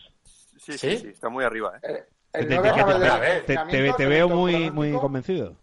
Sí, 0.58 0.78
sí, 0.78 0.78
¿Sí? 0.78 0.98
sí, 1.00 1.08
está 1.08 1.30
muy 1.30 1.44
arriba. 1.44 1.74
¿eh? 1.82 1.88
El, 1.88 1.98
Te, 2.32 2.40
el 2.40 2.48
te- 2.48 2.56
9 2.56 2.62
te- 2.62 2.70
acaba 2.76 2.94
te- 2.94 3.00
de 3.00 3.08
a 3.10 3.18
ver, 3.18 3.46
te- 3.46 3.58
te- 3.58 3.94
te 3.94 4.06
veo 4.06 4.30
muy, 4.30 4.70
muy 4.70 4.92
convencido. 4.92 5.56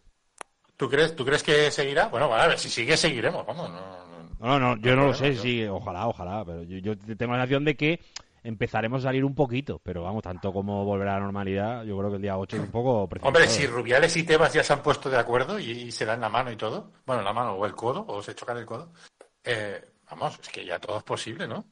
¿Tú 0.77 0.91
crees, 0.91 1.14
¿Tú 1.14 1.25
crees 1.25 1.45
que 1.45 1.70
seguirá? 1.70 2.09
Bueno, 2.09 2.35
a 2.35 2.49
ver, 2.49 2.59
si 2.59 2.68
sigue, 2.68 2.97
seguiremos. 2.97 3.47
Vamos, 3.47 3.70
no, 3.70 3.77
no- 3.79 4.05
No, 4.41 4.59
no, 4.59 4.77
yo 4.81 4.97
no 4.97 5.07
lo 5.07 5.14
sé, 5.14 5.35
yo- 5.37 5.43
sí, 5.43 5.64
ojalá, 5.66 6.09
ojalá, 6.09 6.45
pero 6.45 6.64
yo, 6.64 6.79
yo 6.95 7.16
tengo 7.16 7.33
la 7.35 7.39
sensación 7.43 7.64
de 7.64 7.77
que 7.77 8.01
empezaremos 8.45 9.03
a 9.03 9.09
salir 9.09 9.24
un 9.24 9.34
poquito, 9.34 9.80
pero 9.82 10.03
vamos, 10.05 10.22
tanto 10.22 10.53
como 10.53 10.84
volver 10.84 11.09
a 11.09 11.14
la 11.14 11.20
normalidad, 11.20 11.82
yo 11.84 11.97
creo 11.99 12.11
que 12.11 12.16
el 12.16 12.22
día 12.22 12.36
8 12.36 12.57
es 12.57 12.62
un 12.62 12.70
poco 12.70 13.09
precipitado. 13.09 13.28
Hombre, 13.28 13.49
si 13.49 13.66
Rubiales 13.66 14.16
y 14.16 14.22
Tebas 14.22 14.53
ya 14.53 14.62
se 14.62 14.74
han 14.74 14.82
puesto 14.82 15.11
de 15.11 15.18
acuerdo 15.18 15.59
y, 15.59 15.70
y 15.70 15.92
se 15.92 16.05
dan 16.05 16.20
la 16.20 16.28
mano 16.28 16.53
y 16.53 16.57
todo, 16.57 16.92
bueno, 17.07 17.22
la 17.22 17.32
mano 17.32 17.55
o 17.55 17.66
el 17.66 17.74
codo, 17.74 18.05
o 18.07 18.22
se 18.22 18.34
chocan 18.34 18.59
el 18.59 18.66
codo, 18.66 18.92
eh, 19.42 19.82
vamos, 20.11 20.38
es 20.40 20.49
que 20.51 20.64
ya 20.64 20.78
todo 20.78 20.99
es 20.99 21.05
posible, 21.05 21.49
¿no? 21.49 21.64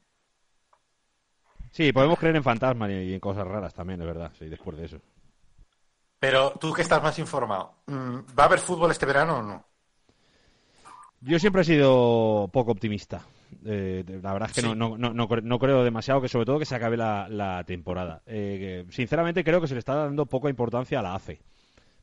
Sí, 1.70 1.92
podemos 1.92 2.18
creer 2.18 2.36
en 2.36 2.42
fantasmas 2.42 2.90
y 2.90 2.94
y 2.94 3.14
en 3.14 3.20
cosas 3.20 3.46
raras 3.46 3.74
también, 3.74 4.00
es 4.00 4.06
verdad, 4.06 4.32
sí, 4.38 4.46
después 4.48 4.76
de 4.78 4.86
eso. 4.86 4.98
Pero 6.18 6.52
tú 6.52 6.72
que 6.72 6.82
estás 6.82 7.02
más 7.02 7.18
informado, 7.18 7.74
mm, 7.86 8.18
¿va 8.38 8.44
a 8.44 8.46
haber 8.46 8.60
fútbol 8.60 8.90
este 8.90 9.06
verano 9.06 9.38
o 9.38 9.42
no? 9.42 9.64
Yo 11.20 11.38
siempre 11.38 11.62
he 11.62 11.64
sido 11.64 12.48
poco 12.52 12.72
optimista. 12.72 13.22
Eh, 13.64 14.05
la 14.22 14.32
verdad 14.32 14.48
es 14.50 14.55
que 14.55 14.61
Sí. 14.62 14.66
no, 14.66 14.74
no, 14.74 14.96
no, 14.98 15.12
no 15.14 15.28
cre- 15.28 15.42
no 15.42 15.59
creo 15.59 15.84
demasiado 15.84 16.20
que 16.20 16.28
sobre 16.28 16.46
todo 16.46 16.59
que 16.59 16.64
se 16.64 16.74
acabe 16.74 16.96
la, 16.96 17.28
la 17.28 17.64
temporada. 17.64 18.22
Eh, 18.26 18.84
sinceramente 18.90 19.44
creo 19.44 19.61
que 19.61 19.68
se 19.68 19.74
le 19.74 19.78
está 19.80 19.94
dando 19.94 20.26
poca 20.26 20.48
importancia 20.50 20.98
a 20.98 21.03
la 21.03 21.14
AFE. 21.14 21.40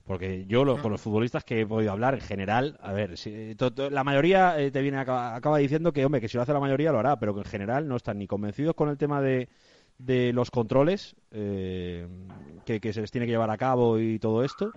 Porque 0.06 0.46
yo 0.48 0.66
lo- 0.66 0.82
con 0.82 0.92
los 0.92 1.00
futbolistas 1.02 1.44
que 1.44 1.62
he 1.62 1.68
podido 1.68 1.92
hablar 1.92 2.16
en 2.16 2.22
general, 2.22 2.80
a 2.82 2.92
ver, 2.94 3.16
si- 3.18 3.54
to- 3.56 3.72
to- 3.72 3.90
la 3.92 4.04
mayoría 4.04 4.60
eh, 4.60 4.72
te 4.72 4.82
viene 4.82 4.98
acaba, 4.98 5.36
acaba 5.36 5.60
diciendo 5.60 5.94
que, 5.94 6.04
hombre, 6.04 6.20
que 6.20 6.28
si 6.28 6.36
lo 6.38 6.42
hace 6.42 6.54
la 6.54 6.60
mayoría 6.60 6.92
lo 6.92 6.98
hará, 7.00 7.20
pero 7.20 7.34
que 7.36 7.42
en 7.42 7.46
general 7.46 7.88
no 7.88 7.96
están 7.96 8.18
ni 8.18 8.26
convencidos 8.26 8.74
con 8.74 8.90
el 8.90 8.98
tema 8.98 9.22
de, 9.22 9.50
de 10.00 10.34
los 10.34 10.50
controles 10.50 11.16
eh, 11.32 12.08
que, 12.66 12.80
que 12.80 12.92
se 12.94 13.02
les 13.02 13.12
tiene 13.12 13.28
que 13.28 13.34
llevar 13.34 13.52
a 13.52 13.58
cabo 13.58 14.00
y 14.00 14.18
todo 14.18 14.44
esto. 14.44 14.72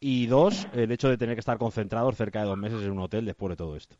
Y 0.00 0.26
dos, 0.26 0.66
el 0.74 0.90
hecho 0.90 1.08
de 1.08 1.16
tener 1.16 1.36
que 1.36 1.40
estar 1.40 1.58
concentrados 1.58 2.16
cerca 2.16 2.40
de 2.40 2.46
dos 2.46 2.58
meses 2.58 2.82
en 2.82 2.90
un 2.90 2.98
hotel 3.00 3.24
después 3.24 3.50
de 3.50 3.56
todo 3.56 3.76
esto. 3.76 3.96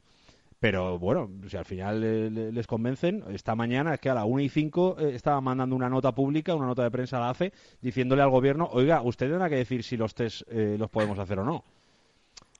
Pero 0.58 0.98
bueno, 0.98 1.30
si 1.48 1.56
al 1.56 1.64
final 1.66 2.02
eh, 2.02 2.30
le- 2.30 2.50
les 2.52 2.66
convencen, 2.66 3.22
esta 3.30 3.54
mañana 3.54 3.94
es 3.94 4.00
que 4.00 4.08
a 4.08 4.14
la 4.14 4.24
1 4.24 4.40
y 4.42 4.48
5 4.48 4.96
eh, 4.98 5.14
estaba 5.14 5.40
mandando 5.40 5.76
una 5.76 5.90
nota 5.90 6.12
pública, 6.14 6.54
una 6.54 6.66
nota 6.66 6.82
de 6.82 6.90
prensa 6.90 7.18
a 7.18 7.20
la 7.20 7.30
AFE, 7.30 7.52
diciéndole 7.82 8.22
al 8.22 8.30
gobierno, 8.30 8.68
oiga, 8.72 9.02
usted 9.02 9.28
tendrá 9.28 9.50
que 9.50 9.56
decir 9.56 9.82
si 9.82 9.96
los 9.96 10.14
test 10.14 10.42
eh, 10.50 10.76
los 10.78 10.88
podemos 10.88 11.18
hacer 11.18 11.38
o 11.40 11.44
no. 11.44 11.62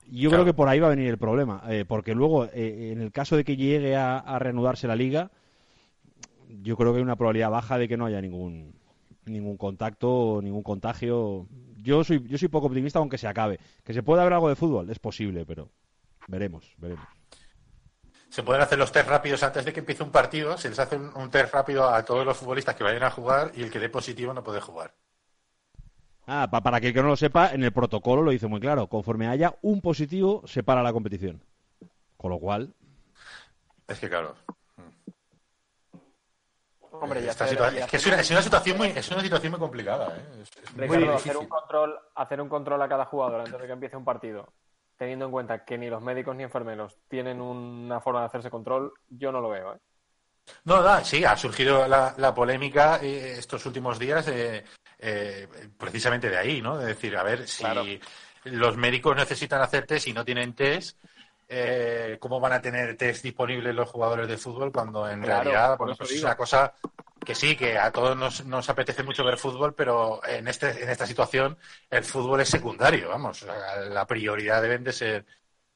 Y 0.09 0.21
Yo 0.21 0.29
Claro. 0.29 0.43
creo 0.43 0.53
que 0.53 0.55
por 0.57 0.69
ahí 0.69 0.79
va 0.79 0.87
a 0.87 0.91
venir 0.91 1.07
el 1.09 1.17
problema, 1.17 1.63
eh, 1.69 1.85
porque 1.87 2.13
luego, 2.13 2.47
en 2.53 3.01
el 3.01 3.11
caso 3.11 3.35
de 3.35 3.43
que 3.43 3.57
llegue 3.57 3.95
a, 3.95 4.19
a 4.19 4.39
reanudarse 4.39 4.87
la 4.87 4.95
liga, 4.95 5.31
yo 6.63 6.77
creo 6.77 6.91
que 6.93 6.97
hay 6.97 7.03
una 7.03 7.15
probabilidad 7.17 7.49
baja 7.51 7.77
de 7.77 7.87
que 7.87 7.97
no 7.97 8.05
haya 8.05 8.21
ningún 8.21 8.73
ningún 9.25 9.57
contacto, 9.57 10.39
ningún 10.41 10.63
contagio. 10.63 11.47
Yo 11.83 12.03
soy 12.05 12.23
yo 12.27 12.37
soy 12.37 12.47
poco 12.47 12.67
optimista 12.67 12.99
aunque 12.99 13.17
se 13.17 13.27
acabe. 13.27 13.59
Que 13.83 13.93
se 13.93 14.01
pueda 14.03 14.23
ver 14.23 14.31
algo 14.33 14.47
de 14.47 14.55
fútbol, 14.55 14.89
es 14.89 14.99
posible, 14.99 15.45
pero 15.45 15.67
veremos, 16.27 16.73
veremos. 16.77 17.16
Se 18.29 18.43
pueden 18.43 18.61
hacer 18.61 18.77
los 18.77 18.91
test 18.91 19.07
rápidos 19.09 19.41
antes 19.43 19.63
de 19.65 19.73
que 19.73 19.79
empiece 19.79 20.03
un 20.03 20.11
partido, 20.11 20.57
se 20.57 20.69
les 20.69 20.77
hace 20.79 20.95
un, 20.97 21.15
un 21.15 21.31
test 21.31 21.53
rápido 21.53 21.87
a 21.89 22.03
todos 22.03 22.25
los 22.25 22.37
futbolistas 22.37 22.75
que 22.75 22.83
vayan 22.83 23.03
a 23.03 23.11
jugar 23.11 23.51
y 23.55 23.63
el 23.63 23.71
que 23.71 23.79
dé 23.79 23.89
positivo 23.89 24.33
no 24.33 24.43
puede 24.43 24.61
jugar. 24.61 24.93
Ah, 26.27 26.47
pa- 26.51 26.61
para 26.61 26.77
aquel 26.77 26.93
que 26.93 27.01
no 27.01 27.07
lo 27.07 27.15
sepa, 27.15 27.53
en 27.53 27.63
el 27.63 27.71
protocolo 27.71 28.21
lo 28.21 28.31
dice 28.31 28.47
muy 28.47 28.59
claro. 28.59 28.87
Conforme 28.87 29.27
haya 29.27 29.55
un 29.61 29.79
positivo, 29.81 30.43
se 30.45 30.61
para 30.61 30.83
la 30.83 30.91
competición. 30.91 31.41
Con 32.17 32.31
lo 32.31 32.39
cual, 32.39 32.73
Es 33.87 33.99
que 33.99 34.09
claro. 34.09 34.35
Hombre, 36.91 37.21
y 37.21 37.27
esta 37.27 37.45
hacer- 37.45 37.53
es 37.61 37.85
que 37.87 37.97
una, 38.09 38.15
un- 38.15 38.19
es 38.21 38.31
una 38.31 38.41
situación 38.41 38.77
muy, 38.77 38.87
es 38.87 39.09
una 39.11 39.21
situación 39.21 39.51
muy 39.51 39.59
complicada, 39.59 40.17
¿eh? 40.17 40.41
Es, 40.41 40.49
es 40.65 40.89
muy 40.89 41.07
hacer 41.07 41.37
un 41.37 41.47
control, 41.47 41.97
hacer 42.15 42.41
un 42.41 42.49
control 42.49 42.81
a 42.81 42.89
cada 42.89 43.05
jugador 43.05 43.41
antes 43.41 43.59
de 43.61 43.67
que 43.67 43.73
empiece 43.73 43.95
un 43.95 44.03
partido, 44.05 44.51
teniendo 44.97 45.25
en 45.25 45.31
cuenta 45.31 45.63
que 45.63 45.77
ni 45.77 45.89
los 45.89 46.01
médicos 46.01 46.35
ni 46.35 46.43
enfermeros 46.43 46.97
tienen 47.07 47.39
una 47.39 48.01
forma 48.01 48.21
de 48.21 48.25
hacerse 48.27 48.49
control, 48.49 48.91
yo 49.09 49.31
no 49.31 49.41
lo 49.41 49.49
veo. 49.49 49.75
¿eh? 49.75 49.79
No, 50.65 50.81
no, 50.81 51.03
sí, 51.03 51.23
ha 51.23 51.35
surgido 51.37 51.87
la, 51.87 52.13
la 52.17 52.33
polémica 52.33 52.99
eh, 53.01 53.35
estos 53.37 53.65
últimos 53.65 53.99
días 53.99 54.27
eh, 54.29 54.63
eh, 54.99 55.47
precisamente 55.77 56.29
de 56.29 56.37
ahí, 56.37 56.61
¿no? 56.61 56.77
De 56.77 56.87
decir, 56.87 57.15
a 57.17 57.23
ver, 57.23 57.47
si 57.47 57.63
Claro. 57.63 57.83
los 58.45 58.77
médicos 58.77 59.15
necesitan 59.15 59.61
hacer 59.61 59.85
test 59.85 60.07
y 60.07 60.13
no 60.13 60.23
tienen 60.25 60.53
test, 60.53 60.97
eh, 61.47 62.17
¿cómo 62.19 62.39
van 62.39 62.53
a 62.53 62.61
tener 62.61 62.95
test 62.97 63.23
disponibles 63.23 63.73
los 63.75 63.89
jugadores 63.89 64.27
de 64.27 64.37
fútbol 64.37 64.71
cuando 64.71 65.09
en 65.09 65.21
Claro, 65.23 65.51
realidad 65.51 65.77
bueno, 65.77 65.93
eso 65.93 66.03
pues 66.03 66.11
es 66.11 66.23
una 66.23 66.35
cosa 66.37 66.73
que 67.23 67.35
sí, 67.35 67.55
que 67.57 67.77
a 67.77 67.91
todos 67.91 68.15
nos, 68.15 68.45
nos 68.45 68.69
apetece 68.69 69.03
mucho 69.03 69.23
ver 69.25 69.37
fútbol, 69.37 69.73
pero 69.75 70.21
en, 70.25 70.47
este, 70.47 70.83
en 70.83 70.89
esta 70.89 71.05
situación 71.05 71.57
el 71.89 72.03
fútbol 72.03 72.41
es 72.41 72.49
secundario, 72.49 73.09
vamos, 73.09 73.43
la 73.89 74.05
prioridad 74.07 74.61
deben 74.61 74.83
de 74.83 74.93
ser 74.93 75.25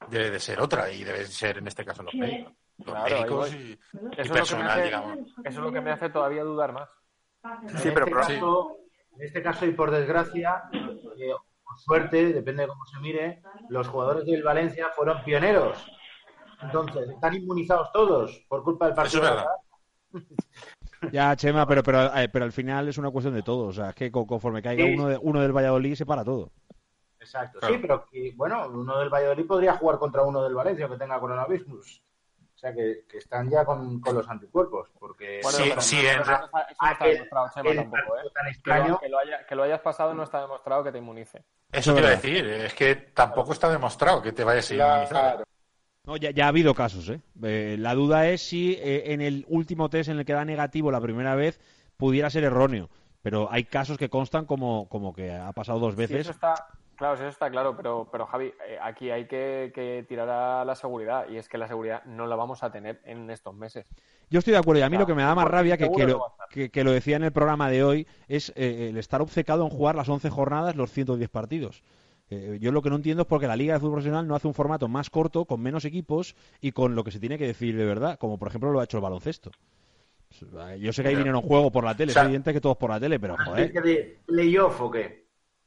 debe 0.10 0.32
de 0.32 0.40
ser 0.40 0.60
otra 0.60 0.90
y 0.92 1.04
deben 1.04 1.28
ser 1.28 1.58
en 1.60 1.68
este 1.68 1.86
caso 1.86 2.04
los 2.04 2.18
médicos. 2.20 2.54
Los 2.80 2.86
Claro, 2.88 3.16
ahí 3.22 3.32
médicos 3.32 3.54
y, 3.54 3.58
y 3.64 3.80
Eso 4.18 4.22
es, 4.22 4.28
lo 4.30 4.34
que 4.48 4.56
me 4.56 4.64
personal, 4.64 4.80
hace, 4.80 4.86
digamos. 4.86 5.18
eso 5.20 5.30
es 5.44 5.56
lo 5.56 5.72
que 5.72 5.82
me 5.82 5.92
hace 5.92 6.10
todavía 6.10 6.44
dudar 6.44 6.74
más. 6.74 6.90
Sí, 7.68 7.84
en, 7.84 7.90
pero 7.92 8.06
este 8.06 8.12
pro- 8.12 8.20
caso, 8.20 8.78
en 9.18 9.22
este 9.26 9.44
caso, 9.44 9.66
y 9.66 9.72
por 9.74 9.92
desgracia, 9.92 10.64
eh, 11.18 11.34
por 11.72 11.80
suerte, 11.80 12.34
depende 12.34 12.64
de 12.64 12.68
cómo 12.68 12.86
se 12.86 13.00
mire, 13.00 13.42
los 13.70 13.88
jugadores 13.88 14.26
del 14.26 14.44
Valencia 14.44 14.88
fueron 14.96 15.24
pioneros. 15.24 15.78
Entonces, 16.62 17.10
están 17.10 17.34
inmunizados 17.36 17.92
todos 17.92 18.46
por 18.48 18.64
culpa 18.64 18.86
del 18.88 18.96
partido. 18.96 19.24
Eso 19.24 19.32
es 19.34 19.36
verdad. 19.38 19.56
ya 21.12 21.36
Chema, 21.36 21.66
pero 21.66 21.82
pero, 21.84 22.16
eh, 22.16 22.30
pero 22.30 22.46
al 22.46 22.52
final 22.52 22.88
es 22.90 22.98
una 22.98 23.10
cuestión 23.10 23.34
de 23.34 23.42
todo. 23.44 23.68
O 23.68 23.74
sea, 23.74 23.90
es 23.90 23.96
que 23.96 24.12
co- 24.12 24.28
conforme 24.28 24.62
caiga 24.62 24.86
Sí. 24.86 24.94
uno, 24.94 25.08
de- 25.08 25.18
uno 25.22 25.42
del 25.42 25.52
Valladolid 25.56 25.96
se 25.96 26.06
para 26.06 26.24
todo. 26.24 26.52
Exacto, 27.20 27.60
Claro. 27.60 27.76
sí, 27.76 27.80
pero 27.82 28.06
que, 28.12 28.34
bueno, 28.36 28.68
uno 28.68 28.98
del 29.00 29.10
Valladolid 29.10 29.46
podría 29.46 29.74
jugar 29.78 29.98
contra 30.00 30.24
uno 30.24 30.44
del 30.44 30.54
Valencia 30.56 30.88
que 30.90 30.98
tenga 30.98 31.20
coronavirus. 31.20 32.02
O 32.62 32.64
sea, 32.64 32.76
que, 32.76 33.06
que 33.10 33.18
están 33.18 33.50
ya 33.50 33.66
con, 33.66 34.00
con 34.00 34.14
los 34.14 34.30
anticuerpos, 34.30 34.90
porque 35.00 35.40
Bueno, 35.42 35.58
Sí, 35.58 35.64
pero 35.70 35.82
sí, 35.82 35.96
no- 35.96 36.02
en 36.02 36.22
eso 36.22 36.24
ra- 36.32 36.38
no 36.42 36.46
está- 36.46 36.62
eso 36.62 36.78
no 36.80 36.92
está 36.92 37.06
aquel- 37.06 37.14
demostrado, 37.14 37.50
Chema, 37.56 37.76
tampoco, 37.76 38.18
¿eh? 38.18 38.30
tan 38.36 38.44
Que 38.46 38.52
extraño. 38.52 38.88
lo, 38.90 39.00
que 39.00 39.10
lo 39.10 39.18
haya- 39.20 39.46
que 39.48 39.56
lo 39.56 39.64
hayas 39.64 39.80
pasado 39.80 40.14
no 40.14 40.22
está 40.24 40.42
demostrado 40.42 40.84
que 40.84 40.92
te 40.92 40.98
inmunice. 41.00 41.44
Eso 41.72 41.94
te 41.96 42.00
iba 42.02 42.10
a 42.10 42.12
decir, 42.12 42.46
es 42.46 42.74
que 42.76 42.94
tampoco 42.96 43.54
está 43.54 43.68
demostrado 43.72 44.22
que 44.22 44.32
te 44.32 44.44
vayas 44.44 44.70
a 44.70 44.76
inmunizar. 44.76 45.08
Claro. 45.10 45.44
No, 46.06 46.18
ya, 46.18 46.30
ya 46.30 46.46
ha 46.46 46.50
habido 46.50 46.76
casos, 46.76 47.10
¿eh? 47.10 47.20
Eh, 47.42 47.78
La 47.80 47.96
duda 47.96 48.28
es 48.28 48.44
si 48.44 48.74
eh, 48.74 49.12
en 49.12 49.22
el 49.22 49.44
último 49.50 49.90
test 49.90 50.10
en 50.12 50.20
el 50.20 50.26
que 50.26 50.34
da 50.34 50.46
negativo 50.46 50.92
la 50.92 51.02
primera 51.02 51.34
vez 51.34 51.60
pudiera 51.98 52.30
ser 52.30 52.44
erróneo. 52.44 52.92
Pero 53.24 53.52
hay 53.52 53.64
casos 53.64 53.98
que 53.98 54.10
constan 54.10 54.46
como, 54.46 54.88
como 54.88 55.14
que 55.14 55.32
ha 55.34 55.52
pasado 55.54 55.80
dos 55.80 55.96
Sí, 55.96 56.00
veces. 56.02 56.20
eso 56.22 56.32
está, 56.32 56.54
claro, 57.02 57.16
eso 57.16 57.28
está 57.28 57.50
claro, 57.50 57.76
pero, 57.76 58.08
pero 58.12 58.28
Javi, 58.28 58.54
eh, 58.68 58.78
aquí 58.80 59.10
hay 59.10 59.26
que, 59.26 59.72
que 59.74 60.06
tirar 60.08 60.30
a 60.30 60.64
la 60.64 60.76
seguridad 60.76 61.28
y 61.28 61.38
es 61.38 61.50
que 61.50 61.58
la 61.58 61.68
seguridad 61.68 62.04
no 62.06 62.28
la 62.28 62.36
vamos 62.36 62.62
a 62.62 62.72
tener 62.72 63.02
en 63.06 63.30
estos 63.32 63.56
meses. 63.56 63.88
Yo 64.30 64.38
estoy 64.38 64.54
de 64.54 64.60
acuerdo 64.60 64.80
y 64.80 64.84
a 64.84 64.86
mí 64.86 64.92
Claro, 64.92 65.02
lo 65.02 65.08
que 65.08 65.16
me 65.16 65.24
da 65.24 65.34
más 65.34 65.48
rabia, 65.48 65.78
que, 65.78 65.92
que 65.92 66.06
lo, 66.06 66.24
que, 66.50 66.84
lo 66.84 66.92
decía 66.92 67.16
en 67.16 67.24
el 67.24 67.32
programa 67.32 67.72
de 67.72 67.84
hoy, 67.84 68.08
es 68.28 68.54
eh, 68.56 68.90
el 68.90 68.98
estar 68.98 69.20
obcecado 69.20 69.64
en 69.64 69.72
jugar 69.72 69.96
las 69.96 70.10
11 70.10 70.30
jornadas, 70.30 70.76
los 70.76 70.92
110 70.92 71.28
partidos. 71.30 71.84
Eh, 72.30 72.60
yo 72.62 72.72
lo 72.72 72.84
que 72.84 72.92
no 72.92 72.98
entiendo 72.98 73.24
es 73.24 73.28
porque 73.28 73.48
la 73.48 73.56
Liga 73.56 73.74
de 73.74 73.80
Fútbol 73.80 73.94
Profesional 73.94 74.28
no 74.28 74.36
hace 74.36 74.48
un 74.48 74.54
formato 74.54 74.88
más 74.88 75.10
corto, 75.10 75.46
con 75.46 75.60
menos 75.60 75.86
equipos 75.86 76.36
y 76.62 76.72
con 76.72 76.94
lo 76.94 77.04
que 77.04 77.10
se 77.10 77.20
tiene 77.20 77.40
que 77.40 77.48
decir 77.48 77.76
de 77.76 77.86
verdad, 77.86 78.20
como 78.20 78.38
por 78.38 78.48
ejemplo 78.48 78.72
lo 78.72 78.80
ha 78.80 78.84
hecho 78.84 78.98
el 78.98 79.04
baloncesto. 79.04 79.52
Yo 80.80 80.94
sé 80.94 81.02
que 81.02 81.10
hay 81.10 81.16
dinero 81.16 81.40
en 81.40 81.48
juego 81.48 81.72
por 81.72 81.84
la 81.84 81.96
tele, 81.96 82.12
O 82.12 82.14
sea, 82.14 82.22
es 82.22 82.28
evidente 82.28 82.54
que 82.54 82.62
todos 82.62 82.78
por 82.78 82.90
la 82.90 83.00
tele, 83.00 83.20
pero 83.20 83.36
joder. 83.38 83.66
¿Especie 83.66 83.82
de 83.82 84.20
playoff 84.26 84.80
o 84.80 84.92
qué? 84.92 85.21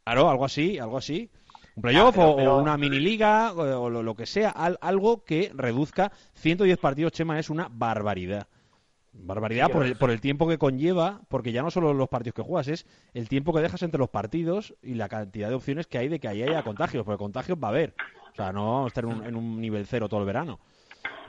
Claro, 0.04 0.28
algo 0.30 0.44
así, 0.44 0.78
algo 0.78 0.98
así. 0.98 1.30
Un 1.76 1.82
playoff 1.82 2.16
Ah, 2.18 2.26
o- 2.26 2.36
pero- 2.36 2.58
una 2.58 2.76
mini 2.76 3.00
liga 3.00 3.52
o, 3.52 3.90
lo, 3.90 4.02
lo 4.02 4.14
que 4.14 4.26
sea, 4.26 4.50
al- 4.50 4.78
algo 4.80 5.24
que 5.24 5.50
reduzca 5.54 6.12
110 6.34 6.78
partidos, 6.78 7.12
Chema, 7.12 7.38
es 7.38 7.50
una 7.50 7.68
barbaridad. 7.70 8.46
Barbaridad 9.16 9.70
por 9.70 9.84
el, 9.84 9.96
por 9.96 10.10
el 10.10 10.20
tiempo 10.20 10.46
que 10.48 10.58
conlleva, 10.58 11.20
porque 11.28 11.52
ya 11.52 11.62
no 11.62 11.70
solo 11.70 11.94
los 11.94 12.08
partidos 12.08 12.34
que 12.34 12.42
juegas, 12.42 12.68
es 12.68 12.86
el 13.14 13.28
tiempo 13.28 13.52
que 13.52 13.60
dejas 13.60 13.82
entre 13.82 13.98
los 13.98 14.10
partidos 14.10 14.74
y 14.82 14.94
la 14.94 15.08
cantidad 15.08 15.48
de 15.48 15.54
opciones 15.54 15.86
que 15.86 15.98
hay 15.98 16.08
de 16.08 16.18
que 16.18 16.26
ahí 16.28 16.42
haya 16.42 16.62
contagios, 16.64 17.04
porque 17.04 17.18
contagios 17.18 17.56
va 17.62 17.68
a 17.68 17.70
haber. 17.70 17.94
O 18.32 18.34
sea, 18.36 18.52
no 18.52 18.72
vamos 18.72 18.84
a 18.86 18.88
estar 18.88 19.04
en 19.04 19.10
un, 19.10 19.24
en 19.26 19.36
un 19.36 19.60
nivel 19.60 19.86
cero 19.86 20.08
todo 20.08 20.20
el 20.20 20.26
verano. 20.26 20.58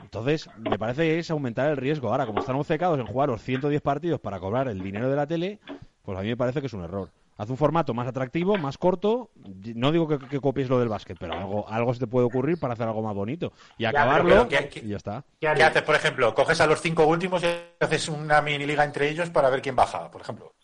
Entonces, 0.02 0.50
me 0.58 0.78
parece 0.78 1.02
que 1.02 1.18
es 1.20 1.30
aumentar 1.30 1.70
el 1.70 1.76
riesgo. 1.76 2.10
Ahora, 2.10 2.26
como 2.26 2.40
están 2.40 2.56
obcecados 2.56 2.98
en 2.98 3.06
jugar 3.06 3.28
los 3.28 3.40
110 3.42 3.80
partidos 3.82 4.20
para 4.20 4.40
cobrar 4.40 4.68
el 4.68 4.82
dinero 4.82 5.08
de 5.08 5.16
la 5.16 5.26
tele, 5.26 5.60
pues 6.02 6.18
a 6.18 6.22
mí 6.22 6.28
me 6.28 6.36
parece 6.36 6.60
que 6.60 6.66
es 6.66 6.72
un 6.72 6.82
error. 6.84 7.10
Haz 7.38 7.50
un 7.50 7.56
formato 7.58 7.92
más 7.92 8.08
atractivo, 8.08 8.56
más 8.56 8.78
corto. 8.78 9.30
No 9.74 9.92
digo 9.92 10.08
que, 10.08 10.18
que 10.18 10.40
copies 10.40 10.70
lo 10.70 10.78
del 10.78 10.88
básquet, 10.88 11.18
pero 11.20 11.34
algo, 11.34 11.68
algo 11.68 11.92
se 11.92 12.00
te 12.00 12.06
puede 12.06 12.26
ocurrir 12.26 12.58
para 12.58 12.72
hacer 12.72 12.86
algo 12.86 13.02
más 13.02 13.14
bonito. 13.14 13.52
Y 13.76 13.84
pero- 13.84 13.90
acabarlo 13.90 14.48
pero 14.48 14.68
¿qué- 14.70 14.80
y 14.82 14.88
ya 14.88 14.96
está. 14.96 15.24
¿Qué 15.38 15.46
haces, 15.48 15.82
por 15.82 15.94
ejemplo? 15.94 16.34
Coges 16.34 16.60
a 16.62 16.66
los 16.66 16.80
cinco 16.80 17.06
últimos 17.06 17.42
y 17.42 17.46
haces 17.78 18.08
una 18.08 18.40
mini 18.40 18.64
liga 18.66 18.84
entre 18.84 19.10
ellos 19.10 19.28
para 19.30 19.50
ver 19.50 19.60
quién 19.60 19.76
baja, 19.76 20.10
por 20.10 20.22
ejemplo. 20.22 20.54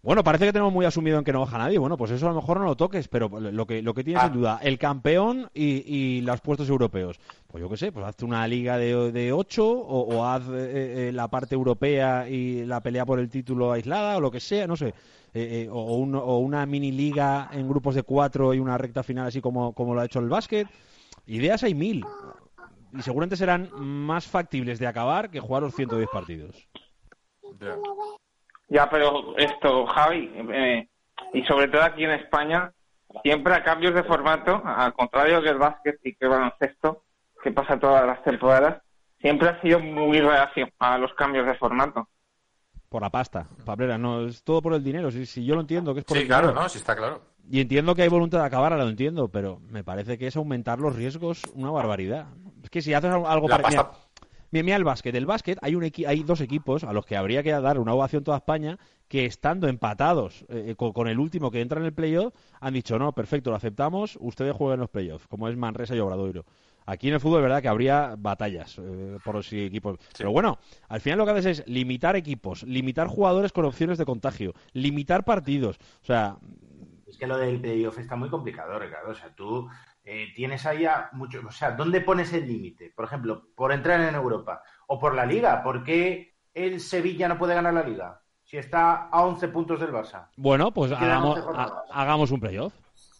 Bueno, 0.00 0.22
parece 0.22 0.46
que 0.46 0.52
tenemos 0.52 0.72
muy 0.72 0.86
asumido 0.86 1.18
en 1.18 1.24
que 1.24 1.32
no 1.32 1.40
baja 1.40 1.58
nadie. 1.58 1.76
Bueno, 1.78 1.96
pues 1.96 2.12
eso 2.12 2.26
a 2.26 2.30
lo 2.30 2.36
mejor 2.36 2.58
no 2.60 2.66
lo 2.66 2.76
toques, 2.76 3.08
pero 3.08 3.28
lo 3.28 3.66
que, 3.66 3.82
lo 3.82 3.94
que 3.94 4.04
tienes 4.04 4.22
Ah. 4.22 4.26
sin 4.26 4.34
duda, 4.40 4.60
el 4.62 4.78
campeón 4.78 5.50
y, 5.52 5.82
y 5.92 6.20
los 6.20 6.40
puestos 6.40 6.68
europeos. 6.68 7.18
Pues 7.48 7.60
yo 7.62 7.68
qué 7.68 7.76
sé, 7.76 7.90
pues 7.90 8.06
hazte 8.06 8.24
una 8.24 8.46
liga 8.46 8.78
de, 8.78 9.10
de 9.10 9.32
ocho 9.32 9.66
o, 9.68 10.16
o 10.16 10.24
haz 10.24 10.44
eh, 10.50 11.08
eh, 11.08 11.12
la 11.12 11.28
parte 11.28 11.54
europea 11.56 12.28
y 12.28 12.64
la 12.64 12.80
pelea 12.80 13.04
por 13.04 13.18
el 13.18 13.28
título 13.28 13.72
aislada 13.72 14.16
o 14.16 14.20
lo 14.20 14.30
que 14.30 14.40
sea, 14.40 14.66
no 14.68 14.76
sé. 14.76 14.94
Eh, 15.34 15.68
o, 15.70 15.74
o 15.78 15.96
un- 15.96 16.14
o 16.14 16.38
una 16.38 16.64
mini 16.64 16.90
liga 16.92 17.50
en 17.52 17.68
grupos 17.68 17.94
de 17.96 18.02
cuatro 18.04 18.54
y 18.54 18.60
una 18.60 18.78
recta 18.78 19.02
final 19.02 19.26
así 19.26 19.40
como, 19.40 19.72
como 19.72 19.94
lo 19.94 20.00
ha 20.00 20.04
hecho 20.06 20.20
el 20.20 20.28
básquet. 20.28 20.68
Ideas 21.26 21.64
hay 21.64 21.74
mil. 21.74 22.04
Y 22.96 23.02
seguramente 23.02 23.36
serán 23.36 23.68
más 23.76 24.26
factibles 24.26 24.78
de 24.78 24.86
acabar 24.86 25.28
que 25.30 25.40
jugar 25.40 25.64
los 25.64 25.74
110 25.74 26.08
partidos. 26.10 26.68
Ya, 28.68 28.88
pero 28.90 29.36
esto, 29.36 29.86
Javi, 29.86 30.30
eh, 30.52 30.88
y 31.32 31.42
sobre 31.44 31.68
todo 31.68 31.82
aquí 31.82 32.04
en 32.04 32.10
España, 32.10 32.72
siempre 33.22 33.54
a 33.54 33.64
cambios 33.64 33.94
de 33.94 34.02
formato, 34.04 34.60
al 34.64 34.92
contrario 34.92 35.42
que 35.42 35.48
el 35.48 35.58
básquet 35.58 35.98
y 36.04 36.14
que 36.14 36.24
el 36.26 36.30
baloncesto, 36.30 37.04
que 37.42 37.50
pasa 37.52 37.78
todas 37.78 38.06
las 38.06 38.22
temporadas, 38.24 38.82
siempre 39.20 39.48
ha 39.48 39.60
sido 39.62 39.80
muy 39.80 40.20
reacio 40.20 40.68
a 40.78 40.98
los 40.98 41.12
cambios 41.14 41.46
de 41.46 41.54
formato. 41.54 42.08
Por 42.88 43.02
la 43.02 43.10
pasta, 43.10 43.46
Pablera, 43.64 43.98
no, 43.98 44.26
es 44.26 44.42
todo 44.44 44.62
por 44.62 44.72
el 44.74 44.82
dinero. 44.82 45.10
Si, 45.10 45.26
si 45.26 45.44
yo 45.44 45.54
lo 45.54 45.60
entiendo 45.60 45.92
que 45.94 46.00
es 46.00 46.06
por 46.06 46.16
Sí, 46.16 46.22
el 46.22 46.28
claro, 46.28 46.48
dinero. 46.48 46.62
¿no? 46.62 46.68
Sí, 46.68 46.78
está 46.78 46.96
claro. 46.96 47.20
Y 47.50 47.60
entiendo 47.60 47.94
que 47.94 48.02
hay 48.02 48.08
voluntad 48.08 48.40
de 48.40 48.46
acabar, 48.46 48.72
lo 48.72 48.88
entiendo, 48.88 49.28
pero 49.28 49.60
me 49.70 49.82
parece 49.84 50.18
que 50.18 50.26
es 50.26 50.36
aumentar 50.36 50.78
los 50.78 50.94
riesgos 50.94 51.46
una 51.54 51.70
barbaridad. 51.70 52.26
Es 52.62 52.70
que 52.70 52.82
si 52.82 52.92
haces 52.92 53.10
algo 53.10 53.48
La 53.48 53.56
pare- 53.58 53.62
pasta- 53.76 53.90
Mira, 54.50 54.64
mira 54.64 54.76
el 54.76 54.84
básquet. 54.84 55.14
El 55.14 55.26
básquet 55.26 55.58
hay, 55.62 55.74
un 55.74 55.82
equi- 55.84 56.06
hay 56.06 56.22
dos 56.22 56.40
equipos 56.40 56.84
a 56.84 56.92
los 56.92 57.04
que 57.06 57.16
habría 57.16 57.42
que 57.42 57.50
dar 57.52 57.78
una 57.78 57.94
ovación 57.94 58.24
toda 58.24 58.38
España 58.38 58.78
que 59.08 59.24
estando 59.26 59.68
empatados 59.68 60.44
eh, 60.48 60.74
con, 60.76 60.92
con 60.92 61.08
el 61.08 61.18
último 61.18 61.50
que 61.50 61.60
entra 61.60 61.80
en 61.80 61.86
el 61.86 61.92
playoff 61.94 62.34
han 62.60 62.74
dicho 62.74 62.98
no, 62.98 63.12
perfecto, 63.12 63.50
lo 63.50 63.56
aceptamos, 63.56 64.16
ustedes 64.20 64.54
jueguen 64.54 64.80
los 64.80 64.90
playoffs, 64.90 65.26
como 65.28 65.48
es 65.48 65.56
Manresa 65.56 65.94
y 65.94 66.00
Obradoiro. 66.00 66.44
Aquí 66.86 67.08
en 67.08 67.14
el 67.14 67.20
fútbol 67.20 67.40
es 67.40 67.42
verdad 67.42 67.60
que 67.62 67.68
habría 67.68 68.14
batallas 68.18 68.78
eh, 68.78 69.18
por 69.22 69.34
los 69.34 69.52
equipos. 69.52 69.98
Pero 70.16 70.32
bueno, 70.32 70.58
al 70.88 71.00
final 71.02 71.18
lo 71.18 71.26
que 71.26 71.32
haces 71.32 71.60
es 71.60 71.68
limitar 71.68 72.16
equipos, 72.16 72.62
limitar 72.62 73.06
jugadores 73.08 73.52
con 73.52 73.66
opciones 73.66 73.98
de 73.98 74.06
contagio, 74.06 74.54
limitar 74.72 75.24
partidos. 75.24 75.76
O 76.02 76.06
sea, 76.06 76.38
Es 77.06 77.16
que 77.18 77.26
lo 77.26 77.36
del 77.38 77.60
playoff 77.60 77.98
está 77.98 78.16
muy 78.16 78.28
complicado, 78.30 78.78
Ricardo. 78.78 79.10
O 79.10 79.14
sea, 79.14 79.34
tú 79.34 79.68
eh, 80.08 80.28
tienes 80.34 80.64
ahí 80.66 80.86
a 80.86 81.10
mucho. 81.12 81.40
O 81.46 81.50
sea, 81.52 81.72
¿dónde 81.72 82.00
pones 82.00 82.32
el 82.32 82.46
límite? 82.46 82.92
Por 82.96 83.04
ejemplo, 83.04 83.48
por 83.54 83.72
entrar 83.72 84.00
en 84.00 84.14
Europa 84.14 84.62
o 84.86 84.98
por 84.98 85.14
la 85.14 85.26
Liga. 85.26 85.62
¿Por 85.62 85.84
qué 85.84 86.34
el 86.54 86.80
Sevilla 86.80 87.28
no 87.28 87.38
puede 87.38 87.54
ganar 87.54 87.74
la 87.74 87.82
Liga? 87.82 88.20
Si 88.44 88.56
está 88.56 89.08
a 89.08 89.22
11 89.26 89.48
puntos 89.48 89.78
del 89.80 89.92
Barça. 89.92 90.28
bueno, 90.36 90.72
pues 90.72 90.90
hagamos, 90.92 91.36
11 91.36 91.42
jornadas. 91.42 91.72
ha- 91.90 92.02
hagamos 92.02 92.30
un 92.30 92.40
playoff. 92.40 92.72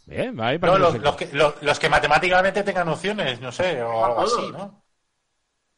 Bien, 0.07 0.35
vale, 0.35 0.55
No, 0.59 0.61
para 0.63 0.79
los, 0.79 0.93
que 0.95 0.99
no 0.99 1.05
los 1.05 1.17
que, 1.17 1.27
los, 1.33 1.63
los 1.63 1.79
que 1.79 1.89
matemáticamente 1.91 2.63
tengan 2.63 2.89
opciones, 2.89 3.39
no 3.43 3.53
sé, 3.53 3.83
o 3.83 4.05
algo 4.07 4.21
así, 4.23 4.51
¿no? 4.53 4.83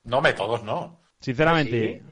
No, 0.05 0.21
me 0.21 0.33
todos 0.35 0.63
no. 0.63 1.01
Sinceramente, 1.19 2.03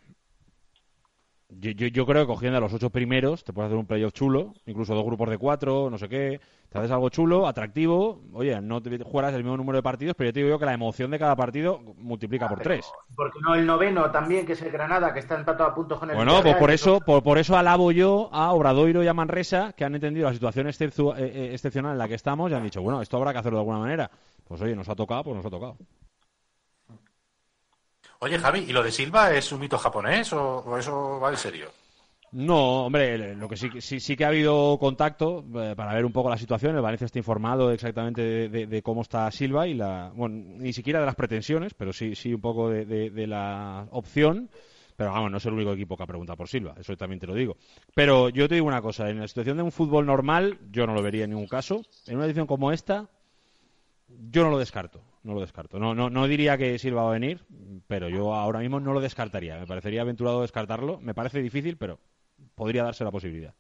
yo, 1.51 1.71
yo, 1.71 1.87
yo 1.87 2.07
creo 2.07 2.23
que 2.23 2.33
cogiendo 2.33 2.59
a 2.59 2.61
los 2.61 2.73
ocho 2.75 2.91
primeros 2.91 3.43
te 3.43 3.53
puedes 3.53 3.69
hacer 3.69 3.79
un 3.79 3.87
playoff 3.87 4.13
chulo, 4.13 4.55
incluso 4.67 4.95
dos 4.95 5.05
grupos 5.05 5.31
de 5.31 5.39
cuatro, 5.39 5.89
no 5.91 5.97
sé 5.97 6.09
qué. 6.09 6.41
Te 6.69 6.79
haces 6.79 6.91
algo 6.91 7.09
chulo, 7.09 7.49
atractivo. 7.49 8.21
Oye, 8.35 8.61
no 8.61 8.83
te 8.83 9.03
juegas 9.03 9.33
el 9.33 9.43
mismo 9.43 9.57
número 9.57 9.79
de 9.79 9.83
partidos, 9.83 10.15
pero 10.15 10.29
yo 10.29 10.35
te 10.35 10.41
digo 10.41 10.51
yo 10.51 10.59
que 10.59 10.67
la 10.67 10.75
emoción 10.75 11.11
de 11.11 11.19
cada 11.19 11.35
partido 11.35 11.81
multiplica 11.97 12.47
por 12.47 12.61
tres. 12.61 12.85
Porque 13.17 13.39
no 13.41 13.55
el 13.55 13.65
noveno 13.65 14.11
también, 14.11 14.45
que 14.45 14.53
es 14.53 14.61
el 14.61 14.71
Granada, 14.71 15.15
que 15.15 15.21
está 15.21 15.37
empatado 15.37 15.71
a 15.71 15.75
puntos 15.75 15.99
con 15.99 16.11
el 16.11 16.17
Bueno, 16.17 16.43
pues 16.43 16.57
por 16.57 16.71
eso, 16.71 17.01
por, 17.01 17.23
por 17.23 17.39
eso 17.39 17.57
alabo 17.57 17.91
yo 17.93 18.29
a 18.33 18.53
Obradoiro 18.53 19.03
y 19.03 19.09
a 19.09 19.15
Manresa, 19.15 19.73
que 19.73 19.87
han 19.87 19.95
entendido 19.95 20.27
la 20.27 20.35
situación 20.35 20.69
eh, 20.69 20.73
eh, 20.73 21.51
excepcional 21.53 21.93
en 21.93 21.99
la 21.99 22.09
que 22.09 22.15
estamos 22.15 22.51
y 22.51 22.55
han 22.55 22.63
dicho, 22.63 22.83
bueno, 22.83 23.01
esto 23.01 23.17
habrá 23.17 23.33
que 23.33 23.39
hacerlo 23.39 23.59
de 23.59 23.63
alguna 23.63 23.79
manera. 23.79 24.11
Pues 24.47 24.61
oye, 24.61 24.77
nos 24.77 24.91
ha 24.91 24.95
tocado, 24.95 25.25
pues 25.25 25.37
nos 25.37 25.47
ha 25.47 25.51
tocado. 25.51 25.77
Oye, 28.21 28.39
Javi, 28.39 28.61
¿y 28.61 28.73
lo 28.73 28.83
de 28.83 28.91
Silva 28.91 29.33
es 29.33 29.53
un 29.53 29.61
mito 29.61 29.79
japonés 29.79 30.33
o, 30.33 30.77
eso 30.77 31.21
va 31.21 31.31
en 31.31 31.37
serio? 31.37 31.71
No, 32.33 32.87
hombre, 32.87 33.35
lo 33.35 33.49
que 33.49 33.57
sí, 33.57 33.71
sí, 33.81 34.01
sí 34.01 34.17
que 34.17 34.25
ha 34.25 34.29
habido 34.29 34.77
contacto 34.79 35.45
eh, 35.55 35.75
para 35.75 35.95
ver 35.95 36.05
un 36.05 36.13
poco 36.13 36.29
la 36.29 36.37
situación. 36.37 36.77
El 36.77 36.83
Valencia 36.83 37.07
está 37.07 37.19
informado 37.19 37.71
exactamente 37.71 38.49
de, 38.49 38.83
cómo 38.83 39.03
está 39.03 39.31
Silva 39.31 39.67
y 39.67 39.75
la, 39.75 40.13
bueno, 40.15 40.57
ni 40.59 40.73
siquiera 40.73 41.01
de 41.01 41.07
las 41.07 41.15
pretensiones, 41.15 41.73
pero 41.75 41.93
sí, 41.93 42.15
sí 42.15 42.35
un 42.35 42.41
poco 42.41 42.69
de 42.69 43.27
la 43.27 43.87
opción. 43.93 44.51
Pero 44.99 45.13
vamos, 45.13 45.31
no 45.31 45.37
es 45.37 45.47
el 45.47 45.53
único 45.53 45.73
equipo 45.73 45.97
que 45.97 46.03
ha 46.03 46.07
preguntado 46.07 46.37
por 46.37 46.49
Silva, 46.49 46.75
eso 46.77 46.97
también 46.97 47.21
te 47.21 47.29
lo 47.29 47.35
digo. 47.35 47.57
Pero 47.95 48.31
yo 48.31 48.49
te 48.49 48.57
digo 48.57 48.67
una 48.67 48.83
cosa, 48.83 49.09
en 49.09 49.21
la 49.21 49.29
situación 49.29 49.57
de 49.57 49.63
un 49.63 49.71
fútbol 49.71 50.05
normal, 50.05 50.59
yo 50.73 50.89
no 50.89 50.93
lo 50.93 51.03
vería 51.05 51.23
en 51.23 51.31
ningún 51.31 51.47
caso. 51.47 51.83
En 52.09 52.17
una 52.17 52.27
edición 52.27 52.49
como 52.49 52.73
esta, 52.73 53.09
yo 54.09 54.43
no 54.43 54.51
lo 54.51 54.59
descarto, 54.59 55.01
no 55.29 55.35
lo 55.35 55.41
descarto. 55.43 55.79
No, 55.79 55.95
no, 55.95 56.09
no 56.09 56.27
diría 56.27 56.57
que 56.57 56.79
Silva 56.79 57.03
va 57.03 57.11
a 57.11 57.13
venir, 57.13 57.45
pero 57.87 58.09
yo 58.09 58.35
ahora 58.35 58.61
mismo 58.61 58.81
no 58.81 58.95
lo 58.95 59.01
descartaría. 59.01 59.59
Me 59.59 59.67
parecería 59.67 60.01
aventurado 60.01 60.41
descartarlo. 60.41 60.99
Me 61.01 61.15
parece 61.15 61.43
difícil, 61.43 61.77
pero 61.77 62.01
podría 62.55 62.83
darse 62.83 63.05
la 63.05 63.11
posibilidad. 63.11 63.55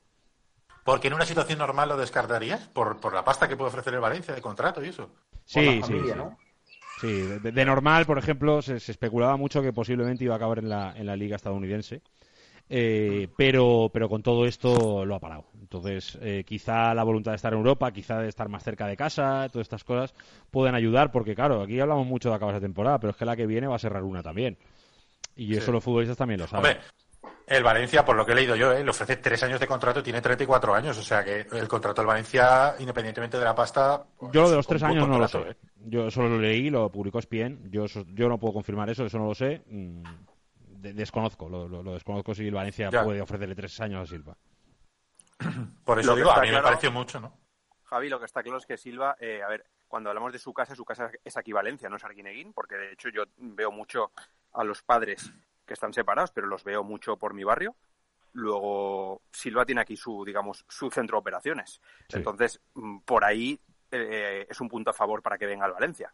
Porque 0.83 1.09
en 1.09 1.15
una 1.15 1.27
situación 1.27 1.59
normal 1.59 1.91
lo 1.91 1.99
descartarías 1.99 2.67
por, 2.69 2.99
por 3.01 3.13
la 3.13 3.23
pasta 3.23 3.47
que 3.47 3.57
puede 3.57 3.69
ofrecer 3.69 3.93
el 3.93 4.01
Valencia 4.01 4.35
de 4.35 4.41
contrato 4.41 4.83
y 4.83 4.89
eso. 4.89 5.11
Sí, 5.45 5.83
sí, 5.85 5.93
sí. 6.07 6.13
¿no? 6.17 6.39
Sí, 7.01 7.21
de, 7.21 7.53
de 7.53 7.65
normal, 7.67 8.07
por 8.07 8.17
ejemplo, 8.17 8.63
se, 8.63 8.81
se 8.81 8.93
especulaba 8.93 9.37
mucho 9.37 9.61
que 9.61 9.73
posiblemente 9.75 10.25
iba 10.25 10.35
a 10.35 10.37
acabar 10.39 10.59
en 10.59 10.71
la, 10.71 10.95
en 10.97 11.05
la 11.05 11.17
liga 11.17 11.37
estadounidense. 11.37 12.01
Eh, 12.71 13.29
pero, 13.37 13.91
pero 13.93 14.09
con 14.09 14.23
todo 14.23 14.45
esto 14.45 15.05
lo 15.05 15.15
ha 15.15 15.21
parado. 15.21 15.47
Entonces, 15.61 16.19
eh, 16.21 16.45
quizá 16.47 16.95
la 16.95 17.03
voluntad 17.03 17.33
de 17.33 17.37
estar 17.37 17.53
en 17.53 17.59
Europa, 17.59 17.91
quizá 17.93 18.21
de 18.21 18.29
estar 18.29 18.49
más 18.49 18.63
cerca 18.63 18.87
de 18.87 18.97
casa, 18.97 19.49
todas 19.51 19.67
estas 19.67 19.85
cosas 19.85 20.15
pueden 20.51 20.75
ayudar, 20.75 21.11
porque 21.11 21.35
claro, 21.35 21.63
aquí 21.63 21.81
hablamos 21.81 22.07
mucho 22.07 22.29
de 22.31 22.37
acabar 22.37 22.55
esa 22.55 22.63
temporada, 22.63 22.99
pero 22.99 23.11
es 23.11 23.17
que 23.17 23.25
la 23.25 23.37
que 23.37 23.47
viene 23.47 23.67
va 23.67 23.77
a 23.77 23.79
ser 23.79 23.93
una 24.03 24.23
también. 24.23 24.59
Y 25.37 25.57
eso 25.57 25.73
los 25.73 25.85
futbolistas 25.85 26.17
también 26.17 26.41
lo 26.41 26.47
saben. 26.47 26.73
Hombre, 26.73 26.83
el 27.47 27.63
Valencia, 27.63 28.05
por 28.05 28.17
lo 28.17 28.27
que 28.27 28.33
he 28.33 28.35
leído 28.35 28.57
yo, 28.57 28.73
¿eh? 28.73 28.85
le 28.85 28.91
ofrece 28.91 29.17
tres 29.17 29.43
años 29.43 29.61
de 29.61 29.67
contrato, 29.67 30.03
tiene 30.03 30.21
34 30.21 30.75
años, 30.75 30.99
o 30.99 31.03
sea 31.03 31.25
que 31.25 31.47
el 31.53 31.69
contrato 31.69 32.03
del 32.03 32.09
Valencia, 32.09 32.75
independientemente 32.79 33.39
de 33.39 33.45
la 33.45 33.55
pasta... 33.55 34.05
Yo 34.33 34.43
lo 34.43 34.51
de 34.51 34.57
los 34.57 34.67
tres 34.67 34.83
años 34.83 35.09
no 35.09 35.19
lo 35.19 35.29
sé. 35.29 35.39
¿eh? 35.39 35.57
Yo 35.87 36.11
solo 36.11 36.29
lo 36.29 36.39
leí, 36.39 36.69
lo 36.69 36.91
publicó 36.91 37.23
Spien. 37.23 37.71
Yo, 37.71 37.87
yo 37.87 38.29
no 38.29 38.39
puedo 38.39 38.55
confirmar 38.55 38.91
eso, 38.91 39.07
eso 39.07 39.19
no 39.19 39.27
lo 39.27 39.35
sé. 39.35 39.63
Mm, 39.67 40.03
de- 40.81 40.93
desconozco, 40.95 41.49
lo, 41.49 41.69
lo- 41.69 41.83
lo 41.83 41.95
desconozco 41.95 42.35
si 42.35 42.47
el 42.47 42.55
Valencia 42.55 42.91
Ya. 42.91 43.05
puede 43.05 43.21
ofrecerle 43.21 43.55
tres 43.55 43.79
años 43.81 44.03
a 44.03 44.07
Silva. 44.07 44.37
Por 45.85 45.99
eso 46.01 46.15
digo, 46.17 46.31
a 46.31 46.41
mí 46.43 46.51
me 46.51 46.63
pareció 46.63 46.91
mucho, 46.91 47.21
¿no? 47.21 47.33
Javi, 47.85 48.09
lo 48.09 48.19
que 48.19 48.27
está 48.27 48.43
claro 48.43 48.59
es 48.59 48.67
que 48.67 48.77
Silva, 48.77 49.17
eh, 49.21 49.43
a 49.43 49.49
ver, 49.49 49.65
cuando 49.87 50.11
hablamos 50.11 50.33
de 50.33 50.39
su 50.39 50.53
casa, 50.53 50.75
su 50.75 50.85
casa 50.85 51.11
es 51.25 51.37
aquí 51.37 51.53
Valencia, 51.53 51.89
no 51.89 51.97
es 51.97 52.05
Arguineguín, 52.05 52.53
porque 52.53 52.75
de 52.77 52.93
hecho 52.93 53.09
yo 53.09 53.23
veo 53.39 53.71
mucho 53.71 54.11
a 54.53 54.63
los 54.65 54.83
padres 54.83 55.33
que 55.65 55.75
están 55.75 55.93
separados, 55.95 56.31
pero 56.33 56.47
los 56.47 56.65
veo 56.65 56.83
mucho 56.85 57.17
por 57.17 57.33
mi 57.35 57.45
barrio. 57.45 57.77
Luego, 58.35 59.23
Silva 59.33 59.65
tiene 59.65 59.81
aquí 59.81 59.97
su, 59.97 60.23
digamos, 60.25 60.65
su 60.69 60.91
centro 60.91 61.17
de 61.17 61.21
operaciones. 61.21 61.81
Sí. 62.09 62.19
Entonces, 62.19 62.61
mm, 62.75 62.99
por 63.01 63.25
ahí 63.25 63.59
eh, 63.91 64.47
es 64.49 64.61
un 64.61 64.69
punto 64.69 64.91
a 64.91 64.95
favor 64.95 65.23
para 65.23 65.39
que 65.39 65.47
venga 65.47 65.65
al 65.65 65.73
Valencia. 65.73 66.13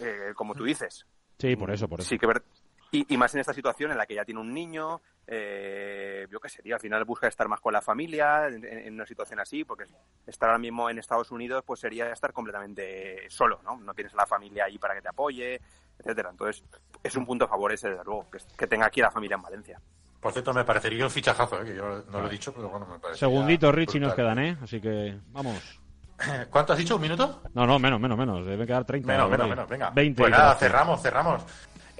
Eh, 0.00 0.32
como 0.34 0.54
tú 0.54 0.64
dices. 0.64 1.06
Sí, 1.38 1.54
por 1.54 1.70
eso, 1.70 1.86
por 1.88 2.00
eso. 2.00 2.08
Sí 2.08 2.18
que 2.18 2.26
ver... 2.26 2.42
y, 2.90 3.12
y 3.12 3.16
más 3.16 3.34
en 3.34 3.40
esta 3.40 3.52
situación 3.52 3.90
en 3.90 3.98
la 3.98 4.06
que 4.06 4.14
ya 4.14 4.24
tiene 4.24 4.40
un 4.40 4.52
niño, 4.52 5.00
eh, 5.26 6.26
yo 6.30 6.40
qué 6.40 6.48
sé, 6.48 6.62
tío, 6.62 6.74
al 6.74 6.80
final 6.80 7.04
busca 7.04 7.26
estar 7.28 7.48
más 7.48 7.60
con 7.60 7.72
la 7.72 7.82
familia 7.82 8.48
en, 8.48 8.64
en 8.64 8.94
una 8.94 9.06
situación 9.06 9.40
así, 9.40 9.64
porque 9.64 9.84
estar 10.26 10.48
ahora 10.48 10.58
mismo 10.58 10.88
en 10.88 10.98
Estados 10.98 11.30
Unidos 11.30 11.62
pues 11.66 11.80
sería 11.80 12.10
estar 12.10 12.32
completamente 12.32 13.28
solo, 13.28 13.60
¿no? 13.64 13.76
No 13.76 13.94
tienes 13.94 14.14
a 14.14 14.16
la 14.16 14.26
familia 14.26 14.64
ahí 14.64 14.78
para 14.78 14.94
que 14.94 15.02
te 15.02 15.08
apoye, 15.08 15.60
etcétera. 15.98 16.30
Entonces, 16.30 16.64
es 17.02 17.16
un 17.16 17.26
punto 17.26 17.44
a 17.44 17.48
favor 17.48 17.72
ese, 17.72 17.90
desde 17.90 18.04
luego, 18.04 18.30
que, 18.30 18.38
que 18.56 18.66
tenga 18.66 18.86
aquí 18.86 19.00
la 19.00 19.10
familia 19.10 19.34
en 19.36 19.42
Valencia. 19.42 19.80
Por 20.20 20.32
cierto, 20.32 20.52
me 20.52 20.64
parecería 20.64 21.04
un 21.04 21.10
fichajazo, 21.10 21.62
¿eh? 21.62 21.64
que 21.64 21.76
yo 21.76 22.04
no 22.10 22.20
lo 22.20 22.26
he 22.26 22.30
dicho, 22.30 22.52
pero 22.52 22.68
bueno, 22.68 22.86
me 22.86 22.98
parece. 22.98 23.20
Segunditos, 23.20 23.72
Richie, 23.74 24.00
nos 24.00 24.14
quedan, 24.14 24.38
¿eh? 24.38 24.56
Así 24.62 24.80
que 24.80 25.16
vamos. 25.28 25.80
¿Cuánto 26.50 26.72
has 26.72 26.78
dicho? 26.78 26.96
¿Un 26.96 27.02
minuto? 27.02 27.42
No, 27.54 27.66
no, 27.66 27.78
menos, 27.78 28.00
menos, 28.00 28.18
menos. 28.18 28.44
Deben 28.44 28.66
quedar 28.66 28.84
30. 28.84 29.06
Menos, 29.06 29.30
menos, 29.30 29.48
menos, 29.48 29.68
venga. 29.68 29.90
20. 29.90 30.22
Pues 30.22 30.32
nada, 30.32 30.56
cerramos, 30.56 31.00
cerramos. 31.00 31.44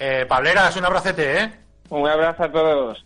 Eh, 0.01 0.27
Pableras, 0.29 0.77
un 0.77 0.85
abracete, 0.85 1.43
¿eh? 1.43 1.53
Un 1.91 2.09
abrazo 2.09 2.45
a 2.45 2.53
todos. 2.53 3.05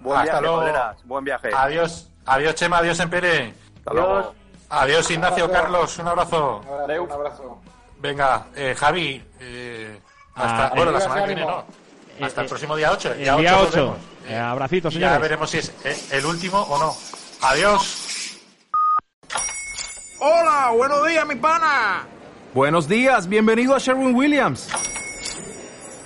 Buen 0.00 0.18
Hasta 0.20 0.40
viaje, 0.40 0.56
luego. 0.62 0.94
Buen 1.04 1.24
viaje. 1.24 1.50
Adiós, 1.54 2.10
adiós 2.26 2.54
Chema, 2.54 2.78
adiós 2.78 3.00
Empere. 3.00 3.54
Hasta 3.78 3.94
luego. 3.94 4.34
Adiós 4.68 5.10
Ignacio, 5.10 5.44
abrazo. 5.44 5.62
Carlos, 5.62 5.98
un 5.98 6.08
abrazo. 6.08 6.60
Un 6.68 6.80
abrazo. 6.80 7.02
Un 7.04 7.12
abrazo. 7.12 7.60
Venga, 7.98 8.46
eh, 8.54 8.74
Javi, 8.76 9.24
eh, 9.40 9.98
hasta, 10.34 10.66
Ah, 10.66 10.72
bueno, 10.74 10.90
eh, 10.90 10.94
la 10.94 11.00
semana 11.00 11.24
que 11.24 11.32
ánimo. 11.32 11.46
viene 11.46 11.62
no. 12.20 12.26
Hasta 12.26 12.40
Eh, 12.40 12.44
el 12.44 12.48
próximo 12.50 12.76
día 12.76 12.92
8. 12.92 13.12
El 13.12 13.36
día 13.38 13.58
8. 13.60 13.96
Eh, 14.28 14.36
abracitos, 14.36 14.92
ya 14.94 14.98
señores. 15.00 15.20
veremos 15.22 15.50
si 15.50 15.58
es 15.58 15.72
eh, 15.84 15.96
el 16.12 16.26
último 16.26 16.60
o 16.60 16.78
no. 16.78 16.94
Adiós. 17.42 18.38
Hola, 20.20 20.70
buenos 20.76 21.06
días, 21.06 21.26
mi 21.26 21.34
pana. 21.36 22.04
Buenos 22.52 22.86
días, 22.88 23.28
bienvenido 23.28 23.74
a 23.74 23.78
Sherwin 23.78 24.14
Williams. 24.14 24.68